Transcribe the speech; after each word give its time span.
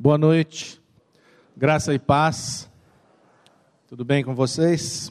Boa 0.00 0.16
noite, 0.16 0.80
graça 1.56 1.92
e 1.92 1.98
paz. 1.98 2.70
Tudo 3.88 4.04
bem 4.04 4.22
com 4.22 4.32
vocês? 4.32 5.10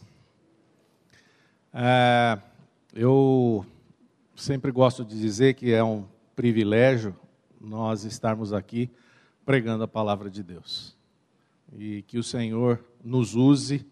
É, 1.73 2.39
eu 2.93 3.65
sempre 4.33 4.71
gosto 4.71 5.03
de 5.03 5.19
dizer 5.19 5.55
que 5.55 5.73
é 5.73 5.83
um 5.83 6.05
privilégio 6.37 7.13
nós 7.59 8.05
estarmos 8.05 8.53
aqui 8.53 8.89
pregando 9.45 9.83
a 9.83 9.89
palavra 9.89 10.29
de 10.29 10.41
Deus 10.41 10.95
e 11.77 12.03
que 12.03 12.17
o 12.17 12.23
Senhor 12.23 12.81
nos 13.03 13.35
use 13.35 13.85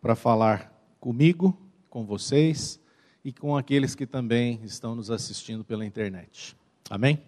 para 0.00 0.14
falar 0.14 0.72
comigo, 1.00 1.58
com 1.90 2.06
vocês 2.06 2.80
e 3.24 3.32
com 3.32 3.56
aqueles 3.56 3.96
que 3.96 4.06
também 4.06 4.60
estão 4.62 4.94
nos 4.94 5.10
assistindo 5.10 5.64
pela 5.64 5.84
internet. 5.84 6.56
Amém? 6.88 7.20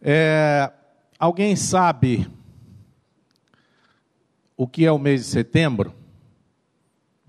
É, 0.00 0.72
Alguém 1.22 1.54
sabe 1.54 2.28
o 4.56 4.66
que 4.66 4.84
é 4.84 4.90
o 4.90 4.98
mês 4.98 5.20
de 5.20 5.26
setembro? 5.28 5.94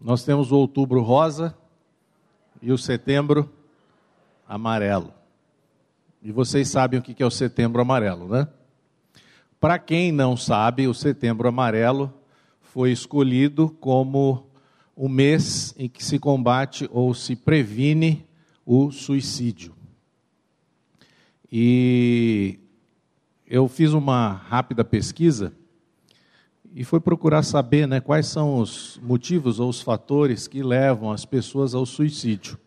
Nós 0.01 0.23
temos 0.23 0.51
o 0.51 0.57
outubro 0.57 1.03
rosa 1.03 1.55
e 2.59 2.71
o 2.71 2.77
setembro 2.79 3.47
amarelo. 4.47 5.13
E 6.23 6.31
vocês 6.31 6.69
sabem 6.69 6.99
o 6.99 7.03
que 7.03 7.21
é 7.21 7.25
o 7.25 7.29
setembro 7.29 7.83
amarelo, 7.83 8.27
né? 8.27 8.47
Para 9.59 9.77
quem 9.77 10.11
não 10.11 10.35
sabe, 10.35 10.87
o 10.87 10.93
setembro 10.95 11.47
amarelo 11.47 12.11
foi 12.61 12.91
escolhido 12.91 13.69
como 13.79 14.47
o 14.95 15.07
mês 15.07 15.75
em 15.77 15.87
que 15.87 16.03
se 16.03 16.17
combate 16.17 16.89
ou 16.91 17.13
se 17.13 17.35
previne 17.35 18.25
o 18.65 18.89
suicídio. 18.91 19.71
E 21.51 22.57
eu 23.53 23.67
fiz 23.67 23.93
uma 23.93 24.31
rápida 24.31 24.83
pesquisa 24.83 25.53
e 26.73 26.83
fui 26.83 26.99
procurar 26.99 27.43
saber 27.43 27.87
né, 27.87 28.01
quais 28.01 28.25
são 28.25 28.57
os 28.57 28.99
motivos 29.03 29.59
ou 29.59 29.69
os 29.69 29.79
fatores 29.79 30.47
que 30.47 30.63
levam 30.63 31.11
as 31.11 31.23
pessoas 31.23 31.75
ao 31.75 31.85
suicídio. 31.85 32.57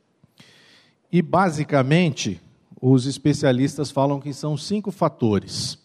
E, 1.10 1.20
basicamente, 1.20 2.40
os 2.80 3.04
especialistas 3.04 3.90
falam 3.90 4.20
que 4.20 4.32
são 4.32 4.56
cinco 4.56 4.92
fatores: 4.92 5.76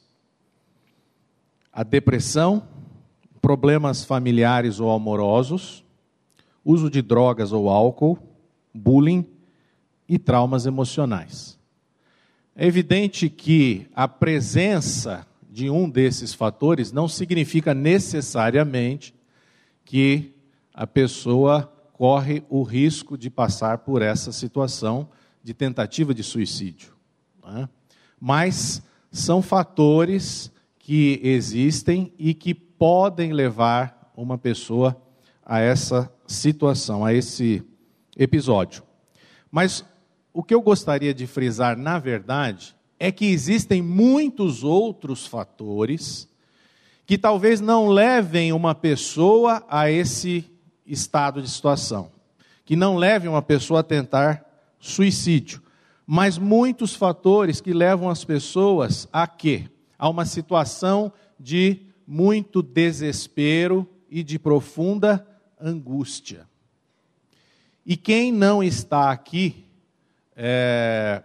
a 1.73 1.81
depressão, 1.81 2.67
problemas 3.41 4.05
familiares 4.05 4.79
ou 4.79 4.91
amorosos, 4.91 5.83
uso 6.63 6.91
de 6.91 7.01
drogas 7.01 7.51
ou 7.51 7.71
álcool, 7.71 8.19
bullying 8.71 9.25
e 10.07 10.19
traumas 10.19 10.67
emocionais. 10.67 11.59
É 12.55 12.67
evidente 12.67 13.29
que 13.29 13.87
a 13.93 14.07
presença 14.07 15.25
de 15.49 15.69
um 15.69 15.89
desses 15.89 16.33
fatores 16.33 16.91
não 16.91 17.07
significa 17.07 17.73
necessariamente 17.73 19.13
que 19.85 20.33
a 20.73 20.85
pessoa 20.85 21.71
corre 21.93 22.43
o 22.49 22.63
risco 22.63 23.17
de 23.17 23.29
passar 23.29 23.79
por 23.79 24.01
essa 24.01 24.31
situação 24.31 25.09
de 25.43 25.53
tentativa 25.53 26.13
de 26.13 26.23
suicídio. 26.23 26.93
Né? 27.45 27.69
Mas 28.19 28.81
são 29.11 29.41
fatores 29.41 30.51
que 30.79 31.19
existem 31.23 32.13
e 32.17 32.33
que 32.33 32.53
podem 32.53 33.33
levar 33.33 34.11
uma 34.15 34.37
pessoa 34.37 35.01
a 35.45 35.59
essa 35.59 36.11
situação, 36.27 37.05
a 37.05 37.13
esse 37.13 37.63
episódio. 38.17 38.83
Mas 39.51 39.85
o 40.33 40.43
que 40.43 40.53
eu 40.53 40.61
gostaria 40.61 41.13
de 41.13 41.27
frisar, 41.27 41.77
na 41.77 41.99
verdade, 41.99 42.75
é 42.99 43.11
que 43.11 43.25
existem 43.25 43.81
muitos 43.81 44.63
outros 44.63 45.25
fatores 45.25 46.29
que 47.05 47.17
talvez 47.17 47.59
não 47.59 47.87
levem 47.87 48.53
uma 48.53 48.73
pessoa 48.73 49.65
a 49.67 49.89
esse 49.89 50.49
estado 50.85 51.41
de 51.41 51.49
situação, 51.49 52.11
que 52.63 52.75
não 52.75 52.95
levem 52.95 53.29
uma 53.29 53.41
pessoa 53.41 53.81
a 53.81 53.83
tentar 53.83 54.45
suicídio, 54.79 55.61
mas 56.05 56.37
muitos 56.37 56.95
fatores 56.95 57.59
que 57.59 57.73
levam 57.73 58.09
as 58.09 58.23
pessoas 58.23 59.07
a 59.11 59.27
quê? 59.27 59.69
A 59.97 60.07
uma 60.07 60.25
situação 60.25 61.11
de 61.39 61.81
muito 62.07 62.61
desespero 62.61 63.87
e 64.09 64.23
de 64.23 64.37
profunda 64.37 65.25
angústia. 65.59 66.47
E 67.85 67.97
quem 67.97 68.31
não 68.31 68.61
está 68.61 69.11
aqui 69.11 69.65
é, 70.43 71.23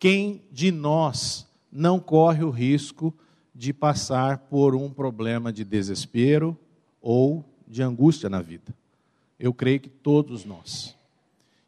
quem 0.00 0.42
de 0.50 0.72
nós 0.72 1.46
não 1.70 2.00
corre 2.00 2.42
o 2.42 2.50
risco 2.50 3.14
de 3.54 3.72
passar 3.72 4.38
por 4.50 4.74
um 4.74 4.90
problema 4.90 5.52
de 5.52 5.62
desespero 5.64 6.58
ou 7.00 7.44
de 7.68 7.84
angústia 7.84 8.28
na 8.28 8.42
vida? 8.42 8.74
Eu 9.38 9.54
creio 9.54 9.78
que 9.78 9.88
todos 9.88 10.44
nós. 10.44 10.96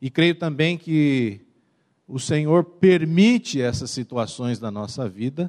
E 0.03 0.11
creio 0.11 0.35
também 0.35 0.77
que 0.77 1.41
o 2.09 2.19
Senhor 2.19 2.65
permite 2.65 3.63
essas 3.63 3.93
situações 3.93 4.59
da 4.59 4.69
nossa 4.69 5.09
vida 5.09 5.49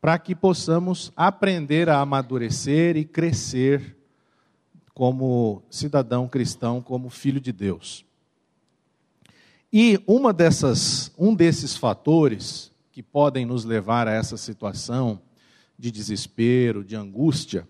para 0.00 0.18
que 0.18 0.34
possamos 0.34 1.12
aprender 1.14 1.90
a 1.90 2.00
amadurecer 2.00 2.96
e 2.96 3.04
crescer 3.04 3.98
como 4.94 5.62
cidadão 5.68 6.26
cristão, 6.26 6.80
como 6.80 7.10
filho 7.10 7.38
de 7.38 7.52
Deus. 7.52 8.08
E 9.72 10.02
uma 10.04 10.32
dessas, 10.32 11.12
um 11.16 11.32
desses 11.32 11.76
fatores 11.76 12.72
que 12.90 13.02
podem 13.02 13.46
nos 13.46 13.64
levar 13.64 14.08
a 14.08 14.12
essa 14.12 14.36
situação 14.36 15.20
de 15.78 15.92
desespero, 15.92 16.84
de 16.84 16.96
angústia, 16.96 17.66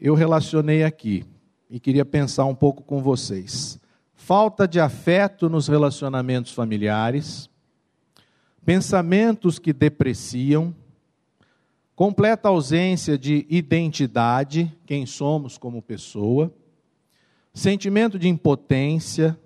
eu 0.00 0.14
relacionei 0.14 0.84
aqui 0.84 1.24
e 1.68 1.80
queria 1.80 2.04
pensar 2.04 2.44
um 2.44 2.54
pouco 2.54 2.82
com 2.84 3.02
vocês. 3.02 3.78
Falta 4.14 4.68
de 4.68 4.78
afeto 4.78 5.48
nos 5.48 5.66
relacionamentos 5.66 6.52
familiares, 6.52 7.50
pensamentos 8.64 9.58
que 9.58 9.72
depreciam, 9.72 10.74
completa 11.96 12.48
ausência 12.48 13.18
de 13.18 13.46
identidade, 13.50 14.72
quem 14.86 15.04
somos 15.06 15.58
como 15.58 15.82
pessoa, 15.82 16.54
sentimento 17.52 18.16
de 18.16 18.28
impotência, 18.28 19.36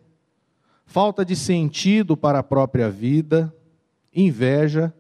falta 0.86 1.24
de 1.24 1.34
sentido 1.34 2.16
para 2.16 2.38
a 2.38 2.42
própria 2.42 2.90
vida, 2.90 3.54
inveja. 4.14 4.94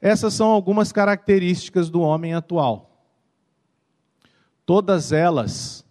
Essas 0.00 0.34
são 0.34 0.48
algumas 0.48 0.92
características 0.92 1.90
do 1.90 2.00
homem 2.00 2.34
atual. 2.34 3.04
Todas 4.64 5.12
elas, 5.12 5.84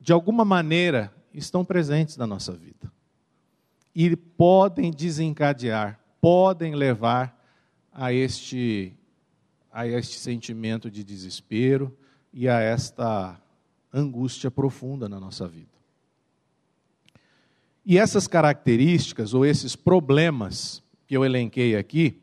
de 0.00 0.12
alguma 0.12 0.44
maneira, 0.44 1.12
estão 1.32 1.64
presentes 1.64 2.16
na 2.16 2.26
nossa 2.26 2.52
vida. 2.52 2.90
E 3.94 4.16
podem 4.16 4.90
desencadear, 4.90 6.00
podem 6.20 6.74
levar 6.74 7.38
a 7.92 8.12
este, 8.12 8.96
a 9.72 9.86
este 9.86 10.18
sentimento 10.18 10.90
de 10.90 11.04
desespero 11.04 11.96
e 12.32 12.48
a 12.48 12.60
esta 12.60 13.40
angústia 13.92 14.50
profunda 14.50 15.08
na 15.08 15.18
nossa 15.18 15.46
vida. 15.46 15.69
E 17.90 17.98
essas 17.98 18.28
características 18.28 19.34
ou 19.34 19.44
esses 19.44 19.74
problemas 19.74 20.80
que 21.08 21.16
eu 21.16 21.24
elenquei 21.24 21.74
aqui 21.74 22.22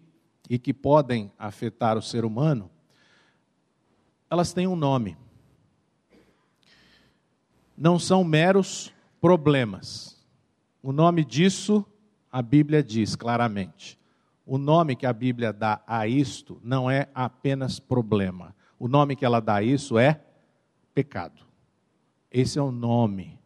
e 0.50 0.58
que 0.58 0.74
podem 0.74 1.30
afetar 1.38 1.98
o 1.98 2.02
ser 2.02 2.24
humano, 2.24 2.72
elas 4.30 4.54
têm 4.54 4.66
um 4.66 4.78
nome. 4.78 5.18
Não 7.78 8.00
são 8.00 8.24
meros 8.24 8.94
problemas. 9.20 10.18
O 10.82 10.94
nome 10.94 11.26
disso 11.26 11.86
a 12.32 12.42
Bíblia 12.42 12.82
diz 12.82 13.14
claramente. 13.18 14.00
O 14.46 14.58
nome 14.58 14.96
que 14.96 15.06
a 15.06 15.12
Bíblia 15.12 15.52
dá 15.52 15.82
a 15.86 16.08
isto 16.08 16.62
não 16.64 16.90
é 16.90 17.10
apenas 17.14 17.78
problema. 17.78 18.56
O 18.80 18.88
nome 18.88 19.18
que 19.18 19.26
ela 19.26 19.42
dá 19.42 19.56
a 19.56 19.64
isso 19.64 20.00
é 20.00 20.22
pecado. 20.96 21.46
Esse 22.32 22.58
é 22.58 22.62
o 22.62 22.72
nome 22.72 23.38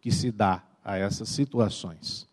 que 0.00 0.10
se 0.10 0.32
dá 0.32 0.64
a 0.84 0.98
essas 0.98 1.30
situações. 1.30 2.28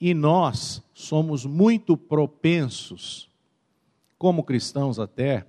E 0.00 0.14
nós 0.14 0.80
somos 0.94 1.44
muito 1.44 1.96
propensos, 1.96 3.28
como 4.16 4.44
cristãos 4.44 4.98
até, 4.98 5.44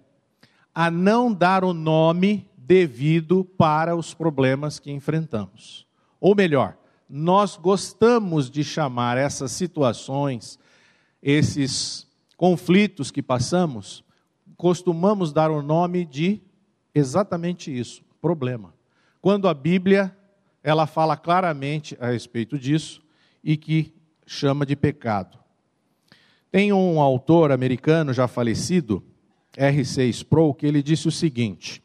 a 0.73 0.89
não 0.89 1.31
dar 1.31 1.63
o 1.63 1.73
nome 1.73 2.49
devido 2.57 3.43
para 3.43 3.95
os 3.95 4.13
problemas 4.13 4.79
que 4.79 4.91
enfrentamos. 4.91 5.85
Ou 6.19 6.35
melhor, 6.35 6.77
nós 7.09 7.55
gostamos 7.55 8.49
de 8.49 8.63
chamar 8.63 9.17
essas 9.17 9.51
situações, 9.51 10.59
esses 11.21 12.07
conflitos 12.37 13.11
que 13.11 13.21
passamos, 13.21 14.03
costumamos 14.55 15.33
dar 15.33 15.49
o 15.51 15.61
nome 15.61 16.05
de 16.05 16.41
exatamente 16.93 17.75
isso, 17.75 18.03
problema. 18.21 18.73
Quando 19.21 19.47
a 19.47 19.53
Bíblia 19.53 20.15
ela 20.63 20.85
fala 20.85 21.15
claramente 21.15 21.97
a 21.99 22.07
respeito 22.07 22.57
disso 22.57 23.01
e 23.43 23.55
que 23.55 23.93
chama 24.25 24.65
de 24.65 24.75
pecado. 24.75 25.37
Tem 26.51 26.73
um 26.73 26.99
autor 26.99 27.51
americano 27.51 28.13
já 28.13 28.27
falecido, 28.27 29.03
R6 29.57 30.25
Pro 30.25 30.53
que 30.53 30.65
ele 30.65 30.81
disse 30.81 31.07
o 31.07 31.11
seguinte: 31.11 31.81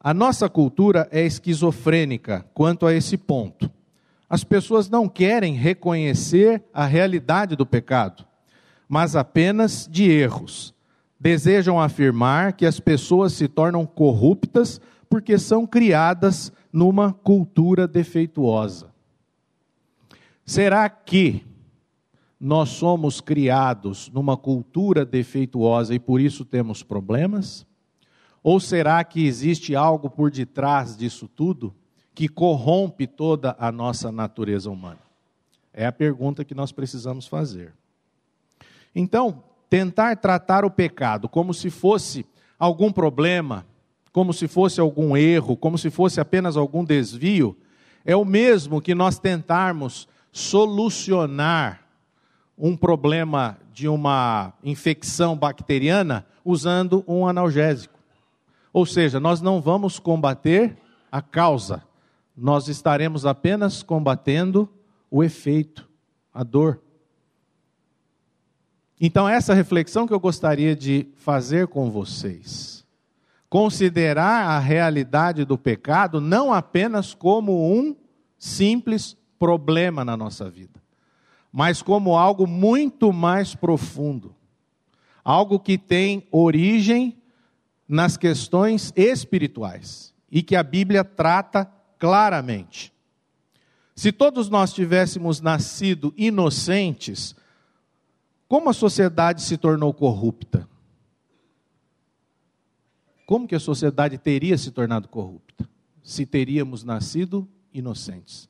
A 0.00 0.14
nossa 0.14 0.48
cultura 0.48 1.08
é 1.10 1.24
esquizofrênica 1.24 2.46
quanto 2.54 2.86
a 2.86 2.94
esse 2.94 3.16
ponto. 3.16 3.70
As 4.28 4.42
pessoas 4.42 4.88
não 4.88 5.08
querem 5.08 5.54
reconhecer 5.54 6.62
a 6.74 6.84
realidade 6.84 7.54
do 7.54 7.64
pecado, 7.64 8.26
mas 8.88 9.14
apenas 9.14 9.88
de 9.90 10.10
erros. 10.10 10.74
Desejam 11.18 11.80
afirmar 11.80 12.52
que 12.52 12.66
as 12.66 12.78
pessoas 12.78 13.32
se 13.32 13.48
tornam 13.48 13.86
corruptas 13.86 14.80
porque 15.08 15.38
são 15.38 15.66
criadas 15.66 16.52
numa 16.76 17.10
cultura 17.10 17.88
defeituosa. 17.88 18.92
Será 20.44 20.90
que 20.90 21.42
nós 22.38 22.68
somos 22.68 23.18
criados 23.18 24.10
numa 24.10 24.36
cultura 24.36 25.02
defeituosa 25.02 25.94
e 25.94 25.98
por 25.98 26.20
isso 26.20 26.44
temos 26.44 26.82
problemas? 26.82 27.66
Ou 28.42 28.60
será 28.60 29.02
que 29.04 29.26
existe 29.26 29.74
algo 29.74 30.10
por 30.10 30.30
detrás 30.30 30.94
disso 30.98 31.26
tudo 31.26 31.74
que 32.14 32.28
corrompe 32.28 33.06
toda 33.06 33.56
a 33.58 33.72
nossa 33.72 34.12
natureza 34.12 34.70
humana? 34.70 35.00
É 35.72 35.86
a 35.86 35.92
pergunta 35.92 36.44
que 36.44 36.54
nós 36.54 36.72
precisamos 36.72 37.26
fazer. 37.26 37.72
Então, 38.94 39.42
tentar 39.70 40.14
tratar 40.18 40.62
o 40.62 40.70
pecado 40.70 41.26
como 41.26 41.54
se 41.54 41.70
fosse 41.70 42.26
algum 42.58 42.92
problema, 42.92 43.64
como 44.16 44.32
se 44.32 44.48
fosse 44.48 44.80
algum 44.80 45.14
erro, 45.14 45.58
como 45.58 45.76
se 45.76 45.90
fosse 45.90 46.18
apenas 46.22 46.56
algum 46.56 46.82
desvio, 46.82 47.54
é 48.02 48.16
o 48.16 48.24
mesmo 48.24 48.80
que 48.80 48.94
nós 48.94 49.18
tentarmos 49.18 50.08
solucionar 50.32 51.82
um 52.56 52.74
problema 52.74 53.58
de 53.74 53.86
uma 53.86 54.54
infecção 54.64 55.36
bacteriana 55.36 56.24
usando 56.42 57.04
um 57.06 57.28
analgésico. 57.28 57.98
Ou 58.72 58.86
seja, 58.86 59.20
nós 59.20 59.42
não 59.42 59.60
vamos 59.60 59.98
combater 59.98 60.78
a 61.12 61.20
causa, 61.20 61.82
nós 62.34 62.68
estaremos 62.68 63.26
apenas 63.26 63.82
combatendo 63.82 64.66
o 65.10 65.22
efeito, 65.22 65.86
a 66.32 66.42
dor. 66.42 66.80
Então, 68.98 69.28
essa 69.28 69.52
reflexão 69.52 70.06
que 70.06 70.14
eu 70.14 70.20
gostaria 70.20 70.74
de 70.74 71.06
fazer 71.16 71.66
com 71.66 71.90
vocês. 71.90 72.85
Considerar 73.56 74.50
a 74.50 74.58
realidade 74.58 75.42
do 75.46 75.56
pecado 75.56 76.20
não 76.20 76.52
apenas 76.52 77.14
como 77.14 77.74
um 77.74 77.96
simples 78.36 79.16
problema 79.38 80.04
na 80.04 80.14
nossa 80.14 80.50
vida, 80.50 80.78
mas 81.50 81.80
como 81.80 82.18
algo 82.18 82.46
muito 82.46 83.14
mais 83.14 83.54
profundo. 83.54 84.36
Algo 85.24 85.58
que 85.58 85.78
tem 85.78 86.28
origem 86.30 87.16
nas 87.88 88.18
questões 88.18 88.92
espirituais 88.94 90.12
e 90.30 90.42
que 90.42 90.54
a 90.54 90.62
Bíblia 90.62 91.02
trata 91.02 91.64
claramente. 91.98 92.92
Se 93.94 94.12
todos 94.12 94.50
nós 94.50 94.74
tivéssemos 94.74 95.40
nascido 95.40 96.12
inocentes, 96.14 97.34
como 98.46 98.68
a 98.68 98.74
sociedade 98.74 99.40
se 99.40 99.56
tornou 99.56 99.94
corrupta? 99.94 100.68
Como 103.26 103.48
que 103.48 103.56
a 103.56 103.60
sociedade 103.60 104.16
teria 104.16 104.56
se 104.56 104.70
tornado 104.70 105.08
corrupta? 105.08 105.68
Se 106.00 106.24
teríamos 106.24 106.84
nascido 106.84 107.46
inocentes. 107.74 108.48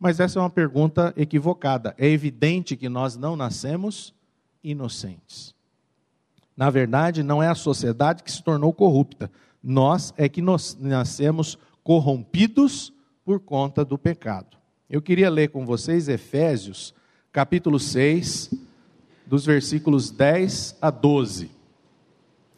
Mas 0.00 0.18
essa 0.18 0.38
é 0.38 0.42
uma 0.42 0.48
pergunta 0.48 1.12
equivocada. 1.18 1.94
É 1.98 2.08
evidente 2.08 2.76
que 2.76 2.88
nós 2.88 3.14
não 3.14 3.36
nascemos 3.36 4.14
inocentes. 4.64 5.54
Na 6.56 6.70
verdade, 6.70 7.22
não 7.22 7.42
é 7.42 7.48
a 7.48 7.54
sociedade 7.54 8.22
que 8.22 8.32
se 8.32 8.42
tornou 8.42 8.72
corrupta. 8.72 9.30
Nós 9.62 10.14
é 10.16 10.28
que 10.30 10.40
nós 10.40 10.76
nascemos 10.80 11.58
corrompidos 11.84 12.92
por 13.22 13.38
conta 13.38 13.84
do 13.84 13.98
pecado. 13.98 14.56
Eu 14.88 15.02
queria 15.02 15.28
ler 15.28 15.48
com 15.48 15.66
vocês 15.66 16.08
Efésios, 16.08 16.94
capítulo 17.30 17.78
6, 17.78 18.54
dos 19.26 19.44
versículos 19.44 20.10
10 20.10 20.78
a 20.80 20.90
12. 20.90 21.55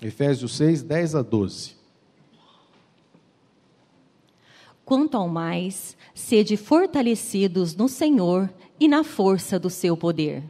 Efésios 0.00 0.56
6, 0.56 0.82
10 0.82 1.14
a 1.16 1.22
12. 1.22 1.76
Quanto 4.84 5.16
ao 5.16 5.28
mais, 5.28 5.96
sede 6.14 6.56
fortalecidos 6.56 7.74
no 7.74 7.88
Senhor 7.88 8.48
e 8.78 8.86
na 8.86 9.02
força 9.02 9.58
do 9.58 9.68
seu 9.68 9.96
poder. 9.96 10.42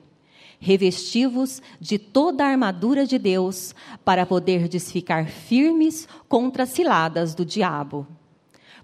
Revestivos 0.60 1.62
de 1.80 1.98
toda 1.98 2.44
a 2.44 2.48
armadura 2.48 3.06
de 3.06 3.18
Deus, 3.18 3.74
para 4.04 4.26
poderdes 4.26 4.92
ficar 4.92 5.28
firmes 5.28 6.06
contra 6.28 6.64
as 6.64 6.68
ciladas 6.68 7.34
do 7.34 7.44
diabo. 7.44 8.06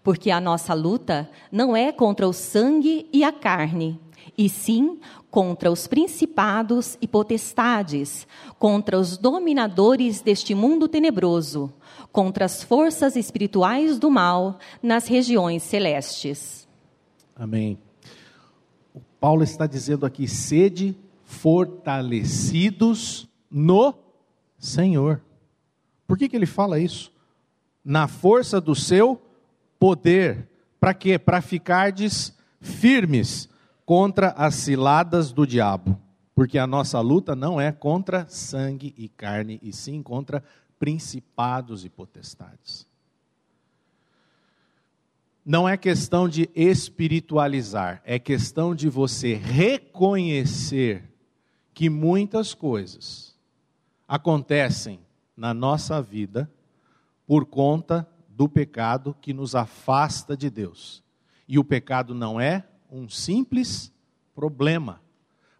Porque 0.02 0.30
a 0.30 0.40
nossa 0.40 0.72
luta 0.72 1.30
não 1.52 1.76
é 1.76 1.92
contra 1.92 2.26
o 2.26 2.32
sangue 2.32 3.08
e 3.12 3.22
a 3.22 3.32
carne, 3.32 4.00
e 4.36 4.48
sim 4.48 4.98
contra 5.34 5.68
os 5.68 5.88
principados 5.88 6.96
e 7.02 7.08
potestades, 7.08 8.24
contra 8.56 8.96
os 8.96 9.18
dominadores 9.18 10.20
deste 10.20 10.54
mundo 10.54 10.86
tenebroso 10.86 11.74
contra 12.14 12.44
as 12.44 12.62
forças 12.62 13.16
espirituais 13.16 13.98
do 13.98 14.08
mal 14.08 14.60
nas 14.80 15.08
regiões 15.08 15.64
celestes. 15.64 16.68
Amém. 17.34 17.76
O 18.94 19.00
Paulo 19.18 19.42
está 19.42 19.66
dizendo 19.66 20.06
aqui: 20.06 20.28
sede 20.28 20.96
fortalecidos 21.24 23.28
no 23.50 23.92
Senhor. 24.56 25.20
Por 26.06 26.16
que, 26.16 26.28
que 26.28 26.36
ele 26.36 26.46
fala 26.46 26.78
isso? 26.78 27.10
Na 27.84 28.06
força 28.06 28.60
do 28.60 28.76
seu 28.76 29.20
poder. 29.76 30.48
Para 30.78 30.94
quê? 30.94 31.18
Para 31.18 31.42
ficardes 31.42 32.32
firmes 32.60 33.48
contra 33.84 34.30
as 34.30 34.54
ciladas 34.54 35.32
do 35.32 35.46
diabo. 35.46 36.00
Porque 36.34 36.58
a 36.58 36.66
nossa 36.66 37.00
luta 37.00 37.36
não 37.36 37.60
é 37.60 37.70
contra 37.70 38.26
sangue 38.28 38.92
e 38.96 39.08
carne, 39.08 39.60
e 39.62 39.72
sim 39.72 40.02
contra 40.02 40.42
principados 40.78 41.84
e 41.84 41.88
potestades. 41.88 42.86
Não 45.46 45.68
é 45.68 45.76
questão 45.76 46.28
de 46.28 46.48
espiritualizar, 46.54 48.02
é 48.04 48.18
questão 48.18 48.74
de 48.74 48.88
você 48.88 49.34
reconhecer 49.34 51.04
que 51.72 51.90
muitas 51.90 52.54
coisas 52.54 53.36
acontecem 54.08 55.00
na 55.36 55.52
nossa 55.52 56.00
vida 56.00 56.50
por 57.26 57.44
conta 57.44 58.08
do 58.28 58.48
pecado 58.48 59.14
que 59.20 59.32
nos 59.32 59.54
afasta 59.54 60.36
de 60.36 60.48
Deus. 60.48 61.02
E 61.46 61.58
o 61.58 61.64
pecado 61.64 62.14
não 62.14 62.40
é 62.40 62.64
um 62.90 63.08
simples 63.08 63.92
problema, 64.34 65.00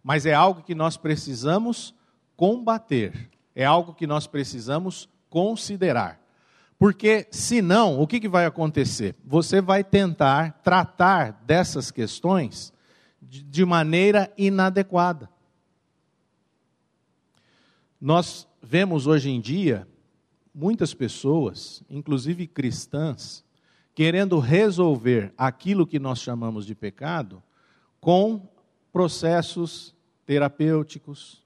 mas 0.03 0.25
é 0.25 0.33
algo 0.33 0.61
que 0.61 0.75
nós 0.75 0.97
precisamos 0.97 1.93
combater 2.35 3.29
é 3.55 3.63
algo 3.63 3.93
que 3.93 4.05
nós 4.05 4.27
precisamos 4.27 5.07
considerar. 5.29 6.21
Porque, 6.77 7.25
senão, 7.31 7.99
o 8.01 8.05
que, 8.05 8.19
que 8.19 8.27
vai 8.27 8.45
acontecer? 8.45 9.15
Você 9.23 9.61
vai 9.61 9.81
tentar 9.81 10.59
tratar 10.61 11.31
dessas 11.45 11.89
questões 11.89 12.73
de 13.21 13.63
maneira 13.63 14.31
inadequada. 14.37 15.29
Nós 17.99 18.45
vemos 18.61 19.07
hoje 19.07 19.29
em 19.29 19.39
dia 19.39 19.87
muitas 20.53 20.93
pessoas, 20.93 21.81
inclusive 21.89 22.45
cristãs, 22.45 23.43
querendo 23.95 24.39
resolver 24.39 25.33
aquilo 25.37 25.87
que 25.87 25.97
nós 25.97 26.19
chamamos 26.19 26.65
de 26.65 26.75
pecado 26.75 27.41
com 28.01 28.45
processos 28.91 29.95
terapêuticos, 30.25 31.41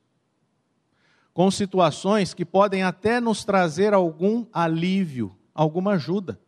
com 1.31 1.51
situações 1.51 2.33
que 2.33 2.43
podem 2.43 2.81
até 2.81 3.21
nos 3.21 3.45
trazer 3.45 3.93
algum 3.93 4.47
alívio, 4.51 5.33
alguma 5.53 5.91
ajuda. 5.91 6.39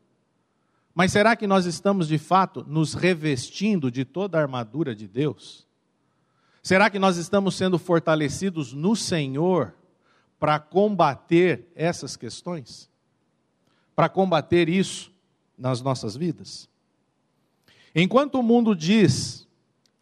Mas 0.94 1.12
será 1.12 1.36
que 1.36 1.46
nós 1.46 1.66
estamos 1.66 2.08
de 2.08 2.18
fato 2.18 2.66
nos 2.68 2.96
revestindo 2.96 3.92
de 3.92 4.04
toda 4.04 4.40
a 4.40 4.42
armadura 4.42 4.96
de 4.96 5.08
Deus? 5.08 5.68
Será 6.64 6.90
que 6.90 7.00
nós 7.00 7.18
estamos 7.18 7.56
sendo 7.56 7.78
fortalecidos 7.78 8.74
no 8.74 8.96
Senhor 8.96 9.74
para 10.40 10.60
combater 10.60 11.72
essas 11.76 12.18
questões? 12.18 12.90
Para 13.96 14.10
combater 14.10 14.68
isso 14.68 15.11
nas 15.62 15.82
nossas 15.82 16.18
vidas? 16.18 16.68
Enquanto 17.96 18.36
o 18.36 18.44
mundo 18.44 18.76
diz, 18.76 19.48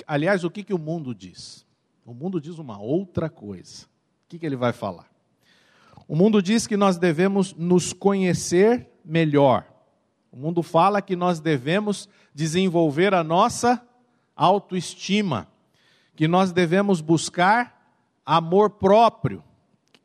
aliás, 0.08 0.44
o 0.44 0.50
que, 0.50 0.64
que 0.64 0.74
o 0.74 0.80
mundo 0.80 1.14
diz? 1.14 1.66
O 2.06 2.14
mundo 2.14 2.40
diz 2.42 2.58
uma 2.58 2.80
outra 2.80 3.30
coisa 3.30 3.90
que, 4.30 4.38
que 4.38 4.46
ele 4.46 4.56
vai 4.56 4.72
falar? 4.72 5.10
O 6.08 6.16
mundo 6.16 6.42
diz 6.42 6.68
que 6.68 6.78
nós 6.78 6.98
devemos 6.98 7.54
nos 7.56 7.92
conhecer 7.92 8.88
melhor. 9.04 9.66
O 10.32 10.38
mundo 10.38 10.62
fala 10.62 11.02
que 11.02 11.16
nós 11.16 11.40
devemos 11.40 12.08
desenvolver 12.34 13.14
a 13.14 13.24
nossa 13.24 13.84
autoestima, 14.36 15.48
que 16.16 16.28
nós 16.28 16.52
devemos 16.52 17.02
buscar 17.02 17.94
amor 18.24 18.70
próprio, 18.70 19.44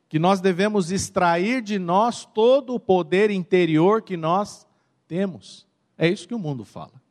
que 0.09 0.17
nós 0.17 0.41
devemos 0.41 0.91
extrair 0.91 1.61
de 1.61 1.77
nós 1.77 2.25
todo 2.25 2.73
o 2.73 2.79
poder 2.79 3.29
interior 3.29 4.01
que 4.01 4.17
nós 4.17 4.64
temos. 5.07 5.65
É 5.97 6.07
isso 6.07 6.27
que 6.27 6.33
o 6.33 6.39
mundo 6.39 6.65
fala. 6.65 7.01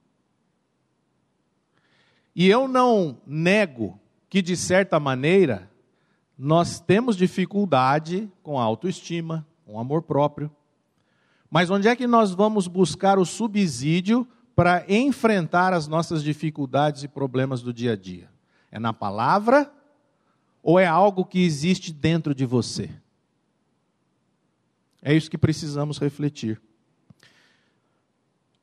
E 2.35 2.49
eu 2.49 2.67
não 2.67 3.21
nego 3.27 3.99
que, 4.29 4.43
de 4.43 4.57
certa 4.57 4.99
maneira, 4.99 5.71
nós 6.37 6.81
temos 6.81 7.17
dificuldade 7.17 8.31
com 8.43 8.59
a 8.59 8.65
autoestima, 8.65 9.47
com 9.65 9.79
amor 9.79 10.03
próprio. 10.03 10.51
Mas 11.49 11.71
onde 11.71 11.87
é 11.87 11.95
que 11.95 12.07
nós 12.07 12.33
vamos 12.33 12.67
buscar 12.67 13.19
o 13.19 13.25
subsídio 13.25 14.27
para 14.57 14.85
enfrentar 14.89 15.73
as 15.73 15.87
nossas 15.87 16.23
dificuldades 16.23 17.05
e 17.05 17.09
problemas 17.09 17.63
do 17.63 17.73
dia 17.73 17.93
a 17.93 17.97
dia? 17.97 18.29
É 18.71 18.79
na 18.79 18.93
palavra 18.93 19.73
ou 20.63 20.81
é 20.81 20.87
algo 20.87 21.25
que 21.25 21.45
existe 21.45 21.93
dentro 21.93 22.35
de 22.35 22.45
você? 22.45 22.91
É 25.01 25.15
isso 25.15 25.31
que 25.31 25.39
precisamos 25.39 25.99
refletir. 25.99 26.61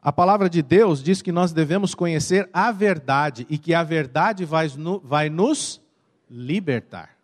A 0.01 0.11
palavra 0.11 0.49
de 0.49 0.63
Deus 0.63 1.03
diz 1.03 1.21
que 1.21 1.31
nós 1.31 1.53
devemos 1.53 1.93
conhecer 1.93 2.49
a 2.51 2.71
verdade 2.71 3.45
e 3.47 3.57
que 3.57 3.71
a 3.71 3.83
verdade 3.83 4.45
vai, 4.45 4.67
vai 5.03 5.29
nos 5.29 5.79
libertar. 6.27 7.17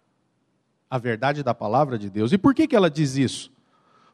A 0.89 0.99
verdade 0.99 1.41
da 1.41 1.55
palavra 1.55 1.97
de 1.97 2.09
Deus. 2.09 2.31
E 2.31 2.37
por 2.37 2.53
que, 2.53 2.67
que 2.67 2.75
ela 2.75 2.89
diz 2.89 3.17
isso? 3.17 3.51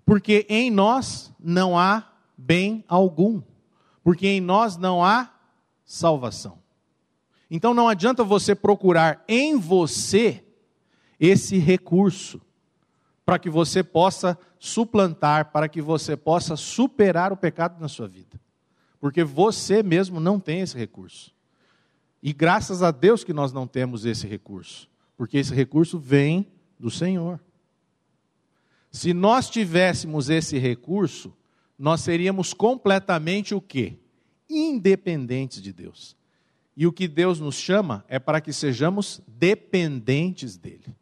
Porque 0.06 0.46
em 0.48 0.72
nós 0.72 1.34
não 1.38 1.78
há 1.78 2.08
bem 2.38 2.86
algum. 2.88 3.42
Porque 4.02 4.28
em 4.28 4.40
nós 4.40 4.78
não 4.78 5.04
há 5.04 5.30
salvação. 5.86 6.58
Então 7.52 7.74
não 7.74 7.90
adianta 7.90 8.24
você 8.24 8.56
procurar 8.56 9.24
em 9.28 9.60
você 9.60 10.44
esse 11.20 11.58
recurso 11.58 12.42
para 13.26 13.38
que 13.38 13.50
você 13.50 13.84
possa 13.84 14.38
suplantar, 14.58 15.52
para 15.52 15.68
que 15.68 15.82
você 15.82 16.16
possa 16.16 16.56
superar 16.56 17.32
o 17.32 17.38
pecado 17.38 17.80
na 17.80 17.88
sua 17.88 18.08
vida. 18.08 18.43
Porque 19.04 19.22
você 19.22 19.84
mesmo 19.84 20.22
não 20.22 20.40
tem 20.40 20.62
esse 20.62 20.78
recurso. 20.78 21.36
E 22.22 22.32
graças 22.32 22.82
a 22.82 22.90
Deus 22.90 23.22
que 23.22 23.34
nós 23.34 23.52
não 23.52 23.68
temos 23.68 24.06
esse 24.06 24.26
recurso, 24.26 24.90
porque 25.18 25.38
esse 25.38 25.54
recurso 25.54 26.00
vem 26.00 26.48
do 26.80 26.90
Senhor. 26.90 27.38
Se 28.90 29.14
nós 29.14 29.50
tivéssemos 29.50 30.30
esse 30.30 30.58
recurso, 30.58 31.36
nós 31.78 32.00
seríamos 32.00 32.54
completamente 32.54 33.54
o 33.54 33.60
quê? 33.60 33.98
Independentes 34.50 35.62
de 35.62 35.74
Deus. 35.74 36.16
E 36.74 36.88
o 36.88 36.94
que 36.94 37.06
Deus 37.06 37.42
nos 37.42 37.56
chama 37.56 38.06
é 38.08 38.20
para 38.20 38.40
que 38.40 38.54
sejamos 38.54 39.22
dependentes 39.28 40.56
dele. 40.56 40.96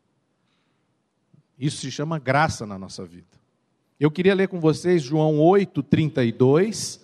Isso 1.55 1.77
se 1.77 1.91
chama 1.91 2.17
graça 2.17 2.65
na 2.65 2.79
nossa 2.79 3.05
vida. 3.05 3.39
Eu 4.00 4.10
queria 4.10 4.34
ler 4.34 4.48
com 4.48 4.60
vocês 4.60 5.03
João 5.03 5.39
8, 5.39 5.84
32 5.84 7.00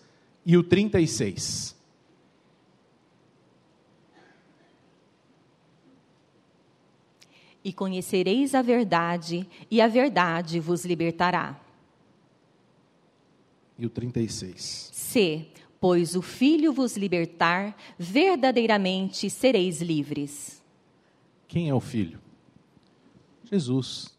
e 0.47 0.55
o 0.55 0.63
36. 0.63 1.75
e 7.65 7.73
conhecereis 7.73 8.55
a 8.55 8.61
verdade, 8.61 9.45
e 9.69 9.81
a 9.81 9.89
verdade 9.89 10.57
vos 10.57 10.85
libertará. 10.85 11.59
E 13.77 13.85
o 13.85 13.89
36. 13.89 14.89
Se, 14.93 15.47
pois 15.77 16.15
o 16.15 16.21
Filho 16.21 16.71
vos 16.71 16.95
libertar, 16.95 17.75
verdadeiramente 17.99 19.29
sereis 19.29 19.81
livres. 19.81 20.63
Quem 21.45 21.67
é 21.67 21.73
o 21.73 21.81
Filho? 21.81 22.21
Jesus. 23.43 24.17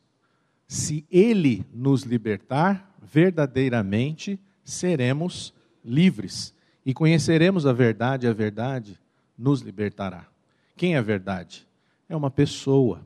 Se 0.66 1.06
Ele 1.10 1.64
nos 1.72 2.02
libertar, 2.02 2.94
verdadeiramente 3.00 4.38
seremos 4.62 5.46
livres. 5.46 5.57
E 6.84 6.94
conheceremos 6.94 7.66
a 7.66 7.72
verdade, 7.72 8.26
a 8.26 8.32
verdade 8.32 8.98
nos 9.36 9.60
libertará. 9.60 10.26
Quem 10.76 10.94
é 10.94 10.98
a 10.98 11.02
verdade? 11.02 11.66
É 12.08 12.16
uma 12.16 12.30
pessoa. 12.30 13.00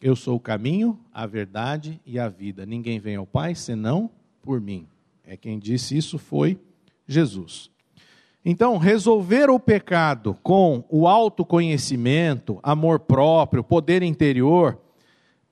Eu 0.00 0.14
sou 0.14 0.36
o 0.36 0.40
caminho, 0.40 0.98
a 1.12 1.26
verdade 1.26 2.00
e 2.06 2.18
a 2.18 2.28
vida. 2.28 2.64
Ninguém 2.64 2.98
vem 2.98 3.16
ao 3.16 3.26
Pai 3.26 3.54
senão 3.54 4.10
por 4.42 4.60
mim. 4.60 4.86
É 5.26 5.36
quem 5.36 5.58
disse 5.58 5.96
isso 5.96 6.18
foi 6.18 6.58
Jesus. 7.06 7.70
Então, 8.44 8.78
resolver 8.78 9.50
o 9.50 9.58
pecado 9.58 10.38
com 10.42 10.84
o 10.88 11.06
autoconhecimento, 11.06 12.58
amor 12.62 13.00
próprio, 13.00 13.62
poder 13.62 14.02
interior, 14.02 14.78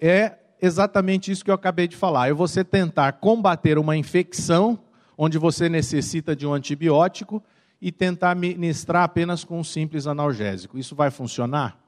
é 0.00 0.36
exatamente 0.62 1.30
isso 1.30 1.44
que 1.44 1.50
eu 1.50 1.54
acabei 1.54 1.88
de 1.88 1.96
falar. 1.96 2.28
É 2.28 2.32
você 2.32 2.64
tentar 2.64 3.12
combater 3.12 3.76
uma 3.76 3.96
infecção 3.96 4.78
onde 5.16 5.38
você 5.38 5.68
necessita 5.68 6.36
de 6.36 6.46
um 6.46 6.52
antibiótico 6.52 7.42
e 7.80 7.92
tentar 7.92 8.34
ministrar 8.34 9.04
apenas 9.04 9.44
com 9.44 9.60
um 9.60 9.64
simples 9.64 10.06
analgésico. 10.06 10.78
Isso 10.78 10.94
vai 10.94 11.10
funcionar? 11.10 11.86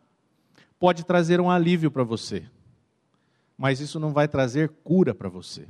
pode 0.79 1.05
trazer 1.05 1.41
um 1.41 1.51
alívio 1.51 1.91
para 1.91 2.05
você, 2.05 2.49
mas 3.57 3.81
isso 3.81 3.99
não 3.99 4.13
vai 4.13 4.29
trazer 4.29 4.69
cura 4.85 5.15
para 5.15 5.29
você. 5.29 5.67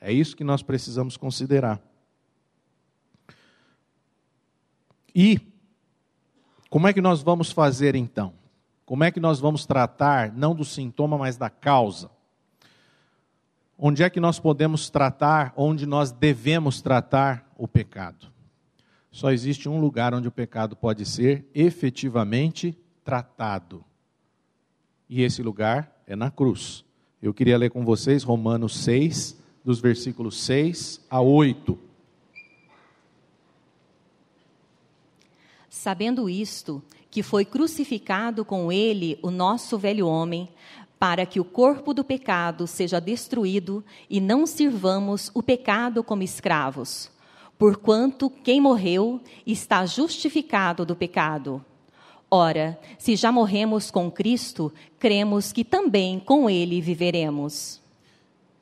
É 0.00 0.12
isso 0.12 0.36
que 0.36 0.44
nós 0.44 0.62
precisamos 0.62 1.16
considerar. 1.16 1.80
E 5.14 5.40
como 6.70 6.86
é 6.86 6.92
que 6.92 7.00
nós 7.00 7.22
vamos 7.22 7.50
fazer 7.50 7.94
então? 7.94 8.34
Como 8.84 9.02
é 9.02 9.10
que 9.10 9.18
nós 9.18 9.40
vamos 9.40 9.66
tratar 9.66 10.32
não 10.32 10.54
do 10.54 10.64
sintoma, 10.64 11.18
mas 11.18 11.36
da 11.36 11.50
causa? 11.50 12.10
Onde 13.78 14.02
é 14.02 14.08
que 14.08 14.20
nós 14.20 14.38
podemos 14.38 14.88
tratar, 14.88 15.52
onde 15.56 15.84
nós 15.84 16.10
devemos 16.10 16.80
tratar 16.80 17.52
o 17.58 17.68
pecado? 17.68 18.26
Só 19.10 19.30
existe 19.30 19.68
um 19.68 19.80
lugar 19.80 20.14
onde 20.14 20.28
o 20.28 20.32
pecado 20.32 20.74
pode 20.74 21.04
ser 21.04 21.48
efetivamente 21.54 22.76
tratado. 23.04 23.84
E 25.08 25.22
esse 25.22 25.42
lugar 25.42 26.02
é 26.06 26.16
na 26.16 26.30
cruz. 26.30 26.84
Eu 27.20 27.34
queria 27.34 27.58
ler 27.58 27.70
com 27.70 27.84
vocês 27.84 28.22
Romanos 28.22 28.76
6, 28.78 29.36
dos 29.64 29.80
versículos 29.80 30.40
6 30.42 31.00
a 31.10 31.20
8. 31.20 31.78
Sabendo 35.68 36.28
isto, 36.28 36.82
que 37.10 37.22
foi 37.22 37.44
crucificado 37.44 38.44
com 38.44 38.70
ele 38.70 39.18
o 39.22 39.30
nosso 39.30 39.78
velho 39.78 40.06
homem, 40.06 40.48
para 40.98 41.26
que 41.26 41.38
o 41.38 41.44
corpo 41.44 41.92
do 41.92 42.02
pecado 42.02 42.66
seja 42.66 43.00
destruído 43.00 43.84
e 44.08 44.20
não 44.20 44.46
sirvamos 44.46 45.30
o 45.34 45.42
pecado 45.42 46.02
como 46.02 46.22
escravos. 46.22 47.10
Porquanto 47.58 48.30
quem 48.30 48.60
morreu 48.60 49.20
está 49.46 49.84
justificado 49.86 50.84
do 50.84 50.94
pecado. 50.94 51.64
Ora, 52.30 52.78
se 52.98 53.14
já 53.14 53.30
morremos 53.30 53.90
com 53.90 54.10
Cristo, 54.10 54.72
cremos 54.98 55.52
que 55.52 55.64
também 55.64 56.18
com 56.18 56.50
Ele 56.50 56.80
viveremos. 56.80 57.80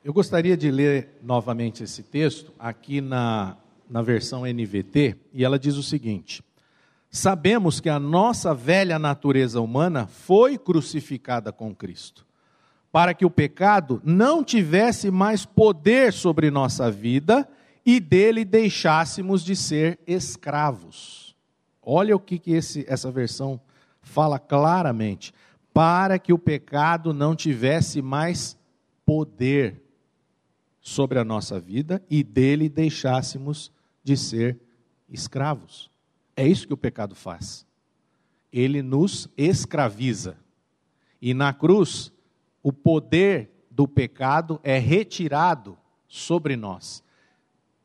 Eu 0.03 0.13
gostaria 0.13 0.55
de 0.55 0.69
ler 0.69 1.17
novamente 1.23 1.83
esse 1.83 2.03
texto, 2.03 2.53
aqui 2.59 3.01
na, 3.01 3.57
na 3.89 4.03
versão 4.03 4.45
NVT, 4.45 5.15
e 5.33 5.43
ela 5.43 5.57
diz 5.57 5.77
o 5.77 5.83
seguinte: 5.83 6.43
Sabemos 7.15 7.79
que 7.79 7.87
a 7.87 7.97
nossa 7.97 8.53
velha 8.53 8.99
natureza 8.99 9.61
humana 9.61 10.05
foi 10.05 10.57
crucificada 10.57 11.49
com 11.49 11.73
Cristo, 11.73 12.27
para 12.91 13.13
que 13.13 13.25
o 13.25 13.29
pecado 13.29 14.01
não 14.03 14.43
tivesse 14.43 15.09
mais 15.09 15.45
poder 15.45 16.11
sobre 16.11 16.51
nossa 16.51 16.91
vida 16.91 17.47
e 17.85 18.01
dele 18.01 18.43
deixássemos 18.43 19.45
de 19.45 19.55
ser 19.55 19.97
escravos. 20.05 21.33
Olha 21.81 22.17
o 22.17 22.19
que, 22.19 22.37
que 22.37 22.51
esse, 22.51 22.83
essa 22.85 23.09
versão 23.09 23.61
fala 24.01 24.37
claramente. 24.37 25.33
Para 25.73 26.19
que 26.19 26.33
o 26.33 26.37
pecado 26.37 27.13
não 27.13 27.33
tivesse 27.33 28.01
mais 28.01 28.57
poder 29.05 29.81
sobre 30.81 31.17
a 31.17 31.23
nossa 31.23 31.61
vida 31.61 32.03
e 32.09 32.25
dele 32.25 32.67
deixássemos 32.67 33.71
de 34.03 34.17
ser 34.17 34.59
escravos. 35.09 35.94
É 36.35 36.47
isso 36.47 36.67
que 36.67 36.73
o 36.73 36.77
pecado 36.77 37.15
faz. 37.15 37.65
Ele 38.51 38.81
nos 38.81 39.29
escraviza. 39.37 40.37
E 41.21 41.33
na 41.33 41.53
cruz, 41.53 42.11
o 42.61 42.73
poder 42.73 43.49
do 43.69 43.87
pecado 43.87 44.59
é 44.63 44.77
retirado 44.77 45.77
sobre 46.07 46.55
nós. 46.55 47.03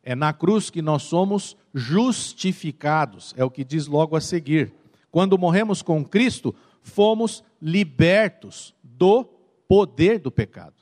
É 0.02 0.14
na 0.14 0.32
cruz 0.32 0.70
que 0.70 0.80
nós 0.80 1.02
somos 1.02 1.56
justificados, 1.74 3.34
é 3.36 3.44
o 3.44 3.50
que 3.50 3.64
diz 3.64 3.86
logo 3.86 4.16
a 4.16 4.20
seguir. 4.20 4.72
Quando 5.10 5.38
morremos 5.38 5.82
com 5.82 6.04
Cristo, 6.04 6.54
fomos 6.82 7.44
libertos 7.60 8.74
do 8.82 9.24
poder 9.68 10.18
do 10.18 10.30
pecado. 10.30 10.74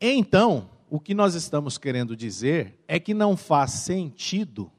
Então, 0.00 0.68
o 0.90 1.00
que 1.00 1.14
nós 1.14 1.34
estamos 1.34 1.78
querendo 1.78 2.16
dizer 2.16 2.78
é 2.86 3.00
que 3.00 3.14
não 3.14 3.36
faz 3.36 3.70
sentido 3.72 4.70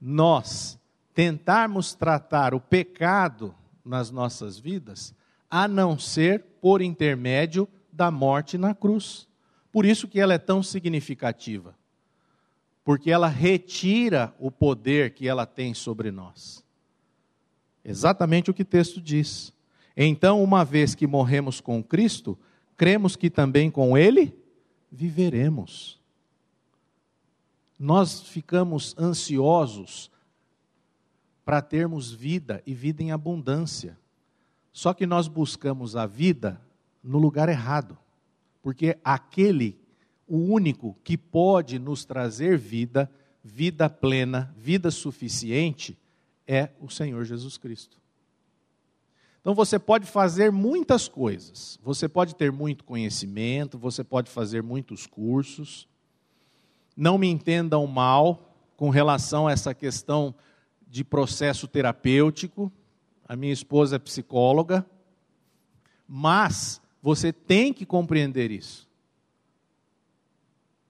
nós 0.00 0.78
tentarmos 1.14 1.94
tratar 1.94 2.54
o 2.54 2.60
pecado 2.60 3.54
nas 3.84 4.10
nossas 4.10 4.58
vidas 4.58 5.14
a 5.50 5.66
não 5.66 5.98
ser 5.98 6.44
por 6.60 6.82
intermédio 6.82 7.68
da 7.92 8.10
morte 8.10 8.58
na 8.58 8.74
cruz. 8.74 9.26
Por 9.72 9.84
isso 9.84 10.06
que 10.06 10.20
ela 10.20 10.34
é 10.34 10.38
tão 10.38 10.62
significativa. 10.62 11.74
Porque 12.84 13.10
ela 13.10 13.28
retira 13.28 14.34
o 14.38 14.50
poder 14.50 15.14
que 15.14 15.26
ela 15.26 15.44
tem 15.44 15.74
sobre 15.74 16.10
nós. 16.10 16.64
Exatamente 17.84 18.50
o 18.50 18.54
que 18.54 18.62
o 18.62 18.66
texto 18.66 19.00
diz. 19.00 19.52
Então, 19.96 20.42
uma 20.42 20.64
vez 20.64 20.94
que 20.94 21.06
morremos 21.06 21.60
com 21.60 21.82
Cristo, 21.82 22.38
cremos 22.76 23.16
que 23.16 23.28
também 23.28 23.70
com 23.70 23.98
Ele 23.98 24.36
viveremos. 24.90 25.97
Nós 27.78 28.22
ficamos 28.22 28.94
ansiosos 28.98 30.10
para 31.44 31.62
termos 31.62 32.12
vida 32.12 32.62
e 32.66 32.74
vida 32.74 33.02
em 33.02 33.12
abundância. 33.12 33.98
Só 34.72 34.92
que 34.92 35.06
nós 35.06 35.28
buscamos 35.28 35.96
a 35.96 36.06
vida 36.06 36.60
no 37.02 37.18
lugar 37.18 37.48
errado. 37.48 37.96
Porque 38.60 38.98
aquele, 39.02 39.80
o 40.26 40.36
único 40.36 40.96
que 41.02 41.16
pode 41.16 41.78
nos 41.78 42.04
trazer 42.04 42.58
vida, 42.58 43.10
vida 43.42 43.88
plena, 43.88 44.54
vida 44.56 44.90
suficiente, 44.90 45.96
é 46.46 46.70
o 46.80 46.90
Senhor 46.90 47.24
Jesus 47.24 47.56
Cristo. 47.56 47.98
Então 49.40 49.54
você 49.54 49.78
pode 49.78 50.06
fazer 50.06 50.52
muitas 50.52 51.08
coisas. 51.08 51.78
Você 51.82 52.08
pode 52.08 52.34
ter 52.34 52.52
muito 52.52 52.84
conhecimento, 52.84 53.78
você 53.78 54.04
pode 54.04 54.30
fazer 54.30 54.62
muitos 54.62 55.06
cursos. 55.06 55.88
Não 56.98 57.16
me 57.16 57.28
entendam 57.28 57.86
mal 57.86 58.52
com 58.76 58.90
relação 58.90 59.46
a 59.46 59.52
essa 59.52 59.72
questão 59.72 60.34
de 60.88 61.04
processo 61.04 61.68
terapêutico. 61.68 62.72
A 63.24 63.36
minha 63.36 63.52
esposa 63.52 63.94
é 63.94 63.98
psicóloga, 64.00 64.84
mas 66.08 66.80
você 67.00 67.32
tem 67.32 67.72
que 67.72 67.86
compreender 67.86 68.50
isso. 68.50 68.88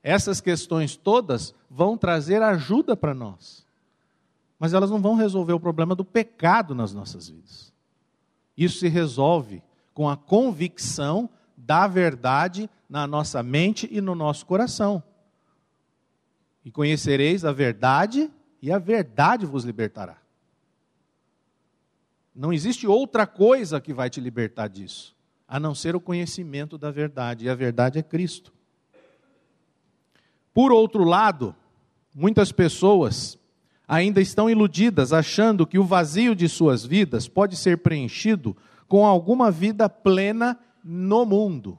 Essas 0.03 0.41
questões 0.41 0.97
todas 0.97 1.55
vão 1.69 1.99
trazer 1.99 2.41
ajuda 2.41 2.97
para 2.97 3.12
nós, 3.12 3.67
mas 4.59 4.73
elas 4.73 4.91
não 4.91 5.03
vão 5.03 5.15
resolver 5.15 5.53
o 5.53 5.61
problema 5.61 5.95
do 5.95 6.07
pecado 6.07 6.75
nas 6.75 6.95
nossas 6.95 7.29
vidas. 7.29 7.71
Isso 8.57 8.79
se 8.79 8.88
resolve 8.88 9.62
com 9.93 10.09
a 10.09 10.17
convicção 10.17 11.29
da 11.55 11.87
verdade 11.87 12.71
na 12.88 13.07
nossa 13.07 13.43
mente 13.43 13.87
e 13.93 14.00
no 14.00 14.15
nosso 14.15 14.47
coração. 14.47 15.03
E 16.65 16.71
conhecereis 16.71 17.45
a 17.45 17.53
verdade, 17.53 18.31
e 18.61 18.71
a 18.71 18.79
verdade 18.79 19.47
vos 19.47 19.65
libertará. 19.65 20.19
Não 22.35 22.53
existe 22.53 22.87
outra 22.87 23.27
coisa 23.27 23.81
que 23.81 23.93
vai 23.93 24.09
te 24.09 24.21
libertar 24.21 24.69
disso, 24.69 25.17
a 25.47 25.59
não 25.59 25.75
ser 25.75 25.97
o 25.97 26.00
conhecimento 26.00 26.79
da 26.79 26.91
verdade, 26.91 27.47
e 27.47 27.49
a 27.49 27.55
verdade 27.55 27.99
é 27.99 28.03
Cristo. 28.03 28.53
Por 30.55 30.73
outro 30.73 31.05
lado, 31.05 31.55
muitas 32.15 32.53
pessoas 32.53 33.38
ainda 33.87 34.21
estão 34.21 34.50
iludidas, 34.50 35.12
achando 35.12 35.67
que 35.67 35.79
o 35.79 35.85
vazio 35.85 36.35
de 36.35 36.49
suas 36.49 36.85
vidas 36.85 37.27
pode 37.27 37.57
ser 37.57 37.79
preenchido 37.79 38.57
com 38.87 39.07
alguma 39.07 39.50
vida 39.50 39.88
plena 39.88 40.59
no 40.85 41.25
mundo. 41.25 41.79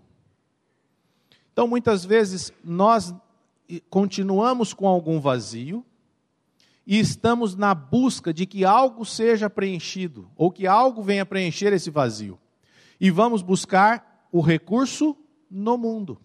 Então, 1.53 1.67
muitas 1.67 2.03
vezes, 2.05 2.51
nós 2.63 3.13
continuamos 3.89 4.73
com 4.73 4.87
algum 4.87 5.19
vazio 5.19 5.85
e 6.85 6.97
estamos 6.97 7.55
na 7.55 7.75
busca 7.75 8.33
de 8.33 8.45
que 8.45 8.65
algo 8.65 9.05
seja 9.05 9.49
preenchido, 9.49 10.29
ou 10.35 10.51
que 10.51 10.65
algo 10.65 11.03
venha 11.03 11.25
preencher 11.25 11.71
esse 11.71 11.91
vazio. 11.91 12.39
E 12.99 13.11
vamos 13.11 13.41
buscar 13.41 14.27
o 14.31 14.41
recurso 14.41 15.15
no 15.49 15.77
mundo 15.77 16.19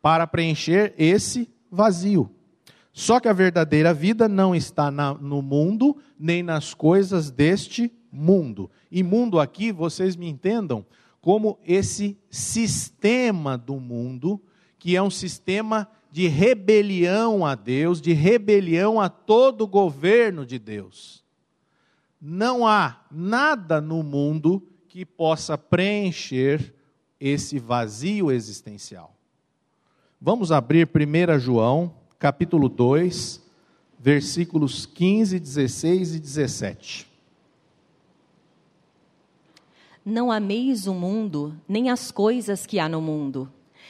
para 0.00 0.26
preencher 0.26 0.94
esse 0.96 1.50
vazio. 1.70 2.30
Só 2.92 3.18
que 3.18 3.28
a 3.28 3.32
verdadeira 3.32 3.92
vida 3.92 4.28
não 4.28 4.54
está 4.54 4.90
na, 4.90 5.12
no 5.14 5.42
mundo, 5.42 5.96
nem 6.18 6.42
nas 6.42 6.72
coisas 6.72 7.30
deste 7.30 7.92
mundo. 8.10 8.70
E 8.90 9.02
mundo 9.02 9.40
aqui, 9.40 9.72
vocês 9.72 10.16
me 10.16 10.28
entendam, 10.28 10.86
como 11.20 11.58
esse 11.66 12.16
sistema 12.30 13.58
do 13.58 13.80
mundo, 13.80 14.40
que 14.78 14.94
é 14.94 15.02
um 15.02 15.10
sistema 15.10 15.88
de 16.16 16.28
rebelião 16.28 17.44
a 17.44 17.54
Deus, 17.54 18.00
de 18.00 18.14
rebelião 18.14 18.98
a 18.98 19.06
todo 19.06 19.64
o 19.64 19.66
governo 19.66 20.46
de 20.46 20.58
Deus. 20.58 21.22
Não 22.18 22.66
há 22.66 23.04
nada 23.10 23.82
no 23.82 24.02
mundo 24.02 24.66
que 24.88 25.04
possa 25.04 25.58
preencher 25.58 26.74
esse 27.20 27.58
vazio 27.58 28.30
existencial. 28.30 29.14
Vamos 30.18 30.50
abrir 30.50 30.88
1 30.88 31.38
João 31.38 31.92
capítulo 32.18 32.70
2, 32.70 33.42
versículos 34.00 34.86
15, 34.86 35.38
16 35.38 36.14
e 36.14 36.18
17. 36.18 37.06
Não 40.02 40.32
ameis 40.32 40.86
o 40.86 40.94
mundo, 40.94 41.54
nem 41.68 41.90
as 41.90 42.10
coisas 42.10 42.64
que 42.64 42.78
há 42.78 42.88
no 42.88 43.02
mundo. 43.02 43.52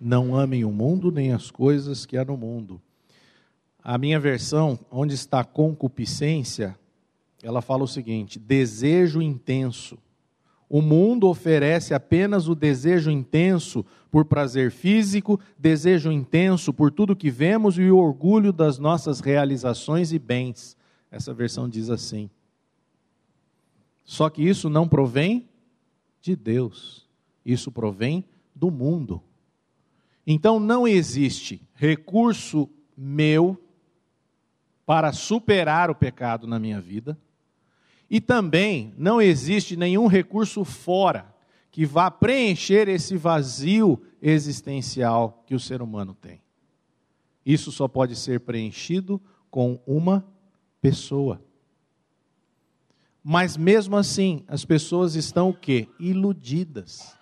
Não 0.00 0.36
amem 0.36 0.64
o 0.64 0.70
mundo 0.70 1.10
nem 1.10 1.32
as 1.32 1.50
coisas 1.50 2.04
que 2.04 2.16
há 2.16 2.24
no 2.24 2.36
mundo. 2.36 2.80
A 3.82 3.96
minha 3.96 4.18
versão, 4.18 4.78
onde 4.90 5.14
está 5.14 5.44
concupiscência, 5.44 6.78
ela 7.42 7.62
fala 7.62 7.84
o 7.84 7.88
seguinte: 7.88 8.38
desejo 8.38 9.22
intenso. 9.22 9.98
O 10.68 10.82
mundo 10.82 11.28
oferece 11.28 11.94
apenas 11.94 12.48
o 12.48 12.54
desejo 12.54 13.08
intenso 13.08 13.86
por 14.10 14.24
prazer 14.24 14.72
físico, 14.72 15.38
desejo 15.56 16.10
intenso 16.10 16.72
por 16.72 16.90
tudo 16.90 17.14
que 17.14 17.30
vemos 17.30 17.78
e 17.78 17.88
o 17.88 17.98
orgulho 17.98 18.52
das 18.52 18.76
nossas 18.78 19.20
realizações 19.20 20.12
e 20.12 20.18
bens. 20.18 20.76
Essa 21.08 21.32
versão 21.32 21.68
diz 21.68 21.88
assim. 21.88 22.28
Só 24.04 24.28
que 24.28 24.42
isso 24.42 24.68
não 24.68 24.88
provém 24.88 25.48
de 26.20 26.34
Deus, 26.34 27.08
isso 27.44 27.70
provém 27.70 28.24
do 28.54 28.70
mundo. 28.70 29.22
Então 30.26 30.58
não 30.58 30.88
existe 30.88 31.62
recurso 31.74 32.68
meu 32.96 33.62
para 34.84 35.12
superar 35.12 35.90
o 35.90 35.94
pecado 35.94 36.46
na 36.46 36.58
minha 36.58 36.80
vida 36.80 37.18
e 38.08 38.20
também 38.20 38.94
não 38.96 39.20
existe 39.20 39.76
nenhum 39.76 40.06
recurso 40.06 40.64
fora 40.64 41.34
que 41.70 41.84
vá 41.84 42.10
preencher 42.10 42.88
esse 42.88 43.16
vazio 43.16 44.00
existencial 44.22 45.44
que 45.46 45.54
o 45.54 45.60
ser 45.60 45.82
humano 45.82 46.14
tem. 46.14 46.40
Isso 47.44 47.70
só 47.70 47.86
pode 47.86 48.16
ser 48.16 48.40
preenchido 48.40 49.20
com 49.50 49.80
uma 49.86 50.26
pessoa. 50.80 51.42
Mas 53.22 53.56
mesmo 53.56 53.96
assim, 53.96 54.44
as 54.48 54.64
pessoas 54.64 55.16
estão 55.16 55.50
o 55.50 55.54
quê? 55.54 55.88
Iludidas. 55.98 57.16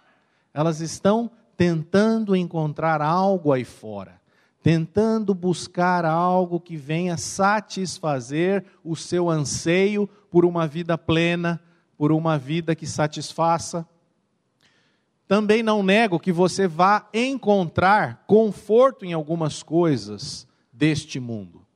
Elas 0.52 0.80
estão 0.80 1.30
tentando 1.56 2.34
encontrar 2.34 3.00
algo 3.00 3.52
aí 3.52 3.64
fora 3.64 4.24
tentando 4.64 5.34
buscar 5.34 6.06
algo 6.06 6.58
que 6.58 6.74
venha 6.74 7.18
satisfazer 7.18 8.64
o 8.82 8.96
seu 8.96 9.28
anseio 9.28 10.08
por 10.30 10.46
uma 10.46 10.66
vida 10.66 10.96
plena, 10.96 11.62
por 11.98 12.10
uma 12.10 12.38
vida 12.38 12.74
que 12.74 12.86
satisfaça. 12.86 13.86
Também 15.28 15.62
não 15.62 15.82
nego 15.82 16.18
que 16.18 16.32
você 16.32 16.66
vá 16.66 17.06
encontrar 17.12 18.24
conforto 18.26 19.04
em 19.04 19.12
algumas 19.12 19.62
coisas 19.62 20.48
deste 20.72 21.20
mundo. 21.20 21.66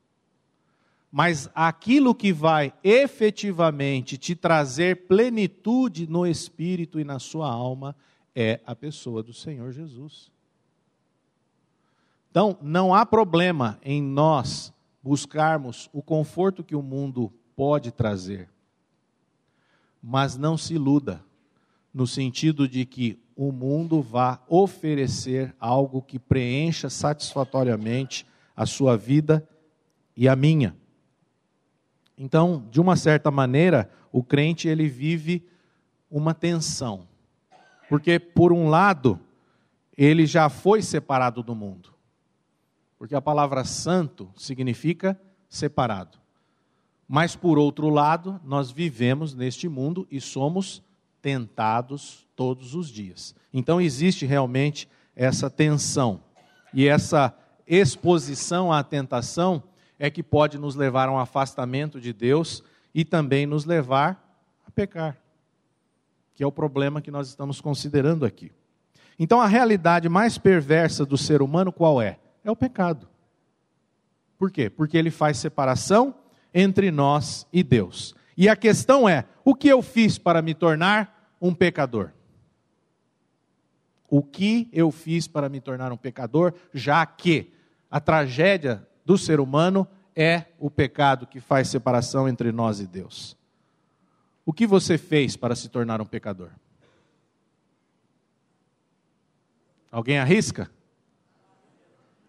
Mas 1.12 1.50
aquilo 1.54 2.14
que 2.14 2.32
vai 2.32 2.72
efetivamente 2.82 4.16
te 4.16 4.34
trazer 4.34 5.06
plenitude 5.06 6.06
no 6.06 6.26
espírito 6.26 6.98
e 6.98 7.04
na 7.04 7.18
sua 7.18 7.50
alma 7.50 7.94
é 8.40 8.60
a 8.64 8.72
pessoa 8.76 9.20
do 9.20 9.32
Senhor 9.34 9.72
Jesus. 9.72 10.30
Então, 12.30 12.56
não 12.62 12.94
há 12.94 13.04
problema 13.04 13.80
em 13.82 14.00
nós 14.00 14.72
buscarmos 15.02 15.90
o 15.92 16.00
conforto 16.00 16.62
que 16.62 16.76
o 16.76 16.82
mundo 16.82 17.32
pode 17.56 17.90
trazer. 17.90 18.48
Mas 20.00 20.36
não 20.36 20.56
se 20.56 20.74
iluda. 20.74 21.24
no 21.92 22.06
sentido 22.06 22.68
de 22.68 22.84
que 22.84 23.18
o 23.34 23.50
mundo 23.50 24.00
vá 24.00 24.40
oferecer 24.46 25.52
algo 25.58 26.00
que 26.00 26.16
preencha 26.16 26.88
satisfatoriamente 26.88 28.24
a 28.54 28.66
sua 28.66 28.96
vida 28.96 29.48
e 30.16 30.28
a 30.28 30.36
minha. 30.36 30.76
Então, 32.16 32.64
de 32.70 32.80
uma 32.80 32.94
certa 32.94 33.32
maneira, 33.32 33.90
o 34.12 34.22
crente 34.22 34.68
ele 34.68 34.86
vive 34.86 35.44
uma 36.08 36.34
tensão. 36.34 37.08
Porque 37.88 38.18
por 38.18 38.52
um 38.52 38.68
lado, 38.68 39.18
ele 39.96 40.26
já 40.26 40.48
foi 40.48 40.82
separado 40.82 41.42
do 41.42 41.54
mundo. 41.54 41.94
Porque 42.98 43.14
a 43.14 43.22
palavra 43.22 43.64
santo 43.64 44.30
significa 44.36 45.18
separado. 45.48 46.18
Mas 47.08 47.34
por 47.34 47.58
outro 47.58 47.88
lado, 47.88 48.40
nós 48.44 48.70
vivemos 48.70 49.34
neste 49.34 49.68
mundo 49.68 50.06
e 50.10 50.20
somos 50.20 50.82
tentados 51.22 52.26
todos 52.36 52.74
os 52.74 52.90
dias. 52.90 53.34
Então 53.52 53.80
existe 53.80 54.26
realmente 54.26 54.88
essa 55.16 55.48
tensão. 55.48 56.20
E 56.72 56.86
essa 56.86 57.34
exposição 57.66 58.72
à 58.72 58.84
tentação 58.84 59.62
é 59.98 60.10
que 60.10 60.22
pode 60.22 60.58
nos 60.58 60.76
levar 60.76 61.08
a 61.08 61.12
um 61.12 61.18
afastamento 61.18 62.00
de 62.00 62.12
Deus 62.12 62.62
e 62.94 63.04
também 63.04 63.46
nos 63.46 63.64
levar 63.64 64.42
a 64.66 64.70
pecar, 64.70 65.18
que 66.38 66.44
é 66.44 66.46
o 66.46 66.52
problema 66.52 67.02
que 67.02 67.10
nós 67.10 67.26
estamos 67.26 67.60
considerando 67.60 68.24
aqui. 68.24 68.52
Então 69.18 69.40
a 69.40 69.48
realidade 69.48 70.08
mais 70.08 70.38
perversa 70.38 71.04
do 71.04 71.18
ser 71.18 71.42
humano 71.42 71.72
qual 71.72 72.00
é? 72.00 72.16
É 72.44 72.50
o 72.50 72.54
pecado. 72.54 73.08
Por 74.38 74.48
quê? 74.48 74.70
Porque 74.70 74.96
ele 74.96 75.10
faz 75.10 75.36
separação 75.38 76.14
entre 76.54 76.92
nós 76.92 77.44
e 77.52 77.64
Deus. 77.64 78.14
E 78.36 78.48
a 78.48 78.54
questão 78.54 79.08
é: 79.08 79.24
o 79.44 79.52
que 79.52 79.66
eu 79.66 79.82
fiz 79.82 80.16
para 80.16 80.40
me 80.40 80.54
tornar 80.54 81.34
um 81.40 81.52
pecador? 81.52 82.12
O 84.08 84.22
que 84.22 84.68
eu 84.72 84.92
fiz 84.92 85.26
para 85.26 85.48
me 85.48 85.60
tornar 85.60 85.90
um 85.90 85.96
pecador, 85.96 86.54
já 86.72 87.04
que 87.04 87.52
a 87.90 87.98
tragédia 87.98 88.86
do 89.04 89.18
ser 89.18 89.40
humano 89.40 89.88
é 90.14 90.44
o 90.60 90.70
pecado 90.70 91.26
que 91.26 91.40
faz 91.40 91.66
separação 91.66 92.28
entre 92.28 92.52
nós 92.52 92.78
e 92.78 92.86
Deus? 92.86 93.37
O 94.48 94.52
que 94.54 94.66
você 94.66 94.96
fez 94.96 95.36
para 95.36 95.54
se 95.54 95.68
tornar 95.68 96.00
um 96.00 96.06
pecador? 96.06 96.48
Alguém 99.92 100.18
arrisca? 100.18 100.70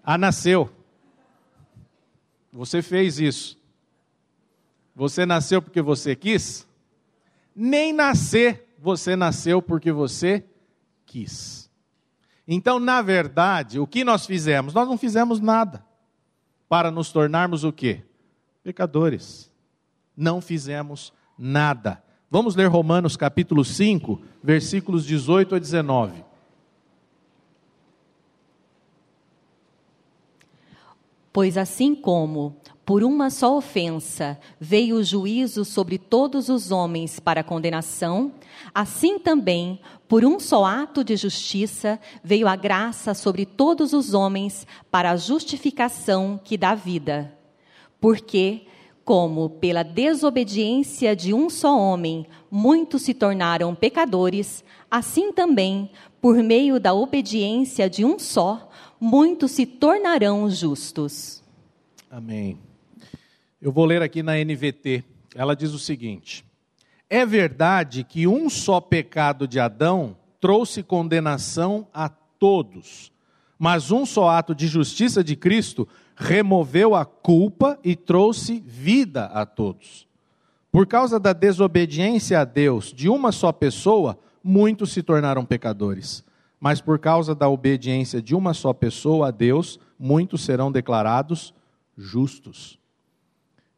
Ah, 0.04 0.18
nasceu. 0.18 0.70
Você 2.52 2.82
fez 2.82 3.22
isso. 3.22 3.58
Você 4.94 5.26
nasceu 5.26 5.62
porque 5.62 5.82
você 5.82 6.14
quis? 6.14 6.68
Nem 7.56 7.94
nascer 7.94 8.68
você 8.78 9.16
nasceu 9.16 9.62
porque 9.62 9.90
você 9.90 10.44
quis. 11.06 11.72
Então, 12.46 12.82
na 12.82 13.02
verdade, 13.02 13.80
o 13.80 13.88
que 13.88 14.04
nós 14.04 14.26
fizemos? 14.26 14.74
Nós 14.74 14.90
não 14.90 14.98
fizemos 14.98 15.40
nada 15.40 15.86
para 16.68 16.92
nos 16.92 17.14
tornarmos 17.14 17.64
o 17.64 17.72
quê? 17.72 18.04
Pecadores. 18.62 19.50
Não 20.18 20.42
fizemos 20.42 21.14
nada. 21.38 22.04
Vamos 22.32 22.56
ler 22.56 22.68
Romanos 22.68 23.18
capítulo 23.18 23.66
5, 23.66 24.22
versículos 24.44 25.04
18 25.04 25.56
a 25.56 25.60
19. 25.60 26.24
Pois 31.34 31.58
assim 31.58 31.96
como 31.96 32.56
por 32.86 33.04
uma 33.04 33.32
só 33.32 33.58
ofensa 33.58 34.40
veio 34.60 34.98
o 34.98 35.04
juízo 35.04 35.66
sobre 35.66 35.98
todos 35.98 36.50
os 36.50 36.70
homens 36.70 37.20
para 37.20 37.44
condenação, 37.44 38.32
assim 38.76 39.18
também, 39.18 39.80
por 40.08 40.24
um 40.24 40.40
só 40.40 40.66
ato 40.66 41.04
de 41.04 41.16
justiça, 41.16 42.00
veio 42.24 42.48
a 42.48 42.56
graça 42.56 43.16
sobre 43.16 43.44
todos 43.44 43.92
os 43.92 44.14
homens 44.14 44.68
para 44.92 45.10
a 45.10 45.18
justificação 45.18 46.40
que 46.44 46.58
dá 46.58 46.76
vida. 46.76 47.36
Porque, 48.00 48.68
como 49.10 49.50
pela 49.50 49.82
desobediência 49.82 51.16
de 51.16 51.34
um 51.34 51.50
só 51.50 51.76
homem 51.76 52.28
muitos 52.52 53.02
se 53.02 53.12
tornaram 53.12 53.74
pecadores, 53.74 54.64
assim 54.92 55.34
também, 55.34 55.90
por 56.22 56.36
meio 56.44 56.80
da 56.80 56.94
obediência 56.94 57.90
de 57.90 58.06
um 58.06 58.20
só, 58.20 58.70
muitos 59.02 59.50
se 59.50 59.66
tornarão 59.66 60.48
justos. 60.48 61.42
Amém. 62.08 62.60
Eu 63.60 63.72
vou 63.72 63.84
ler 63.86 64.04
aqui 64.04 64.22
na 64.22 64.34
NVT. 64.34 65.04
Ela 65.34 65.56
diz 65.56 65.74
o 65.74 65.80
seguinte: 65.80 66.46
É 67.10 67.26
verdade 67.26 68.04
que 68.04 68.28
um 68.28 68.48
só 68.48 68.80
pecado 68.80 69.48
de 69.48 69.60
Adão 69.60 70.16
trouxe 70.40 70.84
condenação 70.84 71.88
a 71.92 72.10
todos, 72.10 73.12
mas 73.60 73.92
um 73.92 74.06
só 74.06 74.30
ato 74.30 74.56
de 74.56 74.68
justiça 74.68 75.22
de 75.22 75.36
Cristo 75.36 75.86
removeu 76.16 76.96
a 76.96 77.04
culpa 77.04 77.78
e 77.84 77.94
trouxe 77.94 78.64
vida 78.66 79.26
a 79.26 79.46
todos. 79.46 80.08
Por 80.72 80.88
causa 80.88 81.20
da 81.20 81.34
desobediência 81.34 82.40
a 82.40 82.46
Deus 82.46 82.94
de 82.94 83.10
uma 83.10 83.34
só 83.34 83.52
pessoa, 83.52 84.18
muitos 84.42 84.94
se 84.94 85.04
tornaram 85.04 85.44
pecadores. 85.44 86.24
Mas 86.58 86.80
por 86.80 87.00
causa 87.00 87.36
da 87.36 87.50
obediência 87.50 88.22
de 88.22 88.34
uma 88.34 88.54
só 88.54 88.72
pessoa 88.72 89.28
a 89.28 89.32
Deus, 89.32 89.80
muitos 89.98 90.42
serão 90.42 90.72
declarados 90.72 91.54
justos. 91.98 92.80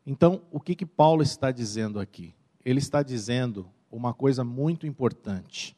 Então, 0.06 0.41
o 0.52 0.60
que, 0.60 0.76
que 0.76 0.86
Paulo 0.86 1.24
está 1.24 1.52
dizendo 1.52 2.00
aqui? 2.00 2.34
Ele 2.63 2.80
está 2.80 3.02
dizendo 3.02 3.67
uma 3.91 4.13
coisa 4.13 4.44
muito 4.44 4.86
importante. 4.86 5.76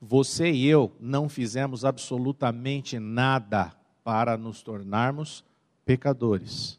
Você 0.00 0.50
e 0.50 0.66
eu 0.66 0.92
não 1.00 1.28
fizemos 1.28 1.84
absolutamente 1.84 2.98
nada 2.98 3.72
para 4.04 4.36
nos 4.36 4.62
tornarmos 4.62 5.44
pecadores. 5.84 6.78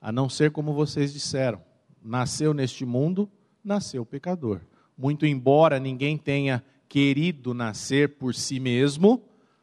A 0.00 0.10
não 0.10 0.28
ser 0.28 0.50
como 0.50 0.72
vocês 0.72 1.12
disseram, 1.12 1.62
nasceu 2.02 2.52
neste 2.52 2.84
mundo, 2.84 3.30
nasceu 3.62 4.04
pecador. 4.04 4.60
Muito 4.96 5.26
embora 5.26 5.78
ninguém 5.78 6.18
tenha 6.18 6.64
querido 6.88 7.54
nascer 7.54 8.16
por 8.16 8.34
si 8.34 8.58
mesmo, 8.58 9.22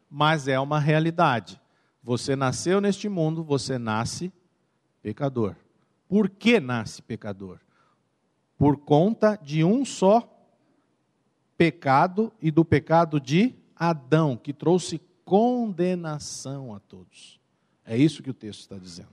mas 0.10 0.48
é 0.48 0.60
uma 0.60 0.80
realidade. 0.80 1.60
Você 2.02 2.36
nasceu 2.36 2.80
neste 2.80 3.10
mundo, 3.10 3.44
você 3.44 3.78
nasce 3.78 4.32
pecador. 5.02 5.56
Por 6.08 6.30
que 6.30 6.60
nasce 6.60 7.02
pecador? 7.02 7.60
Por 8.58 8.78
conta 8.78 9.36
de 9.36 9.64
um 9.64 9.84
só 9.84 10.22
pecado 11.58 12.32
e 12.42 12.52
do 12.52 12.66
pecado 12.66 13.20
de 13.20 13.56
Adão, 13.76 14.38
que 14.38 14.54
trouxe 14.54 15.02
condenação 15.24 16.74
a 16.74 16.80
todos. 16.80 17.40
É 17.86 17.98
isso 17.98 18.24
que 18.24 18.30
o 18.30 18.34
texto 18.34 18.62
está 18.62 18.78
dizendo. 18.78 19.10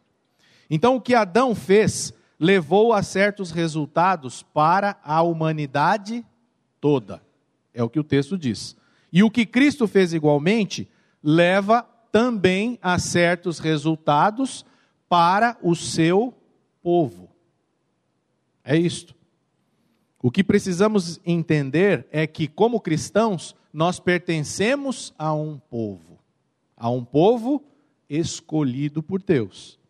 Então, 0.70 0.96
o 0.96 1.00
que 1.00 1.14
Adão 1.14 1.54
fez 1.54 2.12
levou 2.38 2.92
a 2.92 3.02
certos 3.02 3.50
resultados 3.50 4.42
para 4.42 4.98
a 5.04 5.22
humanidade 5.22 6.24
toda. 6.80 7.22
É 7.72 7.82
o 7.82 7.88
que 7.88 8.00
o 8.00 8.04
texto 8.04 8.36
diz. 8.36 8.76
E 9.12 9.22
o 9.22 9.30
que 9.30 9.46
Cristo 9.46 9.86
fez 9.86 10.12
igualmente 10.12 10.88
leva 11.22 11.82
também 12.10 12.78
a 12.82 12.98
certos 12.98 13.58
resultados 13.58 14.64
para 15.08 15.56
o 15.62 15.76
seu 15.76 16.34
povo. 16.82 17.30
É 18.64 18.76
isto. 18.76 19.14
O 20.22 20.30
que 20.30 20.44
precisamos 20.44 21.20
entender 21.26 22.06
é 22.12 22.28
que, 22.28 22.46
como 22.46 22.80
cristãos, 22.80 23.56
nós 23.72 23.98
pertencemos 23.98 25.12
a 25.18 25.34
um 25.34 25.58
povo, 25.58 26.20
a 26.76 26.88
um 26.88 27.04
povo 27.04 27.64
escolhido 28.08 29.02
por 29.02 29.20
Deus. 29.20 29.80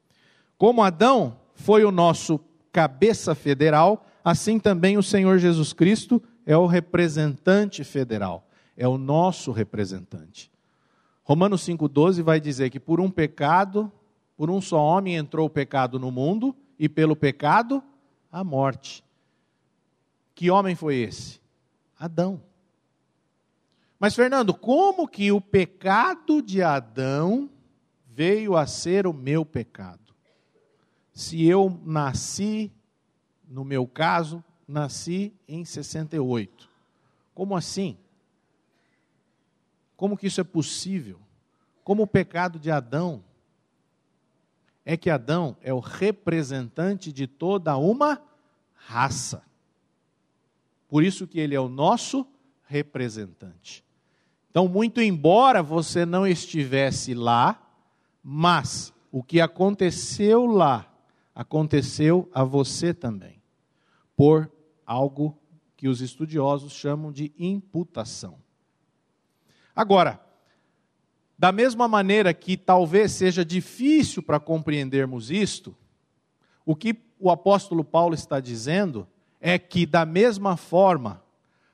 Como 0.57 0.83
Adão 0.83 1.37
foi 1.55 1.85
o 1.85 1.93
nosso 1.93 2.41
cabeça 2.73 3.35
federal, 3.35 4.07
assim 4.25 4.59
também 4.59 4.97
o 4.97 5.03
Senhor 5.03 5.39
Jesus 5.39 5.75
Cristo 5.75 6.23
é 6.47 6.57
o 6.57 6.67
representante 6.67 7.85
federal, 7.85 8.49
é 8.75 8.89
o 8.89 8.97
nosso 8.97 9.53
representante. 9.53 10.51
Romanos 11.23 11.63
5,12 11.67 12.23
vai 12.23 12.41
dizer 12.41 12.71
que 12.71 12.81
por 12.81 13.01
um 13.01 13.11
pecado, 13.11 13.93
por 14.37 14.51
um 14.51 14.61
só 14.63 14.83
homem 14.83 15.17
entrou 15.17 15.47
o 15.47 15.51
pecado 15.51 15.99
no 15.99 16.11
mundo, 16.11 16.57
e 16.79 16.89
pelo 16.89 17.15
pecado, 17.15 17.83
a 18.31 18.43
morte. 18.43 19.05
Que 20.35 20.51
homem 20.51 20.75
foi 20.75 20.97
esse? 20.97 21.41
Adão. 21.99 22.43
Mas, 23.99 24.15
Fernando, 24.15 24.53
como 24.53 25.07
que 25.07 25.31
o 25.31 25.41
pecado 25.41 26.43
de 26.43 26.63
Adão 26.63 27.49
veio 28.09 28.57
a 28.57 28.67
ser 28.67 29.07
o 29.07 29.13
meu 29.13 29.45
pecado? 29.45 30.13
Se 31.13 31.45
eu 31.47 31.81
nasci, 31.85 32.73
no 33.47 33.65
meu 33.65 33.87
caso, 33.87 34.43
nasci 34.67 35.33
em 35.47 35.65
68. 35.65 36.69
Como 37.35 37.57
assim? 37.57 37.97
Como 39.97 40.17
que 40.17 40.27
isso 40.27 40.41
é 40.41 40.45
possível? 40.45 41.21
Como 41.85 42.03
o 42.03 42.07
pecado 42.09 42.59
de 42.59 42.71
Adão 42.71 43.23
é 44.85 44.97
que 44.97 45.11
Adão 45.11 45.57
é 45.63 45.73
o 45.73 45.79
representante 45.79 47.13
de 47.13 47.27
toda 47.27 47.77
uma 47.77 48.21
raça. 48.75 49.45
Por 50.93 51.03
isso 51.03 51.27
que 51.27 51.41
ele 51.41 51.55
é 51.55 51.59
o 51.59 51.71
nosso 51.71 52.27
representante. 52.65 53.83
Então, 54.51 54.69
muito 54.69 55.01
embora 55.01 55.63
você 55.63 56.05
não 56.05 56.27
estivesse 56.27 57.15
lá, 57.15 57.67
mas 58.23 58.93
o 59.11 59.23
que 59.23 59.41
aconteceu 59.41 60.45
lá 60.45 60.95
aconteceu 61.35 62.29
a 62.31 62.45
você 62.45 62.93
também, 62.93 63.43
por 64.15 64.53
algo 64.85 65.35
que 65.79 65.89
os 65.89 66.03
estudiosos 66.03 66.75
chamam 66.75 67.11
de 67.11 67.33
imputação. 67.39 68.37
Agora, 69.75 70.21
da 71.39 71.51
mesma 71.51 71.89
maneira 71.89 72.35
que 72.35 72.55
talvez 72.55 73.13
seja 73.13 73.43
difícil 73.43 74.23
para 74.23 74.39
compreendermos 74.39 75.31
isto, 75.31 75.75
o 76.67 76.77
que 76.77 76.95
o 77.19 77.31
apóstolo 77.31 77.83
Paulo 77.83 78.15
está 78.15 78.41
dizendo 78.41 79.09
é 79.45 79.59
que, 79.59 79.85
da 79.85 80.07
mesma 80.07 80.57
forma 80.57 81.21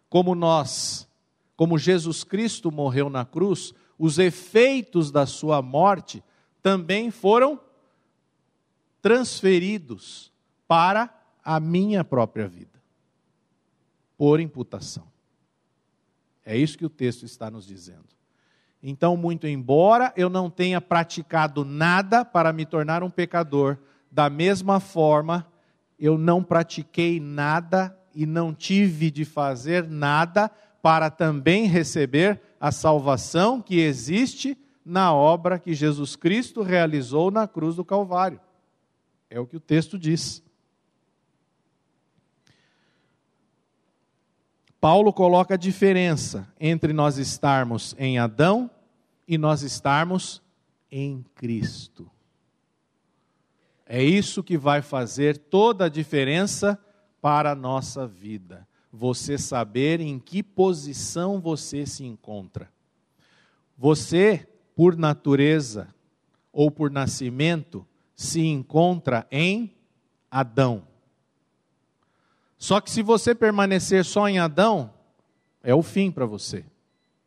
como 0.09 0.35
nós, 0.35 1.07
como 1.55 1.79
Jesus 1.79 2.25
Cristo 2.25 2.73
morreu 2.73 3.11
na 3.11 3.27
cruz, 3.27 3.75
os 3.99 4.19
efeitos 4.19 5.11
da 5.11 5.27
sua 5.27 5.61
morte 5.61 6.25
também 6.63 7.11
foram 7.11 7.61
transferidos 9.03 10.33
para 10.67 11.15
a 11.45 11.61
minha 11.61 12.03
própria 12.03 12.49
vida, 12.49 12.83
por 14.17 14.41
imputação. 14.41 15.07
É 16.45 16.57
isso 16.57 16.79
que 16.79 16.87
o 16.87 16.91
texto 16.91 17.25
está 17.25 17.51
nos 17.51 17.67
dizendo. 17.67 18.09
Então, 18.83 19.15
muito 19.15 19.47
embora 19.47 20.13
eu 20.17 20.31
não 20.31 20.49
tenha 20.49 20.81
praticado 20.81 21.67
nada 21.67 22.25
para 22.25 22.51
me 22.51 22.65
tornar 22.65 23.03
um 23.03 23.11
pecador, 23.11 23.77
da 24.11 24.31
mesma 24.31 24.81
forma, 24.81 25.47
eu 25.99 26.17
não 26.17 26.43
pratiquei 26.43 27.19
nada 27.19 27.97
e 28.15 28.25
não 28.25 28.55
tive 28.55 29.11
de 29.11 29.25
fazer 29.25 29.89
nada 29.89 30.51
para 30.81 31.11
também 31.11 31.67
receber 31.67 32.41
a 32.61 32.71
salvação 32.71 33.61
que 33.61 33.81
existe 33.81 34.57
na 34.85 35.13
obra 35.13 35.59
que 35.59 35.75
Jesus 35.75 36.17
Cristo 36.17 36.63
realizou 36.63 37.31
na 37.31 37.47
cruz 37.47 37.77
do 37.77 37.85
Calvário. 37.85 38.41
É 39.29 39.39
o 39.39 39.47
que 39.47 39.57
o 39.57 39.61
texto 39.61 39.99
diz. 39.99 40.43
Paulo 44.81 45.13
coloca 45.13 45.55
a 45.55 45.59
diferença 45.59 46.49
entre 46.59 46.93
nós 46.93 47.19
estarmos 47.19 47.95
em 47.99 48.19
Adão 48.19 48.71
e 49.27 49.37
nós 49.37 49.63
estarmos 49.63 50.41
em 50.91 51.25
Cristo. 51.35 52.11
É 53.91 54.05
isso 54.05 54.43
que 54.43 54.59
vai 54.59 54.83
fazer 54.83 55.39
toda 55.39 55.87
a 55.87 55.89
diferença 55.89 56.79
para 57.23 57.53
a 57.53 57.55
nossa 57.55 58.07
vida. 58.07 58.69
Você 58.93 59.39
saber 59.39 59.99
em 59.99 60.19
que 60.19 60.43
posição 60.43 61.41
você 61.41 61.87
se 61.87 62.05
encontra. 62.05 62.71
Você, 63.79 64.47
por 64.77 64.95
natureza 64.95 65.89
ou 66.53 66.71
por 66.71 66.91
nascimento, 66.91 67.87
se 68.15 68.43
encontra 68.43 69.27
em 69.31 69.75
Adão. 70.31 70.87
Só 72.59 72.83
que 72.83 72.91
se 72.91 73.01
você 73.03 73.35
permanecer 73.35 74.05
só 74.05 74.29
em 74.29 74.39
Adão, 74.39 74.93
é 75.63 75.75
o 75.75 75.83
fim 75.83 76.11
para 76.11 76.27
você 76.27 76.63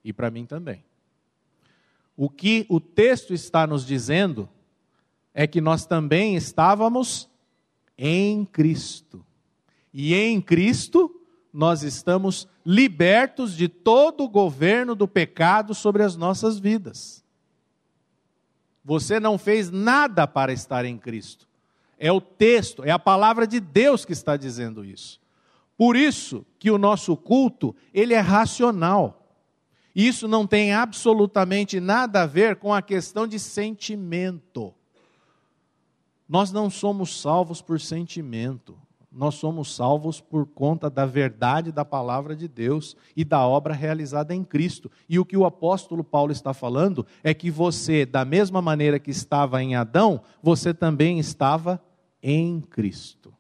e 0.04 0.13
para 0.13 0.30
mim 0.30 0.45
também. 0.45 0.84
O 2.15 2.30
que 2.30 2.67
o 2.69 2.80
texto 2.80 3.34
está 3.34 3.65
nos 3.65 3.84
dizendo 3.84 4.47
é 5.34 5.48
que 5.48 5.62
nós 5.62 5.86
também 5.86 6.36
estávamos 6.36 7.30
em 7.98 8.46
Cristo. 8.46 9.26
E 9.94 10.13
em 10.13 10.41
Cristo 10.41 11.13
nós 11.54 11.84
estamos 11.84 12.48
libertos 12.65 13.56
de 13.56 13.67
todo 13.67 14.24
o 14.24 14.30
governo 14.30 14.96
do 14.96 15.08
pecado 15.08 15.74
sobre 15.74 16.04
as 16.04 16.15
nossas 16.15 16.58
vidas. 16.58 17.24
Você 18.84 19.20
não 19.20 19.38
fez 19.38 19.70
nada 19.70 20.26
para 20.26 20.54
estar 20.54 20.86
em 20.86 20.98
Cristo. 20.98 21.48
É 22.00 22.12
o 22.12 22.20
texto, 22.20 22.84
é 22.84 22.91
a 22.91 22.98
palavra 22.98 23.46
de 23.46 23.60
Deus 23.60 24.06
que 24.06 24.13
está 24.13 24.36
dizendo 24.36 24.84
isso. 24.84 25.22
Por 25.78 25.96
isso 25.96 26.46
que 26.58 26.72
o 26.72 26.78
nosso 26.78 27.15
culto, 27.15 27.76
ele 27.94 28.13
é 28.13 28.20
racional. 28.20 29.36
Isso 29.96 30.28
não 30.28 30.48
tem 30.48 30.74
absolutamente 30.74 31.80
nada 31.80 32.24
a 32.24 32.26
ver 32.26 32.56
com 32.56 32.74
a 32.74 32.82
questão 32.82 33.28
de 33.28 33.38
sentimento. 33.38 34.74
Nós 36.32 36.52
não 36.52 36.70
somos 36.70 37.22
salvos 37.22 37.62
por 37.62 37.80
sentimento 37.80 38.76
nós 39.12 39.36
somos 39.36 39.76
salvos 39.76 40.22
por 40.22 40.46
conta 40.46 40.89
da 40.89 41.06
verdade 41.06 41.72
da 41.72 41.84
palavra 41.84 42.34
de 42.34 42.48
Deus 42.48 42.96
e 43.13 43.26
da 43.26 43.46
obra 43.46 43.74
realizada 43.74 44.34
em 44.34 44.41
Cristo. 44.41 44.89
E 45.10 45.20
o 45.20 45.26
que 45.26 45.36
o 45.36 45.46
apóstolo 45.46 46.02
Paulo 46.02 46.32
está 46.32 46.54
falando 46.54 47.06
é 47.22 47.34
que 47.34 47.52
você, 47.52 48.06
da 48.06 48.24
mesma 48.24 48.62
maneira 48.62 48.98
que 48.98 49.12
estava 49.12 49.62
em 49.62 49.76
Adão, 49.76 50.22
você 50.41 50.74
também 50.74 51.20
estava 51.20 51.84
em 52.24 52.62
Cristo. 52.62 53.34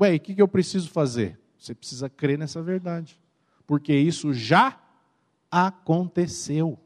Ué, 0.00 0.14
o 0.14 0.20
que 0.20 0.40
eu 0.40 0.48
preciso 0.48 0.88
fazer? 0.88 1.38
Você 1.58 1.74
precisa 1.74 2.08
crer 2.08 2.38
nessa 2.38 2.62
verdade, 2.62 3.20
porque 3.66 3.94
isso 3.94 4.32
já 4.32 4.80
aconteceu. 5.50 6.78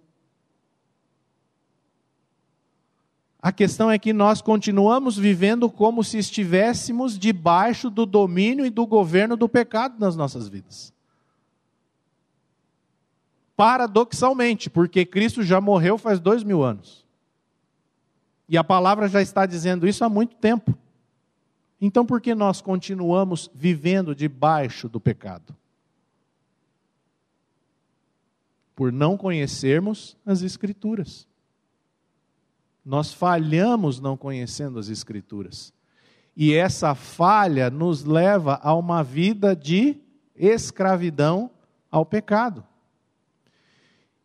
A 3.43 3.51
questão 3.51 3.91
é 3.91 3.99
que 3.99 4.13
nós 4.13 4.43
continuamos 4.43 5.17
vivendo 5.17 5.71
como 5.71 6.05
se 6.05 6.19
estivéssemos 6.19 7.19
debaixo 7.19 7.89
do 7.89 8.05
domínio 8.05 8.67
e 8.67 8.71
do 8.71 8.87
governo 8.87 9.35
do 9.35 9.49
pecado 9.49 9.99
nas 9.99 10.15
nossas 10.15 10.47
vidas. 10.47 10.93
Paradoxalmente, 13.57 14.69
porque 14.69 15.07
Cristo 15.07 15.43
já 15.43 15.61
morreu 15.61 15.97
faz 15.97 16.21
dois 16.21 16.43
mil 16.43 16.63
anos. 16.63 17.07
E 18.47 18.59
a 18.59 18.65
palavra 18.65 19.09
já 19.09 19.23
está 19.23 19.47
dizendo 19.47 19.89
isso 19.89 20.05
há 20.05 20.09
muito 20.09 20.37
tempo. 20.37 20.77
Então, 21.81 22.05
por 22.05 22.21
que 22.21 22.35
nós 22.35 22.61
continuamos 22.61 23.51
vivendo 23.55 24.15
debaixo 24.15 24.87
do 24.87 25.01
pecado? 25.01 25.57
Por 28.75 28.93
não 28.93 29.17
conhecermos 29.17 30.17
as 30.27 30.43
Escrituras. 30.43 31.30
Nós 32.85 33.13
falhamos 33.13 34.01
não 34.01 34.17
conhecendo 34.17 34.79
as 34.79 34.89
Escrituras. 34.89 35.73
E 36.37 36.55
essa 36.55 36.95
falha 36.95 37.69
nos 37.71 38.05
leva 38.05 38.59
a 38.63 38.75
uma 38.75 39.03
vida 39.03 39.55
de 39.55 39.99
escravidão 40.35 41.51
ao 41.91 42.07
pecado. 42.07 42.65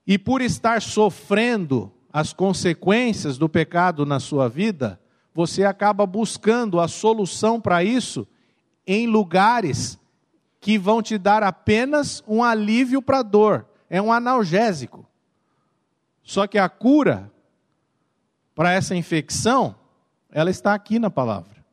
E 0.07 0.17
por 0.17 0.41
estar 0.41 0.81
sofrendo 0.81 1.91
as 2.13 2.31
consequências 2.31 3.37
do 3.37 3.49
pecado 3.49 4.05
na 4.05 4.19
sua 4.19 4.47
vida, 4.47 4.99
você 5.33 5.65
acaba 5.65 6.05
buscando 6.05 6.79
a 6.79 6.87
solução 6.87 7.59
para 7.59 7.83
isso 7.83 8.25
em 8.87 9.07
lugares 9.07 9.99
que 10.61 10.77
vão 10.77 11.01
te 11.01 11.17
dar 11.17 11.43
apenas 11.43 12.23
um 12.27 12.41
alívio 12.41 13.01
para 13.01 13.19
a 13.19 13.23
dor, 13.23 13.67
é 13.89 14.01
um 14.01 14.13
analgésico. 14.13 15.05
Só 16.23 16.47
que 16.47 16.57
a 16.57 16.69
cura 16.69 17.31
para 18.55 18.71
essa 18.71 18.95
infecção, 18.95 19.75
ela 20.31 20.49
está 20.49 20.73
aqui 20.73 20.97
na 20.97 21.09
palavra. 21.09 21.63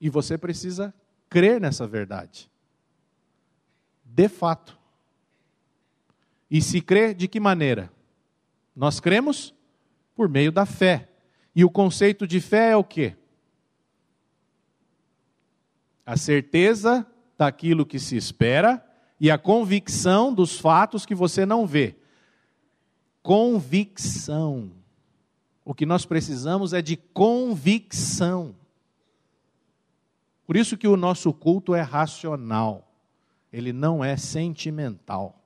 E 0.00 0.08
você 0.08 0.38
precisa 0.38 0.94
crer 1.28 1.60
nessa 1.60 1.86
verdade. 1.86 2.50
De 4.02 4.26
fato. 4.26 4.78
E 6.50 6.62
se 6.62 6.80
crer 6.80 7.14
de 7.14 7.28
que 7.28 7.38
maneira? 7.38 7.92
Nós 8.74 8.98
cremos 8.98 9.54
por 10.14 10.28
meio 10.28 10.50
da 10.50 10.64
fé. 10.64 11.10
E 11.54 11.62
o 11.62 11.70
conceito 11.70 12.26
de 12.26 12.40
fé 12.40 12.70
é 12.70 12.76
o 12.76 12.82
quê? 12.82 13.14
A 16.06 16.16
certeza 16.16 17.06
daquilo 17.36 17.84
que 17.84 17.98
se 17.98 18.16
espera 18.16 18.84
e 19.20 19.30
a 19.30 19.36
convicção 19.36 20.32
dos 20.32 20.58
fatos 20.58 21.04
que 21.04 21.14
você 21.14 21.44
não 21.44 21.66
vê 21.66 21.99
convicção. 23.22 24.70
O 25.64 25.74
que 25.74 25.86
nós 25.86 26.04
precisamos 26.04 26.72
é 26.72 26.82
de 26.82 26.96
convicção. 26.96 28.54
Por 30.46 30.56
isso 30.56 30.76
que 30.76 30.88
o 30.88 30.96
nosso 30.96 31.32
culto 31.32 31.74
é 31.74 31.80
racional, 31.80 32.90
ele 33.52 33.72
não 33.72 34.04
é 34.04 34.16
sentimental. 34.16 35.36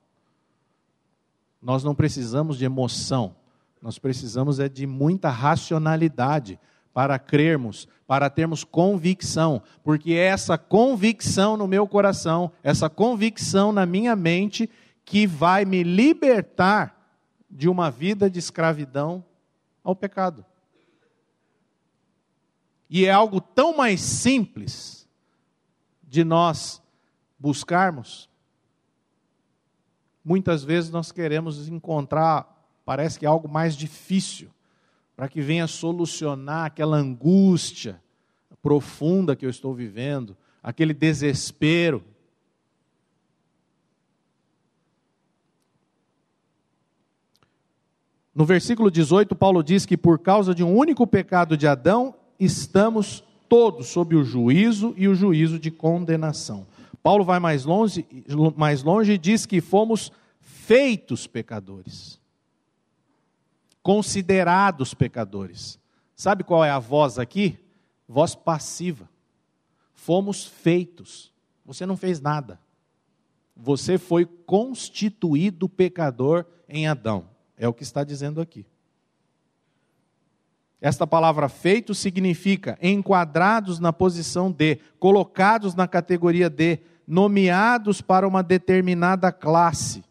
Nós 1.61 1.83
não 1.83 1.93
precisamos 1.93 2.57
de 2.57 2.65
emoção, 2.65 3.35
nós 3.81 3.99
precisamos 3.99 4.59
é 4.59 4.67
de 4.67 4.87
muita 4.87 5.29
racionalidade 5.29 6.59
para 6.91 7.19
crermos, 7.19 7.87
para 8.07 8.29
termos 8.29 8.63
convicção, 8.63 9.61
porque 9.83 10.13
é 10.13 10.27
essa 10.27 10.57
convicção 10.57 11.57
no 11.57 11.67
meu 11.67 11.87
coração, 11.87 12.51
essa 12.63 12.89
convicção 12.89 13.71
na 13.71 13.85
minha 13.85 14.15
mente 14.15 14.69
que 15.03 15.27
vai 15.27 15.65
me 15.65 15.83
libertar 15.83 16.94
de 17.55 17.69
uma 17.69 17.89
vida 17.89 18.29
de 18.29 18.37
escravidão 18.37 19.23
ao 19.81 19.95
pecado. 19.95 20.45
E 22.89 23.05
é 23.05 23.11
algo 23.11 23.39
tão 23.39 23.77
mais 23.77 24.01
simples 24.01 25.07
de 26.03 26.25
nós 26.25 26.81
buscarmos, 27.39 28.29
muitas 30.23 30.63
vezes 30.63 30.89
nós 30.89 31.11
queremos 31.11 31.69
encontrar, 31.69 32.67
parece 32.83 33.17
que 33.17 33.25
é 33.25 33.29
algo 33.29 33.47
mais 33.47 33.75
difícil, 33.75 34.49
para 35.15 35.29
que 35.29 35.41
venha 35.41 35.65
solucionar 35.65 36.65
aquela 36.65 36.97
angústia 36.97 38.01
profunda 38.61 39.35
que 39.35 39.45
eu 39.45 39.49
estou 39.49 39.73
vivendo, 39.73 40.35
aquele 40.61 40.93
desespero. 40.93 42.03
No 48.35 48.43
versículo 48.43 48.91
18, 48.91 49.33
Paulo 49.33 49.63
diz 49.63 49.85
que 49.85 49.95
por 49.95 50.19
causa 50.19 50.53
de 50.53 50.61
um 50.61 50.75
único 50.75 51.07
pecado 51.07 51.55
de 51.55 51.65
Adão, 51.65 52.13
estamos 52.37 53.23
todos 53.47 53.87
sob 53.87 54.13
o 54.13 54.25
juízo 54.25 54.93
e 54.97 55.07
o 55.07 55.15
juízo 55.15 55.57
de 55.57 55.71
condenação. 55.71 56.67
Paulo 57.01 57.23
vai 57.23 57.39
mais 57.39 57.63
longe, 57.63 58.05
mais 58.57 58.83
longe 58.83 59.13
e 59.13 59.17
diz 59.17 59.45
que 59.45 59.61
fomos 59.61 60.11
feitos 60.41 61.25
pecadores, 61.27 62.19
considerados 63.81 64.93
pecadores. 64.93 65.79
Sabe 66.13 66.43
qual 66.43 66.65
é 66.65 66.69
a 66.69 66.79
voz 66.79 67.17
aqui? 67.17 67.57
Voz 68.07 68.35
passiva. 68.35 69.07
Fomos 69.93 70.45
feitos. 70.45 71.31
Você 71.65 71.85
não 71.85 71.95
fez 71.95 72.19
nada. 72.19 72.59
Você 73.55 73.97
foi 73.97 74.25
constituído 74.25 75.69
pecador 75.69 76.45
em 76.67 76.87
Adão. 76.87 77.34
É 77.57 77.67
o 77.67 77.73
que 77.73 77.83
está 77.83 78.03
dizendo 78.03 78.41
aqui. 78.41 78.65
Esta 80.81 81.07
palavra 81.07 81.49
feito 81.49 81.95
significa 81.95 82.77
enquadrados 82.81 83.79
na 83.79 83.91
posição 83.91 84.51
de, 84.51 84.77
colocados 84.99 85.73
na 85.73 85.87
categoria 85.87 86.49
de, 86.49 86.79
nomeados 87.07 88.01
para 88.01 88.27
uma 88.27 88.43
determinada 88.43 89.31
classe. 89.31 90.03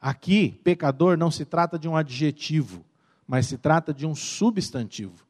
Aqui, 0.00 0.60
pecador 0.62 1.16
não 1.16 1.30
se 1.30 1.44
trata 1.44 1.78
de 1.78 1.88
um 1.88 1.96
adjetivo, 1.96 2.84
mas 3.26 3.46
se 3.46 3.56
trata 3.56 3.94
de 3.94 4.06
um 4.06 4.14
substantivo. 4.14 5.26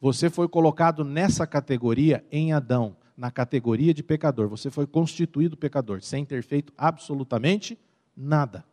Você 0.00 0.28
foi 0.28 0.48
colocado 0.48 1.04
nessa 1.04 1.46
categoria 1.46 2.24
em 2.30 2.52
Adão, 2.52 2.96
na 3.16 3.30
categoria 3.30 3.94
de 3.94 4.02
pecador. 4.02 4.48
Você 4.48 4.70
foi 4.70 4.86
constituído 4.86 5.56
pecador, 5.56 6.02
sem 6.02 6.24
ter 6.24 6.42
feito 6.42 6.72
absolutamente 6.76 7.78
nada. 8.16 8.64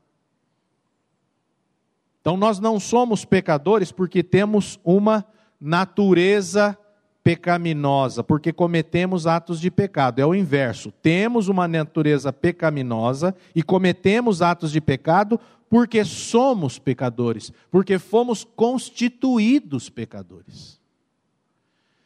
Então 2.29 2.37
nós 2.37 2.59
não 2.59 2.79
somos 2.79 3.25
pecadores 3.25 3.91
porque 3.91 4.21
temos 4.21 4.79
uma 4.83 5.25
natureza 5.59 6.77
pecaminosa, 7.23 8.23
porque 8.23 8.53
cometemos 8.53 9.25
atos 9.25 9.59
de 9.59 9.71
pecado. 9.71 10.19
É 10.19 10.25
o 10.27 10.35
inverso. 10.35 10.91
Temos 10.91 11.47
uma 11.47 11.67
natureza 11.67 12.31
pecaminosa 12.31 13.35
e 13.55 13.63
cometemos 13.63 14.43
atos 14.43 14.71
de 14.71 14.79
pecado 14.79 15.39
porque 15.71 16.05
somos 16.05 16.77
pecadores, 16.77 17.51
porque 17.71 17.97
fomos 17.97 18.43
constituídos 18.43 19.89
pecadores. 19.89 20.79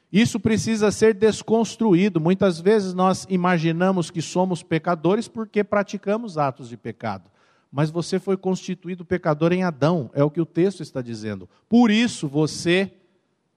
Isso 0.10 0.40
precisa 0.40 0.90
ser 0.90 1.16
desconstruído. 1.16 2.22
Muitas 2.22 2.62
vezes 2.62 2.94
nós 2.94 3.28
imaginamos 3.30 4.10
que 4.10 4.22
somos 4.22 4.64
pecadores 4.64 5.28
porque 5.28 5.66
praticamos 5.66 6.38
atos 6.38 6.70
de 6.70 6.78
pecado 6.78 7.33
mas 7.74 7.90
você 7.90 8.20
foi 8.20 8.38
constituído 8.38 9.04
pecador 9.04 9.52
em 9.52 9.64
Adão, 9.64 10.12
é 10.14 10.24
o 10.24 10.30
que 10.30 10.40
o 10.40 10.46
texto 10.46 10.82
está 10.82 11.02
dizendo. 11.02 11.50
Por 11.68 11.90
isso 11.90 12.28
você 12.28 12.94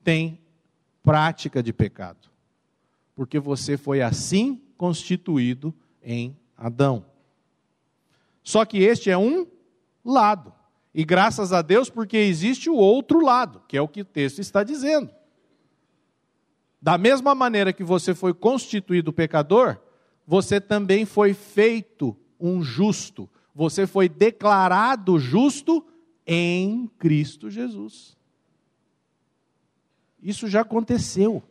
tem 0.03 0.41
prática 1.03 1.63
de 1.63 1.71
pecado, 1.71 2.31
porque 3.15 3.39
você 3.39 3.77
foi 3.77 4.01
assim 4.01 4.59
constituído 4.79 5.75
em 6.03 6.35
Adão. 6.57 7.05
Só 8.43 8.65
que 8.65 8.79
este 8.79 9.11
é 9.11 9.19
um 9.19 9.47
lado, 10.03 10.51
e 10.95 11.05
graças 11.05 11.53
a 11.53 11.61
Deus, 11.61 11.91
porque 11.91 12.17
existe 12.17 12.71
o 12.71 12.75
outro 12.77 13.23
lado, 13.23 13.61
que 13.69 13.77
é 13.77 13.83
o 13.83 13.89
que 13.89 14.01
o 14.01 14.05
texto 14.07 14.39
está 14.39 14.65
dizendo. 14.65 15.11
Da 16.81 16.97
mesma 16.97 17.35
maneira 17.35 17.71
que 17.71 17.85
você 17.85 18.15
foi 18.15 18.33
constituído 18.33 19.13
pecador, 19.13 19.77
você 20.27 20.59
também 20.59 21.05
foi 21.05 21.35
feito 21.35 22.17
um 22.41 22.63
justo 22.63 23.29
você 23.57 23.87
foi 23.87 24.07
declarado 24.07 25.19
justo 25.19 25.83
em 26.27 26.87
Cristo 26.99 27.49
Jesus. 27.49 28.15
Isso 30.23 30.47
já 30.47 30.61
aconteceu. 30.61 31.43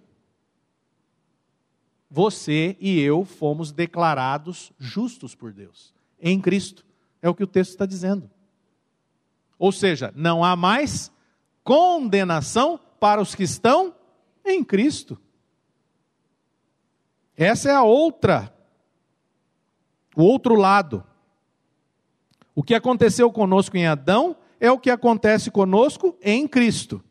Você 2.07 2.77
e 2.79 2.99
eu 2.99 3.25
fomos 3.25 3.71
declarados 3.71 4.71
justos 4.77 5.33
por 5.33 5.51
Deus, 5.51 5.95
em 6.19 6.39
Cristo. 6.39 6.85
É 7.23 7.27
o 7.27 7.33
que 7.33 7.43
o 7.43 7.47
texto 7.47 7.71
está 7.71 7.87
dizendo. 7.87 8.29
Ou 9.57 9.71
seja, 9.71 10.13
não 10.15 10.43
há 10.43 10.55
mais 10.55 11.11
condenação 11.63 12.79
para 12.99 13.19
os 13.19 13.33
que 13.33 13.41
estão 13.41 13.95
em 14.45 14.63
Cristo. 14.63 15.19
Essa 17.35 17.71
é 17.71 17.73
a 17.73 17.81
outra, 17.81 18.55
o 20.15 20.21
outro 20.21 20.53
lado. 20.53 21.03
O 22.55 22.63
que 22.63 22.73
aconteceu 22.73 23.29
conosco 23.29 23.75
em 23.75 23.85
Adão 23.85 24.37
é 24.59 24.71
o 24.71 24.79
que 24.79 24.89
acontece 24.89 25.51
conosco 25.51 26.17
em 26.21 26.47
Cristo. 26.47 27.03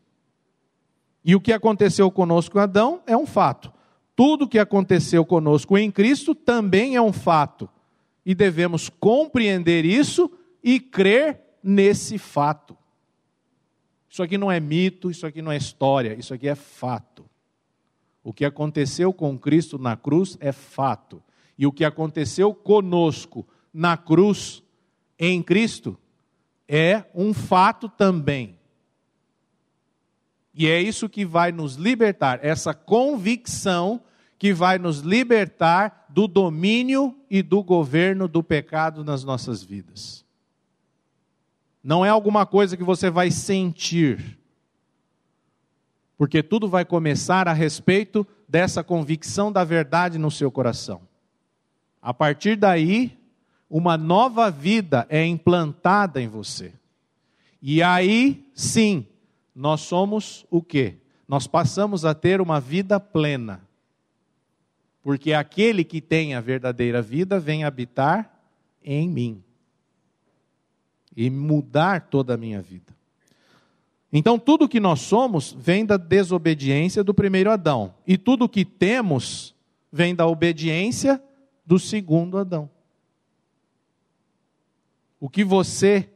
E 1.23 1.35
o 1.35 1.39
que 1.39 1.53
aconteceu 1.53 2.09
conosco 2.09 2.57
em 2.57 2.61
Adão 2.61 3.01
é 3.05 3.15
um 3.15 3.27
fato. 3.27 3.71
Tudo 4.15 4.45
o 4.45 4.47
que 4.47 4.57
aconteceu 4.57 5.23
conosco 5.23 5.77
em 5.77 5.91
Cristo 5.91 6.33
também 6.33 6.95
é 6.95 7.01
um 7.01 7.13
fato. 7.13 7.69
E 8.25 8.33
devemos 8.33 8.89
compreender 8.89 9.85
isso 9.85 10.31
e 10.63 10.79
crer 10.79 11.39
nesse 11.61 12.17
fato. 12.17 12.75
Isso 14.09 14.23
aqui 14.23 14.37
não 14.37 14.51
é 14.51 14.59
mito, 14.59 15.11
isso 15.11 15.27
aqui 15.27 15.41
não 15.41 15.51
é 15.51 15.57
história, 15.57 16.15
isso 16.17 16.33
aqui 16.33 16.47
é 16.47 16.55
fato. 16.55 17.25
O 18.23 18.33
que 18.33 18.45
aconteceu 18.45 19.13
com 19.13 19.37
Cristo 19.37 19.77
na 19.77 19.95
cruz 19.95 20.37
é 20.39 20.51
fato. 20.51 21.21
E 21.57 21.67
o 21.67 21.71
que 21.71 21.85
aconteceu 21.85 22.53
conosco 22.53 23.47
na 23.73 23.95
cruz 23.95 24.63
em 25.17 25.41
Cristo 25.41 25.97
é 26.67 27.03
um 27.13 27.33
fato 27.33 27.87
também. 27.87 28.57
E 30.53 30.67
é 30.67 30.81
isso 30.81 31.09
que 31.09 31.25
vai 31.25 31.51
nos 31.51 31.75
libertar, 31.75 32.39
essa 32.41 32.73
convicção 32.73 34.01
que 34.37 34.53
vai 34.53 34.77
nos 34.77 34.99
libertar 34.99 36.05
do 36.09 36.27
domínio 36.27 37.15
e 37.29 37.41
do 37.41 37.61
governo 37.61 38.27
do 38.27 38.41
pecado 38.41 39.03
nas 39.03 39.23
nossas 39.23 39.61
vidas. 39.61 40.25
Não 41.83 42.05
é 42.05 42.09
alguma 42.09 42.45
coisa 42.45 42.75
que 42.75 42.83
você 42.83 43.09
vai 43.09 43.29
sentir, 43.31 44.39
porque 46.17 46.41
tudo 46.41 46.67
vai 46.67 46.85
começar 46.85 47.47
a 47.47 47.53
respeito 47.53 48.25
dessa 48.47 48.83
convicção 48.83 49.51
da 49.51 49.63
verdade 49.63 50.17
no 50.17 50.31
seu 50.31 50.49
coração. 50.49 51.01
A 52.01 52.13
partir 52.13 52.55
daí, 52.55 53.17
uma 53.69 53.97
nova 53.97 54.49
vida 54.49 55.05
é 55.09 55.25
implantada 55.25 56.21
em 56.21 56.27
você. 56.27 56.73
E 57.61 57.81
aí, 57.81 58.45
sim, 58.53 59.07
nós 59.55 59.81
somos 59.81 60.45
o 60.49 60.61
quê? 60.61 60.97
Nós 61.27 61.47
passamos 61.47 62.05
a 62.05 62.13
ter 62.13 62.39
uma 62.41 62.59
vida 62.59 62.99
plena. 62.99 63.61
Porque 65.01 65.33
aquele 65.33 65.83
que 65.83 66.01
tem 66.01 66.35
a 66.35 66.41
verdadeira 66.41 67.01
vida 67.01 67.39
vem 67.39 67.63
habitar 67.63 68.31
em 68.83 69.09
mim 69.09 69.43
e 71.15 71.29
mudar 71.29 72.01
toda 72.09 72.33
a 72.33 72.37
minha 72.37 72.61
vida. 72.61 72.93
Então, 74.11 74.37
tudo 74.37 74.69
que 74.69 74.79
nós 74.79 75.01
somos 75.01 75.55
vem 75.57 75.85
da 75.85 75.97
desobediência 75.97 77.03
do 77.03 77.13
primeiro 77.13 77.51
Adão, 77.51 77.93
e 78.05 78.17
tudo 78.17 78.47
que 78.47 78.63
temos 78.63 79.53
vem 79.91 80.15
da 80.15 80.27
obediência 80.27 81.21
do 81.65 81.79
segundo 81.79 82.37
Adão. 82.37 82.69
O 85.25 85.27
que 85.27 85.43
você 85.43 86.07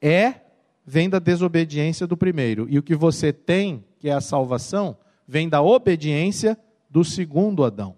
é 0.00 0.36
vem 0.82 1.10
da 1.10 1.18
desobediência 1.18 2.06
do 2.06 2.16
primeiro, 2.16 2.66
e 2.70 2.78
o 2.78 2.82
que 2.82 2.94
você 2.94 3.30
tem, 3.30 3.84
que 3.98 4.08
é 4.08 4.14
a 4.14 4.20
salvação, 4.22 4.96
vem 5.28 5.46
da 5.46 5.60
obediência 5.60 6.58
do 6.88 7.04
segundo 7.04 7.64
Adão. 7.64 7.94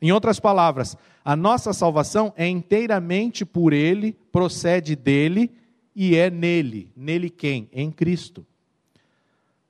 Em 0.00 0.10
outras 0.10 0.40
palavras, 0.40 0.96
a 1.22 1.36
nossa 1.36 1.74
salvação 1.74 2.32
é 2.34 2.48
inteiramente 2.48 3.44
por 3.44 3.74
Ele, 3.74 4.16
procede 4.32 4.96
dele 4.96 5.50
e 5.94 6.16
é 6.16 6.30
nele. 6.30 6.90
Nele 6.96 7.28
quem? 7.28 7.68
Em 7.70 7.90
Cristo. 7.90 8.46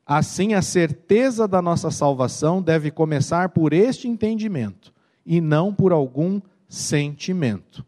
Assim, 0.07 0.55
a 0.55 0.63
certeza 0.63 1.49
da 1.49 1.61
nossa 1.61 1.91
salvação 1.91 2.63
deve 2.63 2.93
começar 2.93 3.49
por 3.49 3.73
este 3.73 4.07
entendimento 4.07 4.95
e 5.27 5.41
não 5.41 5.75
por 5.75 5.91
algum 5.91 6.41
sentimento. 6.69 7.85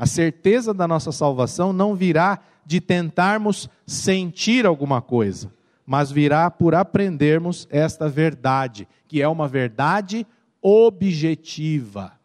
A 0.00 0.06
certeza 0.06 0.72
da 0.72 0.88
nossa 0.88 1.12
salvação 1.12 1.74
não 1.74 1.94
virá 1.94 2.40
de 2.64 2.80
tentarmos 2.80 3.68
sentir 3.86 4.64
alguma 4.64 5.02
coisa, 5.02 5.52
mas 5.84 6.10
virá 6.10 6.50
por 6.50 6.74
aprendermos 6.74 7.68
esta 7.70 8.08
verdade, 8.08 8.88
que 9.06 9.20
é 9.20 9.28
uma 9.28 9.46
verdade 9.46 10.26
objetiva. 10.62 12.18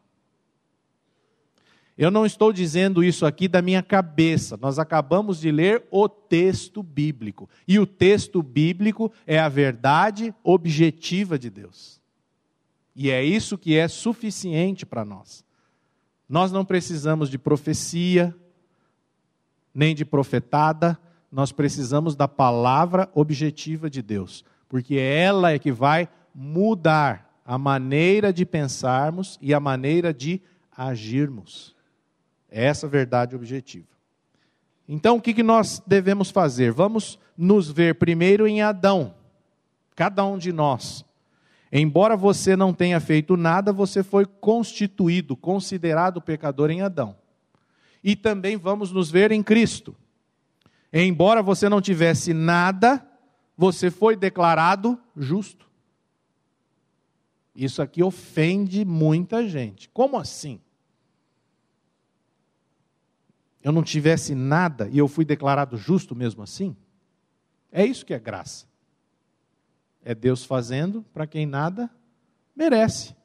Eu 1.97 2.09
não 2.09 2.25
estou 2.25 2.53
dizendo 2.53 3.03
isso 3.03 3.25
aqui 3.25 3.45
da 3.45 3.61
minha 3.61 3.83
cabeça. 3.83 4.55
Nós 4.55 4.79
acabamos 4.79 5.41
de 5.41 5.51
ler 5.51 5.83
o 5.91 6.07
texto 6.07 6.81
bíblico. 6.81 7.49
E 7.67 7.77
o 7.77 7.85
texto 7.85 8.41
bíblico 8.41 9.11
é 9.27 9.37
a 9.37 9.49
verdade 9.49 10.33
objetiva 10.41 11.37
de 11.37 11.49
Deus. 11.49 11.99
E 12.95 13.11
é 13.11 13.21
isso 13.21 13.57
que 13.57 13.75
é 13.75 13.89
suficiente 13.89 14.85
para 14.85 15.03
nós. 15.03 15.44
Nós 16.27 16.51
não 16.51 16.65
precisamos 16.65 17.29
de 17.29 17.37
profecia, 17.37 18.35
nem 19.73 19.93
de 19.93 20.05
profetada, 20.05 20.97
nós 21.31 21.51
precisamos 21.51 22.15
da 22.15 22.27
palavra 22.27 23.09
objetiva 23.13 23.89
de 23.89 24.01
Deus, 24.01 24.45
porque 24.69 24.95
ela 24.95 25.51
é 25.51 25.59
que 25.59 25.71
vai 25.71 26.07
mudar 26.33 27.39
a 27.45 27.57
maneira 27.57 28.33
de 28.33 28.45
pensarmos 28.45 29.37
e 29.41 29.53
a 29.53 29.59
maneira 29.59 30.13
de 30.13 30.41
agirmos. 30.75 31.75
É 32.49 32.65
essa 32.65 32.87
a 32.87 32.89
verdade 32.89 33.35
objetiva. 33.35 33.87
Então, 34.87 35.17
o 35.17 35.21
que 35.21 35.43
nós 35.43 35.81
devemos 35.85 36.29
fazer? 36.29 36.71
Vamos 36.71 37.19
nos 37.37 37.69
ver 37.69 37.95
primeiro 37.95 38.47
em 38.47 38.61
Adão, 38.61 39.13
cada 39.95 40.25
um 40.25 40.37
de 40.37 40.53
nós. 40.53 41.03
Embora 41.71 42.15
você 42.15 42.55
não 42.55 42.73
tenha 42.73 42.99
feito 42.99 43.35
nada, 43.35 43.73
você 43.73 44.03
foi 44.03 44.25
constituído, 44.25 45.35
considerado 45.35 46.21
pecador 46.21 46.69
em 46.69 46.81
Adão. 46.81 47.15
E 48.03 48.15
também 48.15 48.55
vamos 48.57 48.91
nos 48.91 49.09
ver 49.09 49.31
em 49.31 49.41
Cristo. 49.41 49.95
Embora 50.93 51.41
você 51.41 51.67
não 51.67 51.81
tivesse 51.81 52.33
nada, 52.33 53.05
você 53.57 53.89
foi 53.89 54.15
declarado 54.15 54.99
justo. 55.17 55.65
Isso 57.55 57.81
aqui 57.81 58.03
ofende 58.03 58.85
muita 58.85 59.47
gente. 59.47 59.89
Como 59.89 60.17
assim? 60.17 60.59
eu 63.65 63.71
não 63.71 63.81
tivesse 63.81 64.35
nada 64.35 64.87
e 64.91 64.99
eu 64.99 65.07
fui 65.07 65.25
declarado 65.25 65.75
justo 65.75 66.15
mesmo 66.15 66.43
assim? 66.43 66.77
É 67.71 67.83
isso 67.83 68.05
que 68.05 68.13
é 68.13 68.19
graça. 68.19 68.67
É 70.05 70.15
Deus 70.15 70.45
fazendo 70.45 71.03
para 71.11 71.27
quem 71.27 71.45
nada 71.45 71.89
merece. 72.55 73.15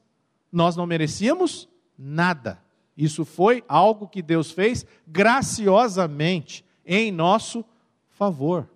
Nós 0.51 0.75
não 0.75 0.87
merecíamos 0.87 1.69
nada. 1.97 2.61
Isso 2.97 3.23
foi 3.23 3.63
algo 3.67 4.07
que 4.07 4.21
Deus 4.21 4.51
fez 4.51 4.85
graciosamente 5.07 6.65
em 6.83 7.11
nosso 7.11 7.63
favor. 8.09 8.67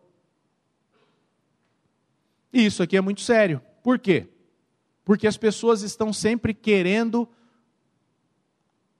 E 2.53 2.66
isso 2.66 2.82
aqui 2.82 2.95
é 2.95 3.01
muito 3.01 3.22
sério. 3.22 3.62
Por 3.84 3.99
quê? 3.99 4.30
Porque 5.03 5.28
as 5.28 5.36
pessoas 5.36 5.82
estão 5.82 6.14
sempre 6.14 6.53
querendo 6.53 7.28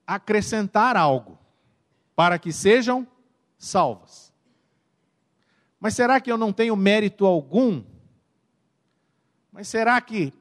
acrescentar 0.06 0.98
algo 0.98 1.40
para 2.16 2.38
que 2.38 2.52
sejam 2.52 3.08
salvas. 3.58 4.34
Mas 5.80 5.94
será 5.94 6.20
que 6.20 6.32
eu 6.32 6.38
não 6.38 6.52
tenho 6.52 6.76
mérito 6.76 7.26
algum? 7.26 7.84
Mas 9.56 9.68
será 9.68 10.00
que 10.02 10.32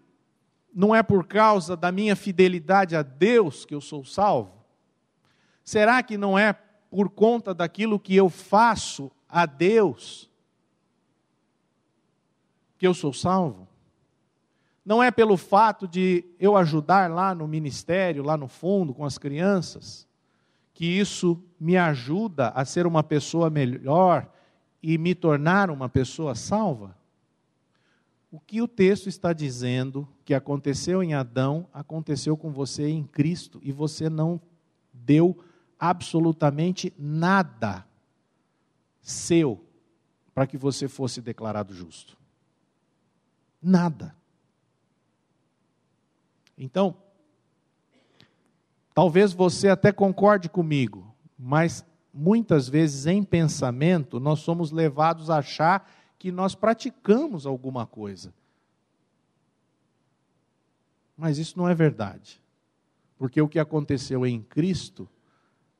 não 0.75 0.95
é 0.95 1.03
por 1.03 1.27
causa 1.27 1.77
da 1.77 1.91
minha 1.91 2.15
fidelidade 2.15 2.95
a 2.95 3.03
Deus 3.03 3.65
que 3.65 3.75
eu 3.75 3.81
sou 3.81 4.05
salvo? 4.05 4.53
Será 5.65 6.03
que 6.03 6.19
não 6.19 6.39
é 6.39 6.53
por 6.53 7.09
conta 7.09 7.55
daquilo 7.55 7.99
que 7.99 8.15
eu 8.15 8.29
faço 8.29 9.11
a 9.29 9.47
Deus 9.47 10.29
que 12.77 12.87
eu 12.87 12.93
sou 12.93 13.13
salvo? 13.13 13.67
Não 14.85 15.03
é 15.03 15.11
pelo 15.11 15.37
fato 15.37 15.89
de 15.89 16.25
eu 16.39 16.57
ajudar 16.57 17.11
lá 17.11 17.35
no 17.35 17.49
ministério, 17.49 18.23
lá 18.23 18.37
no 18.37 18.49
fundo, 18.49 18.93
com 18.93 19.05
as 19.05 19.17
crianças? 19.17 20.07
que 20.75 20.85
isso 20.85 21.41
me 21.59 21.77
ajuda 21.77 22.49
a 22.49 22.65
ser 22.65 22.85
uma 22.85 23.03
pessoa 23.03 23.49
melhor 23.49 24.29
e 24.83 24.99
me 24.99 25.15
tornar 25.15 25.71
uma 25.71 25.89
pessoa 25.89 26.35
salva? 26.35 26.97
O 28.35 28.41
que 28.41 28.61
o 28.61 28.67
texto 28.67 29.09
está 29.09 29.33
dizendo 29.33 30.09
que 30.25 30.35
aconteceu 30.35 31.05
em 31.05 31.15
Adão, 31.15 31.69
aconteceu 31.73 32.37
com 32.37 32.51
você 32.51 32.89
em 32.89 33.05
Cristo 33.05 33.61
e 33.63 33.71
você 33.71 34.11
não 34.11 34.41
deu 34.93 35.39
absolutamente 35.79 36.93
nada 36.99 37.87
seu 39.01 39.65
para 40.35 40.49
que 40.49 40.59
você 40.59 40.89
fosse 40.89 41.23
declarado 41.23 41.73
justo. 41.73 42.19
Nada. 43.63 44.17
Então, 46.59 46.97
Talvez 48.95 49.33
você 49.33 49.69
até 49.69 49.91
concorde 49.91 50.49
comigo, 50.49 51.13
mas 51.37 51.85
muitas 52.13 52.69
vezes 52.69 53.07
em 53.07 53.25
pensamento 53.25 54.21
nós 54.21 54.39
somos 54.39 54.71
levados 54.71 55.31
a 55.31 55.39
achar 55.39 55.91
que 56.25 56.33
nós 56.33 56.55
praticamos 56.55 57.45
alguma 57.45 57.85
coisa. 57.87 58.33
Mas 61.15 61.37
isso 61.37 61.59
não 61.59 61.69
é 61.69 61.75
verdade. 61.75 62.41
Porque 63.19 63.43
o 63.43 63.47
que 63.47 63.59
aconteceu 63.59 64.25
em 64.25 64.41
Cristo, 64.41 65.07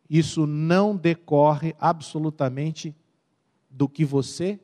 isso 0.07 0.47
não 0.47 0.95
decorre 0.95 1.75
absolutamente 1.81 2.95
do 3.71 3.89
que 3.89 4.05
você 4.05 4.61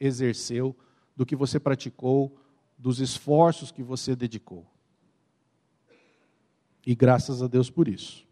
exerceu, 0.00 0.76
do 1.16 1.24
que 1.24 1.36
você 1.36 1.60
praticou, 1.60 2.36
dos 2.76 2.98
esforços 2.98 3.70
que 3.70 3.80
você 3.84 4.16
dedicou. 4.16 4.66
E 6.84 6.96
graças 6.96 7.44
a 7.44 7.46
Deus 7.46 7.70
por 7.70 7.86
isso. 7.86 8.26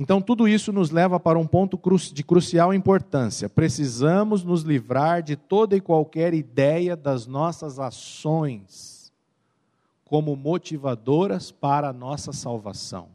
Então, 0.00 0.22
tudo 0.22 0.48
isso 0.48 0.72
nos 0.72 0.90
leva 0.90 1.20
para 1.20 1.38
um 1.38 1.46
ponto 1.46 1.78
de 2.14 2.24
crucial 2.24 2.72
importância. 2.72 3.50
Precisamos 3.50 4.42
nos 4.42 4.62
livrar 4.62 5.22
de 5.22 5.36
toda 5.36 5.76
e 5.76 5.80
qualquer 5.80 6.32
ideia 6.32 6.96
das 6.96 7.26
nossas 7.26 7.78
ações 7.78 9.12
como 10.02 10.34
motivadoras 10.34 11.52
para 11.52 11.90
a 11.90 11.92
nossa 11.92 12.32
salvação. 12.32 13.08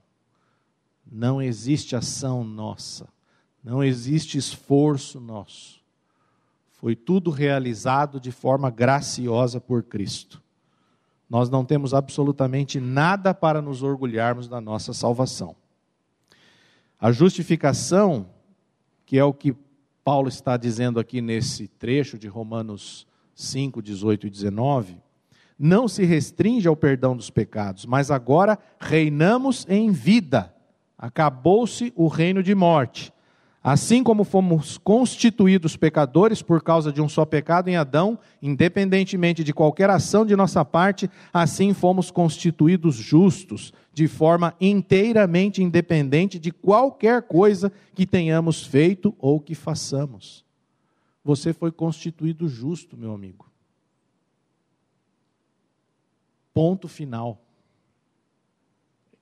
Não 1.12 1.42
existe 1.42 1.96
ação 1.96 2.44
nossa, 2.44 3.08
não 3.64 3.84
existe 3.84 4.38
esforço 4.38 5.20
nosso. 5.20 5.82
Foi 6.74 6.96
tudo 6.96 7.32
realizado 7.32 8.20
de 8.20 8.32
forma 8.32 8.70
graciosa 8.70 9.60
por 9.60 9.82
Cristo. 9.82 10.40
Nós 11.28 11.50
não 11.50 11.66
temos 11.66 11.96
absolutamente 11.96 12.80
nada 12.80 13.34
para 13.34 13.60
nos 13.60 13.82
orgulharmos 13.82 14.48
da 14.48 14.62
nossa 14.62 14.94
salvação. 14.94 15.56
A 17.00 17.12
justificação, 17.12 18.28
que 19.06 19.18
é 19.18 19.24
o 19.24 19.34
que 19.34 19.56
Paulo 20.04 20.30
está 20.30 20.56
dizendo 20.56 21.00
aqui 21.00 21.22
nesse 21.22 21.68
trecho 21.68 22.18
de 22.18 22.28
Romanos 22.28 23.08
5, 23.34 23.82
18 23.82 24.28
e 24.28 24.30
19, 24.30 24.98
não 25.58 25.88
se 25.88 26.04
restringe 26.04 26.68
ao 26.68 26.76
perdão 26.76 27.16
dos 27.16 27.30
pecados, 27.30 27.86
mas 27.86 28.12
agora 28.12 28.60
reinamos 28.80 29.66
em 29.70 29.92
vida. 29.92 30.54
Acabou-se 30.98 31.92
o 31.96 32.08
reino 32.08 32.44
de 32.44 32.54
morte. 32.54 33.12
Assim 33.68 34.04
como 34.04 34.24
fomos 34.24 34.78
constituídos 34.78 35.76
pecadores 35.76 36.40
por 36.40 36.62
causa 36.62 36.94
de 36.94 37.02
um 37.02 37.10
só 37.10 37.26
pecado 37.26 37.68
em 37.68 37.76
Adão, 37.76 38.20
independentemente 38.40 39.44
de 39.44 39.52
qualquer 39.52 39.90
ação 39.90 40.24
de 40.24 40.36
nossa 40.36 40.64
parte, 40.64 41.10
assim 41.34 41.74
fomos 41.74 42.12
constituídos 42.12 42.94
justos, 42.94 43.74
de 43.92 44.08
forma 44.08 44.56
inteiramente 44.62 45.64
independente 45.64 46.38
de 46.38 46.52
qualquer 46.52 47.24
coisa 47.24 47.72
que 47.96 48.06
tenhamos 48.06 48.64
feito 48.64 49.16
ou 49.18 49.40
que 49.40 49.56
façamos. 49.56 50.46
Você 51.24 51.52
foi 51.52 51.72
constituído 51.72 52.48
justo, 52.48 52.96
meu 52.96 53.16
amigo. 53.16 53.52
Ponto 56.54 56.88
final. 56.88 57.42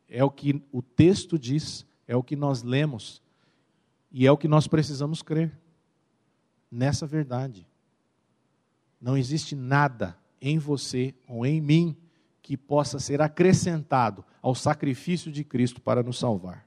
É 0.09 0.21
o 0.21 0.29
que 0.29 0.61
o 0.69 0.81
texto 0.81 1.39
diz, 1.39 1.85
é 2.05 2.13
o 2.13 2.21
que 2.21 2.35
nós 2.35 2.61
lemos 2.61 3.22
e 4.13 4.27
é 4.27 4.31
o 4.31 4.37
que 4.37 4.47
nós 4.47 4.67
precisamos 4.67 5.23
crer 5.23 5.51
nessa 6.71 7.07
verdade. 7.07 7.67
Não 9.01 9.17
existe 9.17 9.55
nada 9.55 10.15
em 10.39 10.59
você 10.59 11.15
ou 11.27 11.45
em 11.45 11.59
mim 11.59 11.97
que 12.41 12.55
possa 12.55 12.99
ser 12.99 13.21
acrescentado 13.21 14.23
ao 14.41 14.53
sacrifício 14.53 15.31
de 15.31 15.43
Cristo 15.43 15.81
para 15.81 16.03
nos 16.03 16.19
salvar. 16.19 16.65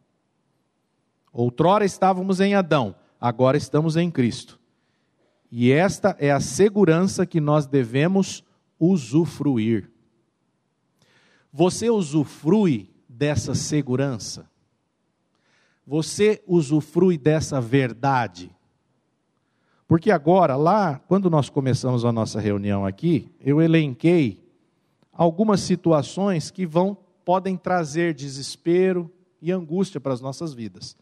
Outrora 1.32 1.84
estávamos 1.84 2.40
em 2.40 2.54
Adão, 2.54 2.96
agora 3.20 3.56
estamos 3.56 3.96
em 3.96 4.10
Cristo. 4.10 4.58
E 5.50 5.70
esta 5.70 6.16
é 6.18 6.32
a 6.32 6.40
segurança 6.40 7.24
que 7.24 7.40
nós 7.40 7.66
devemos 7.66 8.42
usufruir. 8.80 9.90
Você 11.52 11.88
usufrui 11.88 12.90
dessa 13.08 13.54
segurança? 13.54 14.50
Você 15.86 16.42
usufrui 16.46 17.16
dessa 17.16 17.60
verdade? 17.60 18.50
Porque 19.86 20.10
agora, 20.10 20.56
lá, 20.56 20.98
quando 21.06 21.30
nós 21.30 21.48
começamos 21.48 22.04
a 22.04 22.10
nossa 22.10 22.40
reunião 22.40 22.84
aqui, 22.84 23.30
eu 23.40 23.62
elenquei 23.62 24.44
algumas 25.12 25.60
situações 25.60 26.50
que 26.50 26.66
vão 26.66 26.96
podem 27.24 27.56
trazer 27.56 28.14
desespero 28.14 29.10
e 29.42 29.50
angústia 29.50 30.00
para 30.00 30.12
as 30.12 30.20
nossas 30.20 30.54
vidas. 30.54 30.96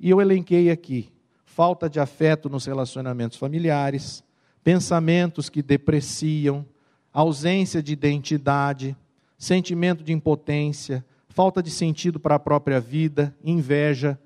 E 0.00 0.08
eu 0.08 0.20
elenquei 0.20 0.70
aqui: 0.70 1.10
falta 1.44 1.88
de 1.88 2.00
afeto 2.00 2.48
nos 2.48 2.64
relacionamentos 2.64 3.36
familiares, 3.36 4.24
pensamentos 4.62 5.48
que 5.48 5.62
depreciam, 5.62 6.64
ausência 7.12 7.82
de 7.82 7.92
identidade, 7.92 8.96
sentimento 9.36 10.02
de 10.02 10.12
impotência, 10.12 11.04
falta 11.38 11.62
de 11.62 11.70
sentido 11.70 12.18
para 12.18 12.34
a 12.34 12.40
própria 12.40 12.80
vida, 12.80 13.32
inveja. 13.44 14.18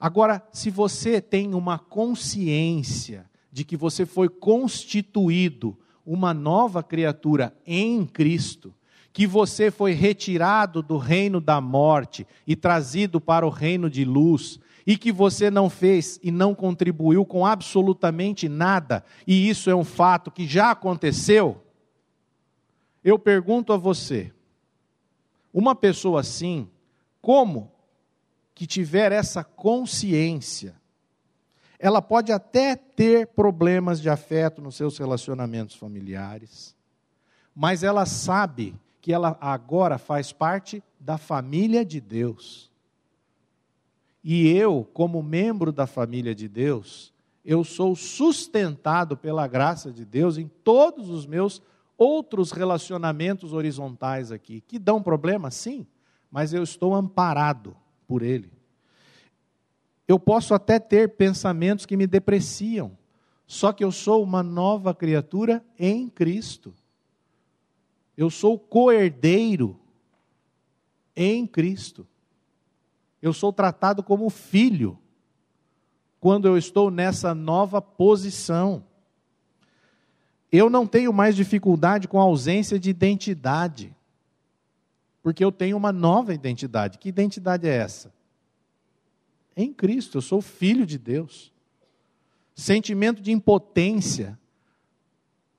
Agora, 0.00 0.42
se 0.50 0.70
você 0.70 1.20
tem 1.20 1.52
uma 1.52 1.78
consciência 1.78 3.28
de 3.52 3.62
que 3.62 3.76
você 3.76 4.06
foi 4.06 4.30
constituído 4.30 5.78
uma 6.02 6.32
nova 6.32 6.82
criatura 6.82 7.54
em 7.66 8.06
Cristo, 8.06 8.74
que 9.12 9.26
você 9.26 9.70
foi 9.70 9.92
retirado 9.92 10.82
do 10.82 10.96
reino 10.96 11.42
da 11.42 11.60
morte 11.60 12.26
e 12.46 12.56
trazido 12.56 13.20
para 13.20 13.46
o 13.46 13.50
reino 13.50 13.90
de 13.90 14.02
luz, 14.02 14.58
e 14.86 14.96
que 14.96 15.12
você 15.12 15.50
não 15.50 15.68
fez 15.68 16.18
e 16.22 16.30
não 16.30 16.54
contribuiu 16.54 17.22
com 17.26 17.44
absolutamente 17.44 18.48
nada, 18.48 19.04
e 19.26 19.46
isso 19.46 19.68
é 19.68 19.76
um 19.76 19.84
fato 19.84 20.30
que 20.30 20.46
já 20.46 20.70
aconteceu, 20.70 21.62
eu 23.04 23.18
pergunto 23.18 23.74
a 23.74 23.76
você, 23.76 24.32
uma 25.58 25.74
pessoa 25.74 26.20
assim, 26.20 26.68
como 27.22 27.72
que 28.54 28.66
tiver 28.66 29.10
essa 29.10 29.42
consciência, 29.42 30.78
ela 31.78 32.02
pode 32.02 32.30
até 32.30 32.76
ter 32.76 33.28
problemas 33.28 33.98
de 33.98 34.10
afeto 34.10 34.60
nos 34.60 34.76
seus 34.76 34.98
relacionamentos 34.98 35.74
familiares, 35.74 36.76
mas 37.54 37.82
ela 37.82 38.04
sabe 38.04 38.78
que 39.00 39.14
ela 39.14 39.34
agora 39.40 39.96
faz 39.96 40.30
parte 40.30 40.82
da 41.00 41.16
família 41.16 41.86
de 41.86 42.02
Deus. 42.02 42.70
E 44.22 44.48
eu, 44.48 44.86
como 44.92 45.22
membro 45.22 45.72
da 45.72 45.86
família 45.86 46.34
de 46.34 46.48
Deus, 46.48 47.14
eu 47.42 47.64
sou 47.64 47.96
sustentado 47.96 49.16
pela 49.16 49.46
graça 49.46 49.90
de 49.90 50.04
Deus 50.04 50.36
em 50.36 50.48
todos 50.62 51.08
os 51.08 51.24
meus 51.24 51.62
outros 51.96 52.52
relacionamentos 52.52 53.52
horizontais 53.52 54.30
aqui, 54.30 54.60
que 54.60 54.78
dão 54.78 55.02
problema, 55.02 55.50
sim, 55.50 55.86
mas 56.30 56.52
eu 56.52 56.62
estou 56.62 56.94
amparado 56.94 57.76
por 58.06 58.22
Ele. 58.22 58.52
Eu 60.06 60.18
posso 60.18 60.54
até 60.54 60.78
ter 60.78 61.16
pensamentos 61.16 61.86
que 61.86 61.96
me 61.96 62.06
depreciam, 62.06 62.96
só 63.46 63.72
que 63.72 63.82
eu 63.82 63.90
sou 63.90 64.22
uma 64.22 64.42
nova 64.42 64.94
criatura 64.94 65.64
em 65.78 66.08
Cristo. 66.08 66.74
Eu 68.16 68.30
sou 68.30 68.58
co-herdeiro 68.58 69.78
em 71.14 71.46
Cristo. 71.46 72.06
Eu 73.20 73.32
sou 73.32 73.52
tratado 73.52 74.02
como 74.02 74.28
filho 74.30 74.98
quando 76.20 76.46
eu 76.48 76.56
estou 76.56 76.90
nessa 76.90 77.34
nova 77.34 77.80
posição. 77.80 78.84
Eu 80.56 80.70
não 80.70 80.86
tenho 80.86 81.12
mais 81.12 81.36
dificuldade 81.36 82.08
com 82.08 82.18
a 82.20 82.24
ausência 82.24 82.78
de 82.78 82.88
identidade, 82.90 83.94
porque 85.22 85.44
eu 85.44 85.52
tenho 85.52 85.76
uma 85.76 85.92
nova 85.92 86.32
identidade. 86.32 86.98
Que 86.98 87.08
identidade 87.08 87.68
é 87.68 87.76
essa? 87.76 88.14
em 89.56 89.72
Cristo, 89.72 90.18
eu 90.18 90.22
sou 90.22 90.42
filho 90.42 90.84
de 90.84 90.98
Deus. 90.98 91.50
Sentimento 92.54 93.22
de 93.22 93.32
impotência. 93.32 94.38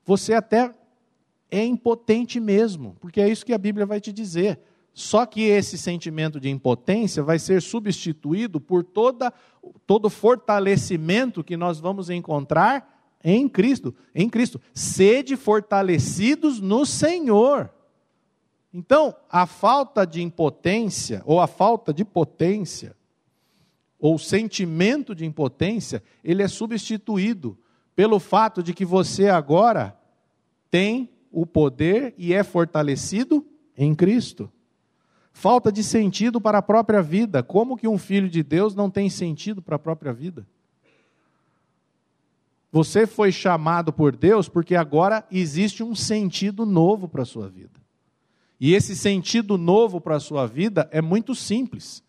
Você 0.06 0.34
até 0.34 0.74
é 1.50 1.66
impotente 1.66 2.40
mesmo, 2.40 2.96
porque 3.00 3.20
é 3.20 3.28
isso 3.28 3.46
que 3.46 3.54
a 3.54 3.58
Bíblia 3.58 3.86
vai 3.86 4.00
te 4.00 4.14
dizer. 4.14 4.60
Só 4.94 5.26
que 5.26 5.42
esse 5.42 5.78
sentimento 5.78 6.40
de 6.40 6.50
impotência 6.50 7.24
vai 7.24 7.40
ser 7.40 7.62
substituído 7.62 8.60
por 8.60 8.84
toda, 8.84 9.34
todo 9.86 10.10
fortalecimento 10.10 11.44
que 11.44 11.58
nós 11.58 11.80
vamos 11.80 12.10
encontrar 12.10 12.97
em 13.24 13.48
Cristo. 13.48 13.94
Em 14.14 14.30
Cristo. 14.30 14.60
Sede 14.74 15.36
fortalecidos 15.36 16.60
no 16.60 16.86
Senhor. 16.86 17.72
Então, 18.74 19.16
a 19.30 19.46
falta 19.46 20.06
de 20.06 20.22
impotência, 20.22 21.22
ou 21.26 21.40
a 21.40 21.48
falta 21.48 21.94
de 21.94 22.06
potência, 22.06 22.96
ou 24.00 24.20
sentimento 24.20 25.16
de 25.16 25.26
impotência, 25.26 26.04
ele 26.24 26.44
é 26.44 26.48
substituído 26.48 27.58
pelo 27.96 28.20
fato 28.20 28.62
de 28.62 28.74
que 28.74 28.86
você 28.86 29.30
agora 29.30 29.98
tem 30.70 31.10
o 31.32 31.46
poder 31.46 32.14
e 32.18 32.34
é 32.34 32.44
fortalecido 32.44 33.46
em 33.76 33.96
Cristo. 33.96 34.52
Falta 35.34 35.72
de 35.72 35.84
sentido 35.84 36.42
para 36.42 36.60
a 36.60 36.62
própria 36.64 37.02
vida. 37.02 37.42
Como 37.44 37.78
que 37.78 37.88
um 37.88 37.98
filho 37.98 38.30
de 38.30 38.44
Deus 38.44 38.76
não 38.76 38.90
tem 38.90 39.10
sentido 39.10 39.62
para 39.62 39.76
a 39.76 39.80
própria 39.80 40.14
vida? 40.14 40.48
Você 42.78 43.08
foi 43.08 43.32
chamado 43.32 43.92
por 43.92 44.16
Deus 44.16 44.48
porque 44.48 44.76
agora 44.76 45.26
existe 45.32 45.82
um 45.82 45.96
sentido 45.96 46.64
novo 46.64 47.08
para 47.08 47.24
a 47.24 47.26
sua 47.26 47.50
vida. 47.50 47.82
E 48.60 48.76
esse 48.76 48.96
sentido 48.96 49.58
novo 49.58 50.00
para 50.00 50.18
a 50.18 50.20
sua 50.20 50.46
vida 50.46 50.88
é 50.92 51.02
muito 51.02 51.34
simples 51.34 52.04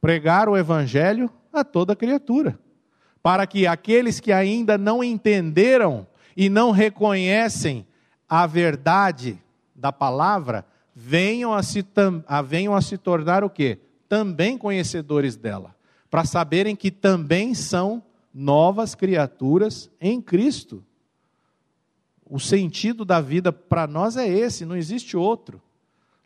pregar 0.00 0.48
o 0.48 0.56
evangelho 0.56 1.30
a 1.52 1.62
toda 1.62 1.94
criatura, 1.94 2.58
para 3.22 3.46
que 3.46 3.64
aqueles 3.64 4.18
que 4.18 4.32
ainda 4.32 4.76
não 4.76 5.04
entenderam 5.04 6.04
e 6.36 6.48
não 6.48 6.72
reconhecem 6.72 7.86
a 8.28 8.44
verdade 8.44 9.40
da 9.72 9.92
palavra 9.92 10.66
venham 10.96 11.54
a 11.54 11.62
se, 11.62 11.86
a, 12.26 12.42
venham 12.42 12.74
a 12.74 12.82
se 12.82 12.98
tornar 12.98 13.44
o 13.44 13.50
quê? 13.50 13.78
Também 14.08 14.58
conhecedores 14.58 15.36
dela, 15.36 15.76
para 16.10 16.24
saberem 16.24 16.74
que 16.74 16.90
também 16.90 17.54
são 17.54 18.02
novas 18.38 18.94
criaturas 18.94 19.90
em 19.98 20.20
Cristo. 20.20 20.84
O 22.22 22.38
sentido 22.38 23.02
da 23.02 23.18
vida 23.18 23.50
para 23.50 23.86
nós 23.86 24.14
é 24.18 24.28
esse, 24.28 24.66
não 24.66 24.76
existe 24.76 25.16
outro. 25.16 25.62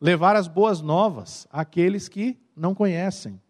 Levar 0.00 0.34
as 0.34 0.48
boas 0.48 0.80
novas 0.80 1.46
àqueles 1.52 2.08
que 2.08 2.36
não 2.56 2.74
conhecem. 2.74 3.40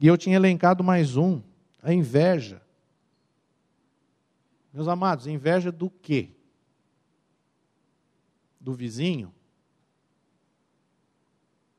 E 0.00 0.06
eu 0.06 0.16
tinha 0.16 0.36
elencado 0.36 0.82
mais 0.82 1.18
um, 1.18 1.42
a 1.82 1.92
inveja. 1.92 2.62
Meus 4.72 4.88
amados, 4.88 5.26
inveja 5.26 5.70
do 5.70 5.90
quê? 5.90 6.30
Do 8.58 8.72
vizinho? 8.72 9.34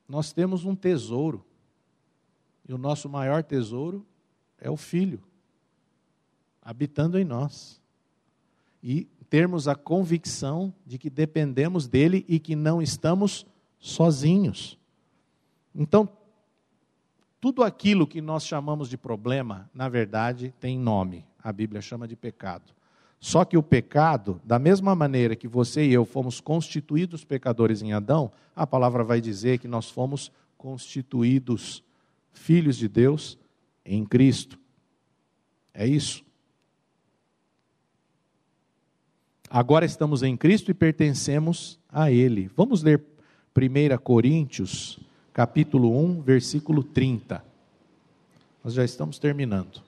Nós 0.08 0.32
temos 0.32 0.64
um 0.64 0.76
tesouro. 0.76 1.43
E 2.68 2.74
o 2.74 2.78
nosso 2.78 3.10
maior 3.10 3.43
tesouro 3.43 4.06
é 4.60 4.70
o 4.70 4.78
Filho, 4.78 5.24
habitando 6.70 7.17
em 7.17 7.26
nós. 7.26 7.82
E 8.84 9.07
termos 9.28 9.67
a 9.67 9.74
convicção 9.74 10.72
de 10.86 10.99
que 10.99 11.09
dependemos 11.09 11.88
dele 11.88 12.24
e 12.28 12.39
que 12.39 12.55
não 12.55 12.80
estamos 12.80 13.43
sozinhos. 13.80 14.78
Então, 15.74 16.07
tudo 17.41 17.63
aquilo 17.63 18.05
que 18.05 18.22
nós 18.22 18.45
chamamos 18.45 18.88
de 18.88 18.97
problema, 18.97 19.67
na 19.74 19.89
verdade, 19.89 20.53
tem 20.59 20.78
nome. 20.78 21.26
A 21.43 21.51
Bíblia 21.51 21.82
chama 21.82 22.07
de 22.07 22.15
pecado. 22.15 22.72
Só 23.20 23.43
que 23.43 23.57
o 23.57 23.63
pecado, 23.63 24.39
da 24.45 24.59
mesma 24.59 24.93
maneira 24.93 25.36
que 25.36 25.47
você 25.47 25.88
e 25.88 25.93
eu 25.93 26.05
fomos 26.05 26.39
constituídos 26.39 27.26
pecadores 27.26 27.82
em 27.82 27.93
Adão, 27.93 28.32
a 28.55 28.67
palavra 28.67 29.03
vai 29.03 29.20
dizer 29.20 29.57
que 29.57 29.67
nós 29.67 29.89
fomos 29.89 30.32
constituídos 30.55 31.84
filhos 32.32 32.78
de 32.78 32.88
Deus 32.88 33.39
em 33.84 34.05
Cristo. 34.05 34.59
É 35.74 35.88
isso. 35.88 36.29
Agora 39.50 39.84
estamos 39.84 40.22
em 40.22 40.38
Cristo 40.38 40.70
e 40.70 40.76
pertencemos 40.76 41.80
a 41.91 42.12
Ele. 42.12 42.52
Vamos 42.56 42.84
ler 42.84 43.04
1 43.58 43.97
Coríntios 44.04 45.00
capítulo 45.34 45.97
1, 45.97 46.22
versículo 46.22 46.84
30. 46.84 47.43
Nós 48.64 48.76
já 48.76 48.86
estamos 48.86 49.18
terminando. 49.18 49.82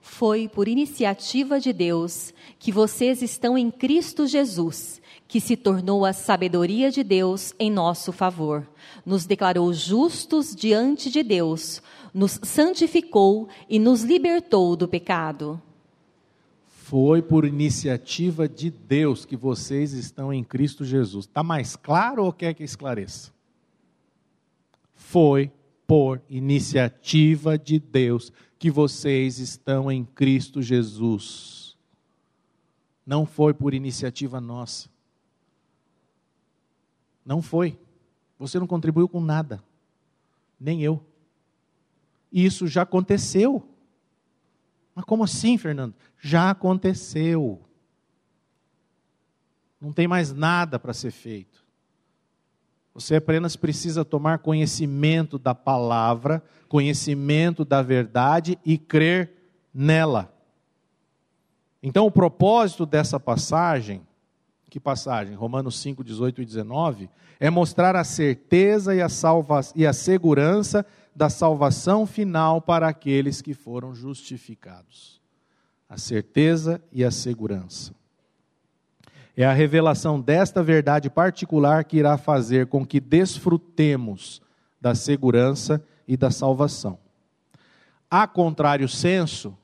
Foi 0.00 0.48
por 0.48 0.66
iniciativa 0.66 1.60
de 1.60 1.74
Deus 1.74 2.32
que 2.58 2.72
vocês 2.72 3.20
estão 3.20 3.58
em 3.58 3.70
Cristo 3.70 4.26
Jesus, 4.26 5.02
que 5.26 5.40
se 5.40 5.54
tornou 5.54 6.06
a 6.06 6.14
sabedoria 6.14 6.90
de 6.90 7.04
Deus 7.04 7.52
em 7.58 7.70
nosso 7.70 8.12
favor. 8.12 8.66
Nos 9.04 9.26
declarou 9.26 9.70
justos 9.74 10.56
diante 10.56 11.10
de 11.10 11.22
Deus, 11.22 11.82
nos 12.14 12.40
santificou 12.42 13.46
e 13.68 13.78
nos 13.78 14.04
libertou 14.04 14.74
do 14.74 14.88
pecado. 14.88 15.60
Foi 16.88 17.20
por 17.20 17.44
iniciativa 17.44 18.48
de 18.48 18.70
Deus 18.70 19.26
que 19.26 19.36
vocês 19.36 19.92
estão 19.92 20.32
em 20.32 20.42
Cristo 20.42 20.86
Jesus. 20.86 21.26
Está 21.26 21.42
mais 21.42 21.76
claro 21.76 22.24
ou 22.24 22.32
quer 22.32 22.54
que 22.54 22.64
esclareça? 22.64 23.30
Foi 24.94 25.52
por 25.86 26.22
iniciativa 26.30 27.58
de 27.58 27.78
Deus 27.78 28.32
que 28.58 28.70
vocês 28.70 29.38
estão 29.38 29.92
em 29.92 30.02
Cristo 30.02 30.62
Jesus. 30.62 31.76
Não 33.04 33.26
foi 33.26 33.52
por 33.52 33.74
iniciativa 33.74 34.40
nossa. 34.40 34.88
Não 37.22 37.42
foi. 37.42 37.78
Você 38.38 38.58
não 38.58 38.66
contribuiu 38.66 39.10
com 39.10 39.20
nada. 39.20 39.62
Nem 40.58 40.82
eu. 40.82 41.04
Isso 42.32 42.66
já 42.66 42.80
aconteceu. 42.80 43.62
Mas 44.98 45.04
como 45.04 45.22
assim, 45.22 45.56
Fernando? 45.56 45.94
Já 46.20 46.50
aconteceu. 46.50 47.62
Não 49.80 49.92
tem 49.92 50.08
mais 50.08 50.32
nada 50.32 50.76
para 50.76 50.92
ser 50.92 51.12
feito. 51.12 51.64
Você 52.92 53.14
apenas 53.14 53.54
precisa 53.54 54.04
tomar 54.04 54.40
conhecimento 54.40 55.38
da 55.38 55.54
palavra, 55.54 56.42
conhecimento 56.68 57.64
da 57.64 57.80
verdade 57.80 58.58
e 58.64 58.76
crer 58.76 59.30
nela. 59.72 60.34
Então, 61.80 62.04
o 62.04 62.10
propósito 62.10 62.84
dessa 62.84 63.20
passagem, 63.20 64.02
que 64.68 64.80
passagem? 64.80 65.36
Romanos 65.36 65.78
5, 65.78 66.02
18 66.02 66.42
e 66.42 66.44
19, 66.44 67.08
é 67.38 67.48
mostrar 67.48 67.94
a 67.94 68.02
certeza 68.02 68.96
e 68.96 69.00
a, 69.00 69.08
salva, 69.08 69.60
e 69.76 69.86
a 69.86 69.92
segurança 69.92 70.84
da 71.18 71.28
salvação 71.28 72.06
final 72.06 72.62
para 72.62 72.86
aqueles 72.86 73.42
que 73.42 73.52
foram 73.52 73.92
justificados. 73.92 75.20
A 75.88 75.98
certeza 75.98 76.80
e 76.92 77.04
a 77.04 77.10
segurança. 77.10 77.92
É 79.36 79.44
a 79.44 79.52
revelação 79.52 80.20
desta 80.20 80.62
verdade 80.62 81.10
particular 81.10 81.82
que 81.82 81.96
irá 81.96 82.16
fazer 82.16 82.68
com 82.68 82.86
que 82.86 83.00
desfrutemos 83.00 84.40
da 84.80 84.94
segurança 84.94 85.84
e 86.06 86.16
da 86.16 86.30
salvação. 86.30 86.96
A 88.08 88.24
contrário 88.28 88.88
senso, 88.88 89.58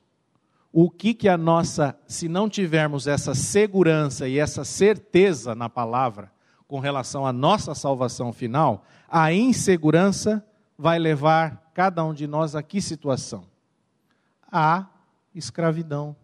o 0.72 0.90
que 0.90 1.14
que 1.14 1.28
a 1.28 1.38
nossa, 1.38 1.96
se 2.08 2.28
não 2.28 2.48
tivermos 2.48 3.06
essa 3.06 3.32
segurança 3.32 4.26
e 4.26 4.40
essa 4.40 4.64
certeza 4.64 5.54
na 5.54 5.68
palavra 5.68 6.32
com 6.66 6.80
relação 6.80 7.24
à 7.24 7.32
nossa 7.32 7.76
salvação 7.76 8.32
final, 8.32 8.84
a 9.08 9.32
insegurança 9.32 10.44
vai 10.76 10.98
levar 10.98 11.70
cada 11.74 12.04
um 12.04 12.12
de 12.12 12.26
nós 12.26 12.54
a 12.54 12.62
que 12.62 12.80
situação? 12.80 13.46
A 14.50 14.86
escravidão 15.34 16.14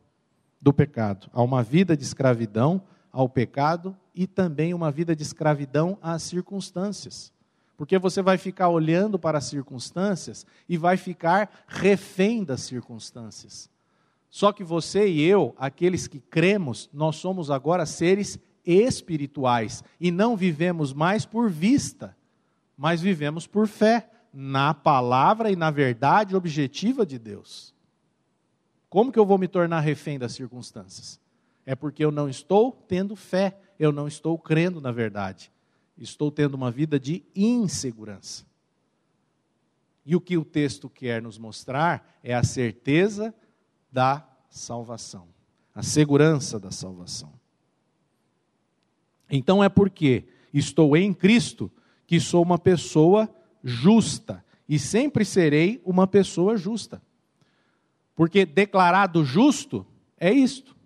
do 0.61 0.72
pecado, 0.72 1.28
a 1.32 1.42
uma 1.42 1.62
vida 1.62 1.96
de 1.96 2.03
escravidão 2.03 2.82
ao 3.12 3.28
pecado 3.28 3.96
e 4.14 4.26
também 4.26 4.74
uma 4.74 4.90
vida 4.90 5.16
de 5.16 5.22
escravidão 5.22 5.98
às 6.03 6.22
circunstâncias. 6.22 7.32
Porque 7.76 7.98
você 7.98 8.20
vai 8.20 8.36
ficar 8.36 8.68
olhando 8.68 9.18
para 9.18 9.38
as 9.38 9.44
circunstâncias 9.44 10.46
e 10.68 10.76
vai 10.76 10.96
ficar 10.96 11.64
refém 11.66 12.44
das 12.44 12.61
circunstâncias. 12.61 13.70
Só 14.28 14.53
que 14.53 14.62
você 14.62 15.09
e 15.09 15.22
eu, 15.22 15.55
aqueles 15.59 16.07
que 16.07 16.20
cremos, 16.20 16.88
nós 16.92 17.16
somos 17.16 17.51
agora 17.51 17.86
seres 17.86 18.38
espirituais 18.64 19.82
e 19.98 20.11
não 20.11 20.36
vivemos 20.36 20.92
mais 20.92 21.24
por 21.24 21.51
vista, 21.51 22.16
mas 22.76 23.01
vivemos 23.01 23.46
por 23.46 23.66
fé 23.66 24.09
na 24.32 24.72
palavra 24.74 25.50
e 25.50 25.56
na 25.56 25.70
verdade 25.70 26.36
objetiva 26.36 27.04
de 27.04 27.18
Deus. 27.18 27.74
Como 28.88 29.12
que 29.12 29.18
eu 29.18 29.26
vou 29.26 29.38
me 29.38 29.48
tornar 29.48 29.80
refém 29.80 30.18
das 30.18 30.32
circunstâncias? 30.32 31.20
é 31.70 31.74
porque 31.76 32.04
eu 32.04 32.10
não 32.10 32.28
estou 32.28 32.72
tendo 32.72 33.14
fé, 33.14 33.56
eu 33.78 33.92
não 33.92 34.08
estou 34.08 34.36
crendo 34.36 34.80
na 34.80 34.90
verdade. 34.90 35.52
Estou 35.96 36.30
tendo 36.30 36.54
uma 36.54 36.68
vida 36.68 36.98
de 36.98 37.22
insegurança. 37.32 38.44
E 40.04 40.16
o 40.16 40.20
que 40.20 40.36
o 40.36 40.44
texto 40.44 40.88
quer 40.88 41.22
nos 41.22 41.38
mostrar 41.38 42.18
é 42.24 42.34
a 42.34 42.42
certeza 42.42 43.32
da 43.92 44.26
salvação, 44.48 45.28
a 45.72 45.80
segurança 45.80 46.58
da 46.58 46.72
salvação. 46.72 47.32
Então 49.30 49.62
é 49.62 49.68
porque 49.68 50.24
estou 50.52 50.96
em 50.96 51.12
Cristo 51.12 51.70
que 52.04 52.18
sou 52.18 52.42
uma 52.42 52.58
pessoa 52.58 53.32
justa 53.62 54.44
e 54.68 54.78
sempre 54.78 55.24
serei 55.24 55.80
uma 55.84 56.06
pessoa 56.06 56.56
justa. 56.56 57.02
Porque 58.14 58.44
declarado 58.44 59.24
justo 59.24 59.86
é 60.18 60.32
isto. 60.32 60.76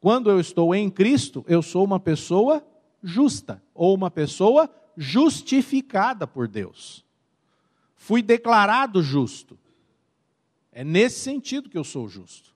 Quando 0.00 0.30
eu 0.30 0.38
estou 0.38 0.74
em 0.74 0.90
Cristo, 0.90 1.44
eu 1.48 1.62
sou 1.62 1.84
uma 1.84 1.98
pessoa 1.98 2.66
justa, 3.02 3.62
ou 3.74 3.94
uma 3.94 4.10
pessoa 4.10 4.68
justificada 4.96 6.26
por 6.26 6.48
Deus. 6.48 7.04
Fui 7.96 8.22
declarado 8.22 9.02
justo. 9.02 9.58
É 10.72 10.82
nesse 10.82 11.20
sentido 11.20 11.70
que 11.70 11.78
eu 11.78 11.84
sou 11.84 12.08
justo. 12.08 12.54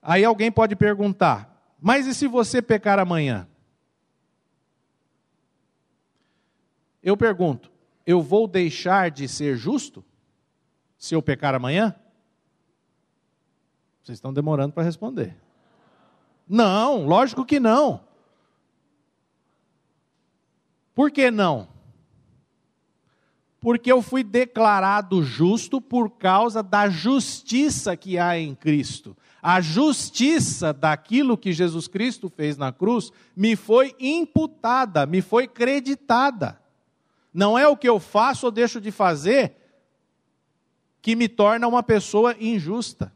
Aí 0.00 0.24
alguém 0.24 0.52
pode 0.52 0.76
perguntar: 0.76 1.76
mas 1.80 2.06
e 2.06 2.14
se 2.14 2.26
você 2.26 2.62
pecar 2.62 2.98
amanhã? 2.98 3.48
Eu 7.04 7.16
pergunto: 7.18 7.70
eu 8.06 8.22
vou 8.22 8.48
deixar 8.48 9.10
de 9.10 9.28
ser 9.28 9.56
justo 9.56 10.02
se 10.96 11.14
eu 11.14 11.22
pecar 11.22 11.54
amanhã? 11.54 11.94
Vocês 14.02 14.16
estão 14.16 14.32
demorando 14.32 14.72
para 14.72 14.82
responder. 14.82 15.36
Não, 16.48 17.06
lógico 17.06 17.44
que 17.44 17.60
não. 17.60 18.00
Por 20.94 21.10
que 21.10 21.30
não? 21.30 21.68
Porque 23.60 23.90
eu 23.90 24.02
fui 24.02 24.22
declarado 24.22 25.22
justo 25.22 25.80
por 25.80 26.10
causa 26.10 26.62
da 26.62 26.88
justiça 26.88 27.96
que 27.96 28.18
há 28.18 28.38
em 28.38 28.54
Cristo. 28.54 29.16
A 29.42 29.60
justiça 29.60 30.72
daquilo 30.72 31.36
que 31.36 31.52
Jesus 31.52 31.88
Cristo 31.88 32.28
fez 32.28 32.56
na 32.56 32.72
cruz 32.72 33.10
me 33.34 33.56
foi 33.56 33.94
imputada, 33.98 35.06
me 35.06 35.22
foi 35.22 35.48
creditada. 35.48 36.63
Não 37.34 37.58
é 37.58 37.66
o 37.66 37.76
que 37.76 37.88
eu 37.88 37.98
faço 37.98 38.46
ou 38.46 38.52
deixo 38.52 38.80
de 38.80 38.92
fazer 38.92 39.56
que 41.02 41.16
me 41.16 41.28
torna 41.28 41.66
uma 41.66 41.82
pessoa 41.82 42.36
injusta. 42.38 43.12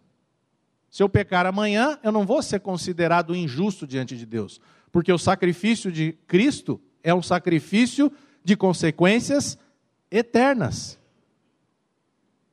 Se 0.90 1.02
eu 1.02 1.08
pecar 1.08 1.46
amanhã, 1.46 1.98
eu 2.02 2.10
não 2.10 2.26
vou 2.26 2.42
ser 2.42 2.60
considerado 2.60 3.34
injusto 3.34 3.86
diante 3.86 4.16
de 4.16 4.26
Deus, 4.26 4.60
porque 4.90 5.12
o 5.12 5.18
sacrifício 5.18 5.92
de 5.92 6.12
Cristo 6.26 6.80
é 7.02 7.14
um 7.14 7.22
sacrifício 7.22 8.10
de 8.42 8.56
consequências 8.56 9.56
eternas. 10.10 10.98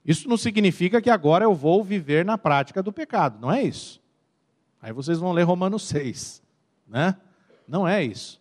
Isso 0.05 0.29
não 0.29 0.37
significa 0.37 1.01
que 1.01 1.09
agora 1.09 1.45
eu 1.45 1.55
vou 1.55 1.83
viver 1.83 2.23
na 2.23 2.37
prática 2.37 2.83
do 2.83 2.93
pecado, 2.93 3.39
não 3.39 3.51
é 3.51 3.63
isso. 3.63 3.99
Aí 4.81 4.93
vocês 4.93 5.17
vão 5.17 5.31
ler 5.31 5.43
Romanos 5.43 5.87
6, 5.87 6.43
né? 6.87 7.17
Não 7.67 7.87
é 7.87 8.03
isso. 8.03 8.39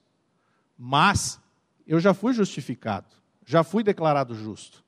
Mas 0.76 1.40
eu 1.86 2.00
já 2.00 2.14
fui 2.14 2.32
justificado, 2.32 3.06
já 3.44 3.62
fui 3.62 3.82
declarado 3.82 4.34
justo. 4.34 4.84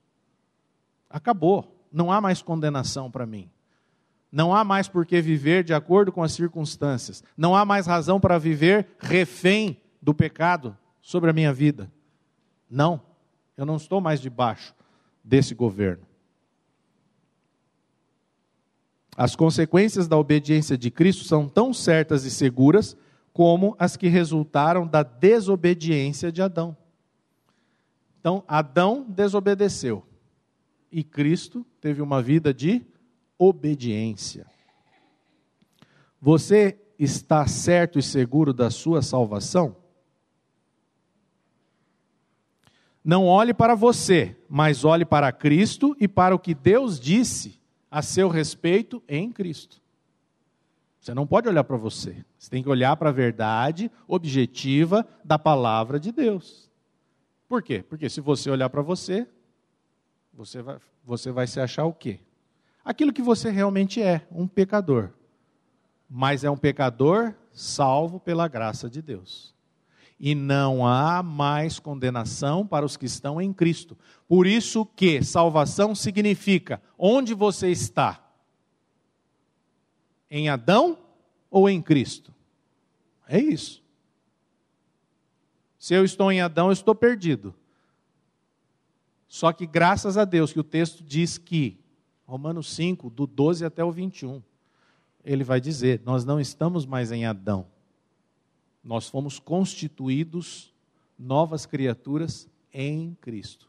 Acabou, 1.08 1.76
não 1.92 2.10
há 2.10 2.20
mais 2.20 2.42
condenação 2.42 3.10
para 3.10 3.26
mim. 3.26 3.50
Não 4.30 4.54
há 4.54 4.64
mais 4.64 4.88
por 4.88 5.06
que 5.06 5.20
viver 5.20 5.64
de 5.64 5.72
acordo 5.72 6.12
com 6.12 6.22
as 6.22 6.32
circunstâncias. 6.32 7.22
Não 7.36 7.54
há 7.54 7.64
mais 7.64 7.86
razão 7.86 8.20
para 8.20 8.38
viver 8.38 8.88
refém 8.98 9.80
do 10.02 10.12
pecado 10.12 10.76
sobre 11.00 11.30
a 11.30 11.32
minha 11.32 11.52
vida. 11.52 11.90
Não, 12.68 13.00
eu 13.56 13.64
não 13.64 13.76
estou 13.76 14.00
mais 14.00 14.20
debaixo 14.20 14.74
desse 15.24 15.54
governo. 15.54 16.04
As 19.16 19.34
consequências 19.34 20.06
da 20.06 20.18
obediência 20.18 20.76
de 20.76 20.90
Cristo 20.90 21.24
são 21.24 21.48
tão 21.48 21.72
certas 21.72 22.24
e 22.24 22.30
seguras 22.30 22.96
como 23.32 23.74
as 23.78 23.96
que 23.96 24.08
resultaram 24.08 24.86
da 24.86 25.02
desobediência 25.02 26.30
de 26.30 26.42
Adão. 26.42 26.76
Então, 28.26 28.42
Adão 28.48 29.06
desobedeceu 29.08 30.04
e 30.90 31.04
Cristo 31.04 31.64
teve 31.80 32.02
uma 32.02 32.20
vida 32.20 32.52
de 32.52 32.84
obediência. 33.38 34.48
Você 36.20 36.76
está 36.98 37.46
certo 37.46 38.00
e 38.00 38.02
seguro 38.02 38.52
da 38.52 38.68
sua 38.68 39.00
salvação? 39.00 39.76
Não 43.04 43.26
olhe 43.26 43.54
para 43.54 43.76
você, 43.76 44.36
mas 44.48 44.84
olhe 44.84 45.04
para 45.04 45.30
Cristo 45.30 45.96
e 46.00 46.08
para 46.08 46.34
o 46.34 46.38
que 46.40 46.52
Deus 46.52 46.98
disse 46.98 47.60
a 47.88 48.02
seu 48.02 48.28
respeito 48.28 49.00
em 49.06 49.30
Cristo. 49.30 49.80
Você 50.98 51.14
não 51.14 51.28
pode 51.28 51.48
olhar 51.48 51.62
para 51.62 51.76
você, 51.76 52.24
você 52.36 52.50
tem 52.50 52.60
que 52.60 52.68
olhar 52.68 52.96
para 52.96 53.10
a 53.10 53.12
verdade 53.12 53.88
objetiva 54.08 55.06
da 55.24 55.38
palavra 55.38 56.00
de 56.00 56.10
Deus. 56.10 56.65
Por 57.48 57.62
quê? 57.62 57.84
Porque 57.88 58.08
se 58.08 58.20
você 58.20 58.50
olhar 58.50 58.68
para 58.68 58.82
você, 58.82 59.26
você 60.32 60.62
vai, 60.62 60.78
você 61.04 61.30
vai 61.30 61.46
se 61.46 61.60
achar 61.60 61.84
o 61.84 61.92
quê? 61.92 62.20
aquilo 62.86 63.12
que 63.12 63.20
você 63.20 63.50
realmente 63.50 64.00
é, 64.00 64.24
um 64.30 64.46
pecador. 64.46 65.10
Mas 66.08 66.44
é 66.44 66.50
um 66.50 66.56
pecador 66.56 67.34
salvo 67.52 68.20
pela 68.20 68.46
graça 68.46 68.88
de 68.88 69.02
Deus. 69.02 69.52
E 70.20 70.36
não 70.36 70.86
há 70.86 71.20
mais 71.20 71.80
condenação 71.80 72.64
para 72.64 72.86
os 72.86 72.96
que 72.96 73.04
estão 73.04 73.40
em 73.40 73.52
Cristo. 73.52 73.98
Por 74.28 74.46
isso 74.46 74.86
que 74.86 75.20
salvação 75.22 75.96
significa 75.96 76.80
onde 76.96 77.34
você 77.34 77.70
está? 77.70 78.24
Em 80.30 80.48
Adão 80.48 80.96
ou 81.50 81.68
em 81.68 81.82
Cristo? 81.82 82.32
É 83.28 83.40
isso. 83.40 83.82
Se 85.86 85.94
eu 85.94 86.04
estou 86.04 86.32
em 86.32 86.40
Adão, 86.40 86.66
eu 86.66 86.72
estou 86.72 86.96
perdido. 86.96 87.54
Só 89.28 89.52
que 89.52 89.64
graças 89.64 90.18
a 90.18 90.24
Deus 90.24 90.52
que 90.52 90.58
o 90.58 90.64
texto 90.64 91.04
diz 91.04 91.38
que, 91.38 91.78
Romanos 92.26 92.74
5, 92.74 93.08
do 93.08 93.24
12 93.24 93.64
até 93.64 93.84
o 93.84 93.92
21, 93.92 94.42
ele 95.24 95.44
vai 95.44 95.60
dizer: 95.60 96.02
nós 96.04 96.24
não 96.24 96.40
estamos 96.40 96.84
mais 96.84 97.12
em 97.12 97.24
Adão. 97.24 97.68
Nós 98.82 99.08
fomos 99.08 99.38
constituídos 99.38 100.74
novas 101.16 101.66
criaturas 101.66 102.48
em 102.74 103.16
Cristo. 103.20 103.68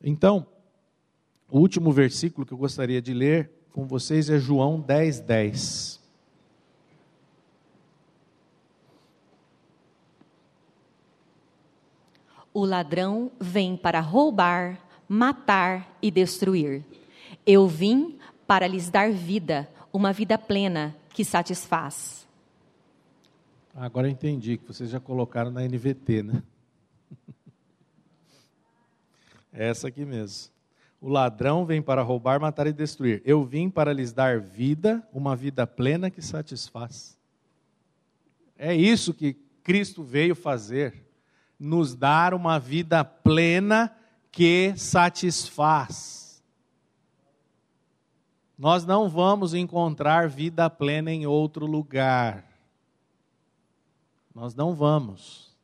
Então, 0.00 0.46
o 1.50 1.58
último 1.58 1.90
versículo 1.90 2.46
que 2.46 2.52
eu 2.52 2.58
gostaria 2.58 3.02
de 3.02 3.12
ler 3.12 3.50
com 3.72 3.84
vocês 3.84 4.30
é 4.30 4.38
João 4.38 4.80
10, 4.80 5.18
10. 5.18 6.03
O 12.54 12.64
ladrão 12.64 13.32
vem 13.40 13.76
para 13.76 13.98
roubar, 13.98 14.78
matar 15.08 15.98
e 16.00 16.08
destruir. 16.08 16.84
Eu 17.44 17.66
vim 17.66 18.16
para 18.46 18.68
lhes 18.68 18.88
dar 18.88 19.10
vida, 19.12 19.68
uma 19.92 20.12
vida 20.12 20.38
plena 20.38 20.94
que 21.10 21.24
satisfaz. 21.24 22.26
Agora 23.74 24.08
entendi 24.08 24.56
que 24.56 24.68
vocês 24.68 24.88
já 24.88 25.00
colocaram 25.00 25.50
na 25.50 25.62
NVT, 25.64 26.22
né? 26.22 26.42
Essa 29.52 29.88
aqui 29.88 30.04
mesmo. 30.04 30.52
O 31.00 31.08
ladrão 31.08 31.66
vem 31.66 31.82
para 31.82 32.02
roubar, 32.02 32.40
matar 32.40 32.68
e 32.68 32.72
destruir. 32.72 33.20
Eu 33.24 33.44
vim 33.44 33.68
para 33.68 33.92
lhes 33.92 34.12
dar 34.12 34.40
vida, 34.40 35.06
uma 35.12 35.34
vida 35.34 35.66
plena 35.66 36.08
que 36.08 36.22
satisfaz. 36.22 37.18
É 38.56 38.72
isso 38.72 39.12
que 39.12 39.34
Cristo 39.64 40.04
veio 40.04 40.36
fazer, 40.36 41.04
nos 41.58 41.94
dar 41.94 42.34
uma 42.34 42.58
vida 42.58 43.04
plena 43.04 43.94
que 44.30 44.74
satisfaz. 44.76 46.42
Nós 48.58 48.84
não 48.86 49.08
vamos 49.08 49.54
encontrar 49.54 50.28
vida 50.28 50.70
plena 50.70 51.10
em 51.10 51.26
outro 51.26 51.66
lugar. 51.66 52.44
Nós 54.34 54.54
não 54.54 54.74
vamos. 54.74 55.54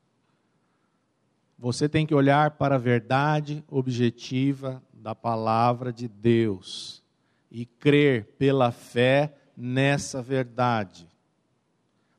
Você 1.59 1.89
tem 1.89 2.07
que 2.07 2.15
olhar 2.15 2.53
para 2.53 2.77
a 2.77 2.79
verdade 2.79 3.65
objetiva 3.69 4.83
da 4.93 5.15
palavra 5.15 5.93
de 5.93 6.09
Deus 6.09 7.03
e 7.51 7.67
crer 7.67 8.25
pela 8.39 8.71
fé 8.71 9.35
nessa 9.57 10.23
verdade, 10.23 11.07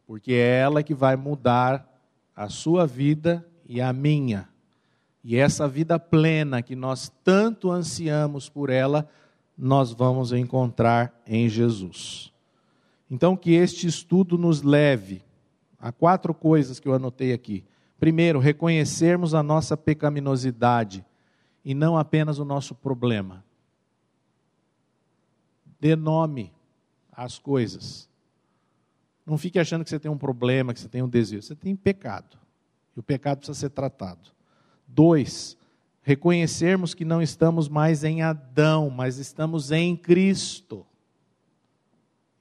porque 0.05 0.33
é 0.33 0.59
ela 0.59 0.83
que 0.83 0.93
vai 0.93 1.15
mudar 1.15 1.87
a 2.35 2.49
sua 2.49 2.85
vida 2.85 3.45
e 3.71 3.79
a 3.79 3.93
minha. 3.93 4.49
E 5.23 5.37
essa 5.37 5.65
vida 5.65 5.97
plena 5.97 6.61
que 6.61 6.75
nós 6.75 7.09
tanto 7.23 7.71
ansiamos 7.71 8.49
por 8.49 8.69
ela, 8.69 9.09
nós 9.57 9.93
vamos 9.93 10.33
encontrar 10.33 11.17
em 11.25 11.47
Jesus. 11.47 12.33
Então, 13.09 13.37
que 13.37 13.51
este 13.53 13.87
estudo 13.87 14.37
nos 14.37 14.61
leve 14.61 15.23
a 15.79 15.89
quatro 15.89 16.33
coisas 16.33 16.81
que 16.81 16.87
eu 16.87 16.93
anotei 16.93 17.31
aqui. 17.31 17.63
Primeiro, 17.97 18.39
reconhecermos 18.39 19.33
a 19.33 19.41
nossa 19.41 19.77
pecaminosidade 19.77 21.05
e 21.63 21.73
não 21.73 21.97
apenas 21.97 22.39
o 22.39 22.45
nosso 22.45 22.75
problema. 22.75 23.41
Dê 25.79 25.95
nome 25.95 26.51
às 27.09 27.39
coisas. 27.39 28.09
Não 29.25 29.37
fique 29.37 29.57
achando 29.57 29.85
que 29.85 29.89
você 29.89 29.99
tem 29.99 30.11
um 30.11 30.17
problema, 30.17 30.73
que 30.73 30.79
você 30.81 30.89
tem 30.89 31.01
um 31.01 31.07
desejo. 31.07 31.43
Você 31.43 31.55
tem 31.55 31.73
pecado. 31.73 32.41
E 32.95 32.99
o 32.99 33.03
pecado 33.03 33.39
precisa 33.39 33.57
ser 33.57 33.69
tratado. 33.69 34.29
Dois, 34.87 35.57
reconhecermos 36.01 36.93
que 36.93 37.05
não 37.05 37.21
estamos 37.21 37.69
mais 37.69 38.03
em 38.03 38.21
Adão, 38.21 38.89
mas 38.89 39.17
estamos 39.17 39.71
em 39.71 39.95
Cristo. 39.95 40.85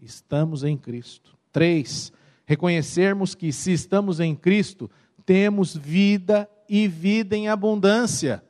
Estamos 0.01 0.64
em 0.64 0.76
Cristo. 0.76 1.36
Três, 1.53 2.12
reconhecermos 2.44 3.34
que 3.34 3.53
se 3.53 3.72
estamos 3.72 4.18
em 4.18 4.34
Cristo, 4.34 4.90
temos 5.24 5.76
vida 5.76 6.48
e 6.68 6.88
vida 6.88 7.36
em 7.36 7.48
abundância. 7.48 8.42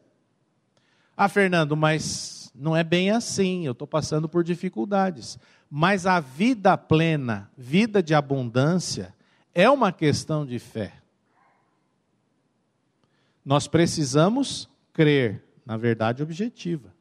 Ah, 1.16 1.28
Fernando, 1.28 1.76
mas 1.76 2.50
não 2.54 2.76
é 2.76 2.84
bem 2.84 3.10
assim, 3.10 3.66
eu 3.66 3.72
estou 3.72 3.86
passando 3.86 4.28
por 4.28 4.44
dificuldades. 4.44 5.38
Mas 5.68 6.06
a 6.06 6.20
vida 6.20 6.76
plena, 6.76 7.50
vida 7.56 8.02
de 8.02 8.14
abundância, 8.14 9.14
é 9.54 9.68
uma 9.68 9.92
questão 9.92 10.46
de 10.46 10.58
fé. 10.58 10.99
Nós 13.44 13.66
precisamos 13.66 14.68
crer 14.92 15.44
na 15.64 15.76
verdade 15.76 16.22
objetiva. 16.22 16.94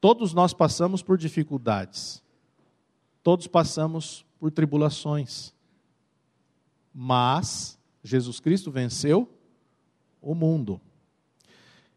Todos 0.00 0.34
nós 0.34 0.52
passamos 0.52 1.02
por 1.02 1.16
dificuldades, 1.16 2.22
todos 3.22 3.46
passamos 3.46 4.24
por 4.38 4.50
tribulações, 4.50 5.54
mas 6.94 7.78
Jesus 8.02 8.38
Cristo 8.38 8.70
venceu 8.70 9.28
o 10.20 10.34
mundo. 10.34 10.80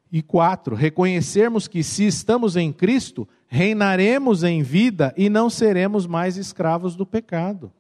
E 0.10 0.22
quatro, 0.22 0.74
reconhecermos 0.74 1.68
que 1.68 1.84
se 1.84 2.06
estamos 2.06 2.56
em 2.56 2.72
Cristo, 2.72 3.28
reinaremos 3.48 4.44
em 4.44 4.64
vida 4.64 5.14
e 5.18 5.30
não 5.30 5.50
seremos 5.50 6.08
mais 6.08 6.38
escravos 6.38 6.96
do 6.96 7.06
pecado. 7.06 7.74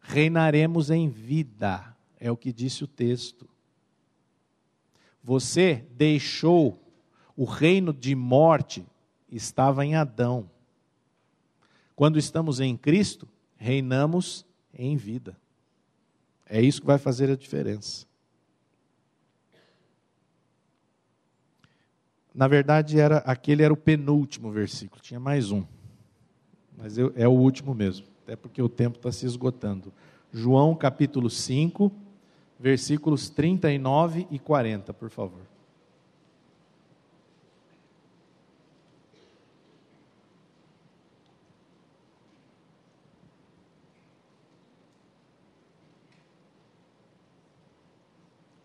Reinaremos 0.00 0.90
em 0.90 1.08
vida, 1.08 1.96
é 2.20 2.30
o 2.30 2.36
que 2.36 2.52
disse 2.52 2.84
o 2.84 2.86
texto. 2.86 3.48
Você 5.24 5.86
deixou 5.92 6.78
o 7.34 7.44
reino 7.44 7.94
de 7.94 8.14
morte, 8.14 8.86
estava 9.32 9.84
em 9.84 9.94
Adão. 9.94 10.50
Quando 11.96 12.18
estamos 12.18 12.60
em 12.60 12.76
Cristo, 12.76 13.26
reinamos 13.56 14.44
em 14.74 14.96
vida. 14.96 15.34
É 16.44 16.60
isso 16.60 16.82
que 16.82 16.86
vai 16.86 16.98
fazer 16.98 17.30
a 17.30 17.36
diferença. 17.36 18.06
Na 22.34 22.46
verdade, 22.46 23.00
era, 23.00 23.18
aquele 23.18 23.62
era 23.62 23.72
o 23.72 23.76
penúltimo 23.76 24.50
versículo, 24.50 25.00
tinha 25.00 25.20
mais 25.20 25.50
um. 25.50 25.64
Mas 26.76 26.98
eu, 26.98 27.12
é 27.16 27.26
o 27.26 27.32
último 27.32 27.74
mesmo, 27.74 28.06
até 28.24 28.36
porque 28.36 28.60
o 28.60 28.68
tempo 28.68 28.98
está 28.98 29.10
se 29.10 29.24
esgotando. 29.24 29.90
João 30.32 30.74
capítulo 30.74 31.30
5, 31.30 31.90
versículos 32.64 33.28
39 33.28 34.26
e 34.30 34.38
40, 34.38 34.94
por 34.94 35.10
favor. 35.10 35.42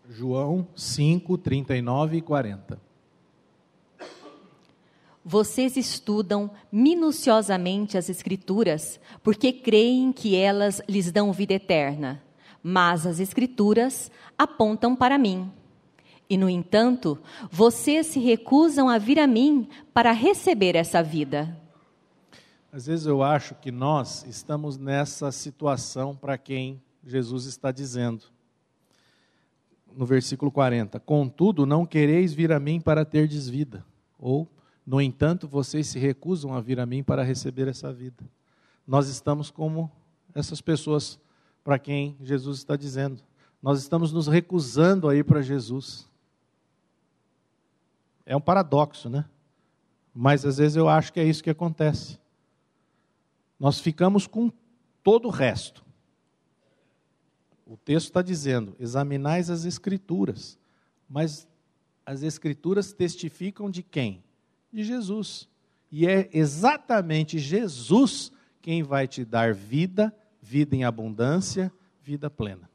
João 0.08 0.66
5, 0.74 1.36
39 1.36 2.16
e 2.16 2.22
40. 2.22 2.80
Vocês 5.22 5.76
estudam 5.76 6.50
minuciosamente 6.72 7.98
as 7.98 8.08
Escrituras, 8.08 8.98
porque 9.22 9.52
creem 9.52 10.10
que 10.10 10.34
elas 10.34 10.80
lhes 10.88 11.12
dão 11.12 11.30
vida 11.34 11.52
eterna. 11.52 12.29
Mas 12.62 13.06
as 13.06 13.20
Escrituras 13.20 14.10
apontam 14.36 14.94
para 14.94 15.18
mim. 15.18 15.50
E, 16.28 16.36
no 16.36 16.48
entanto, 16.48 17.18
vocês 17.50 18.06
se 18.06 18.20
recusam 18.20 18.88
a 18.88 18.98
vir 18.98 19.18
a 19.18 19.26
mim 19.26 19.68
para 19.92 20.12
receber 20.12 20.76
essa 20.76 21.02
vida. 21.02 21.58
Às 22.72 22.86
vezes 22.86 23.06
eu 23.06 23.20
acho 23.20 23.56
que 23.56 23.72
nós 23.72 24.24
estamos 24.28 24.78
nessa 24.78 25.32
situação 25.32 26.14
para 26.14 26.38
quem 26.38 26.80
Jesus 27.04 27.46
está 27.46 27.72
dizendo. 27.72 28.26
No 29.92 30.06
versículo 30.06 30.52
40: 30.52 31.00
Contudo, 31.00 31.66
não 31.66 31.84
quereis 31.84 32.32
vir 32.32 32.52
a 32.52 32.60
mim 32.60 32.80
para 32.80 33.04
terdes 33.04 33.48
vida. 33.48 33.84
Ou 34.16 34.48
no 34.86 35.00
entanto, 35.00 35.48
vocês 35.48 35.88
se 35.88 35.98
recusam 35.98 36.54
a 36.54 36.60
vir 36.60 36.78
a 36.78 36.86
mim 36.86 37.02
para 37.02 37.24
receber 37.24 37.66
essa 37.66 37.92
vida. 37.92 38.24
Nós 38.86 39.08
estamos 39.08 39.50
como 39.50 39.90
essas 40.34 40.60
pessoas 40.60 41.18
para 41.70 41.78
quem 41.78 42.16
Jesus 42.20 42.58
está 42.58 42.74
dizendo. 42.74 43.22
Nós 43.62 43.78
estamos 43.78 44.12
nos 44.12 44.26
recusando 44.26 45.08
a 45.08 45.14
ir 45.14 45.24
para 45.24 45.40
Jesus. 45.40 46.04
É 48.26 48.34
um 48.34 48.40
paradoxo, 48.40 49.08
né? 49.08 49.24
Mas 50.12 50.44
às 50.44 50.58
vezes 50.58 50.76
eu 50.76 50.88
acho 50.88 51.12
que 51.12 51.20
é 51.20 51.24
isso 51.24 51.44
que 51.44 51.48
acontece. 51.48 52.18
Nós 53.56 53.78
ficamos 53.78 54.26
com 54.26 54.50
todo 55.00 55.28
o 55.28 55.30
resto. 55.30 55.84
O 57.64 57.76
texto 57.76 58.08
está 58.08 58.20
dizendo: 58.20 58.74
examinais 58.80 59.48
as 59.48 59.64
Escrituras. 59.64 60.58
Mas 61.08 61.46
as 62.04 62.24
Escrituras 62.24 62.92
testificam 62.92 63.70
de 63.70 63.84
quem? 63.84 64.24
de 64.72 64.82
Jesus. 64.82 65.48
E 65.88 66.04
é 66.04 66.28
exatamente 66.32 67.38
Jesus 67.38 68.32
quem 68.60 68.82
vai 68.82 69.08
te 69.08 69.24
dar 69.24 69.54
vida, 69.54 70.12
vida 70.50 70.74
em 70.74 70.82
abundância, 70.82 71.72
vida 72.02 72.28
plena. 72.28 72.68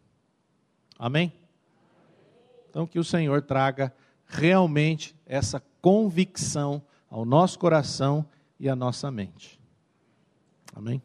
Amém? 0.98 1.34
Então, 2.70 2.88
que 2.88 2.98
o 2.98 3.04
Senhor 3.04 3.42
traga 3.42 3.94
realmente 4.26 5.14
essa 5.26 5.62
convicção 5.82 6.82
ao 7.10 7.26
nosso 7.26 7.60
coração 7.60 8.26
e 8.58 8.70
à 8.70 8.78
nossa 8.78 9.12
mente. 9.12 9.60
Amém? 10.74 11.02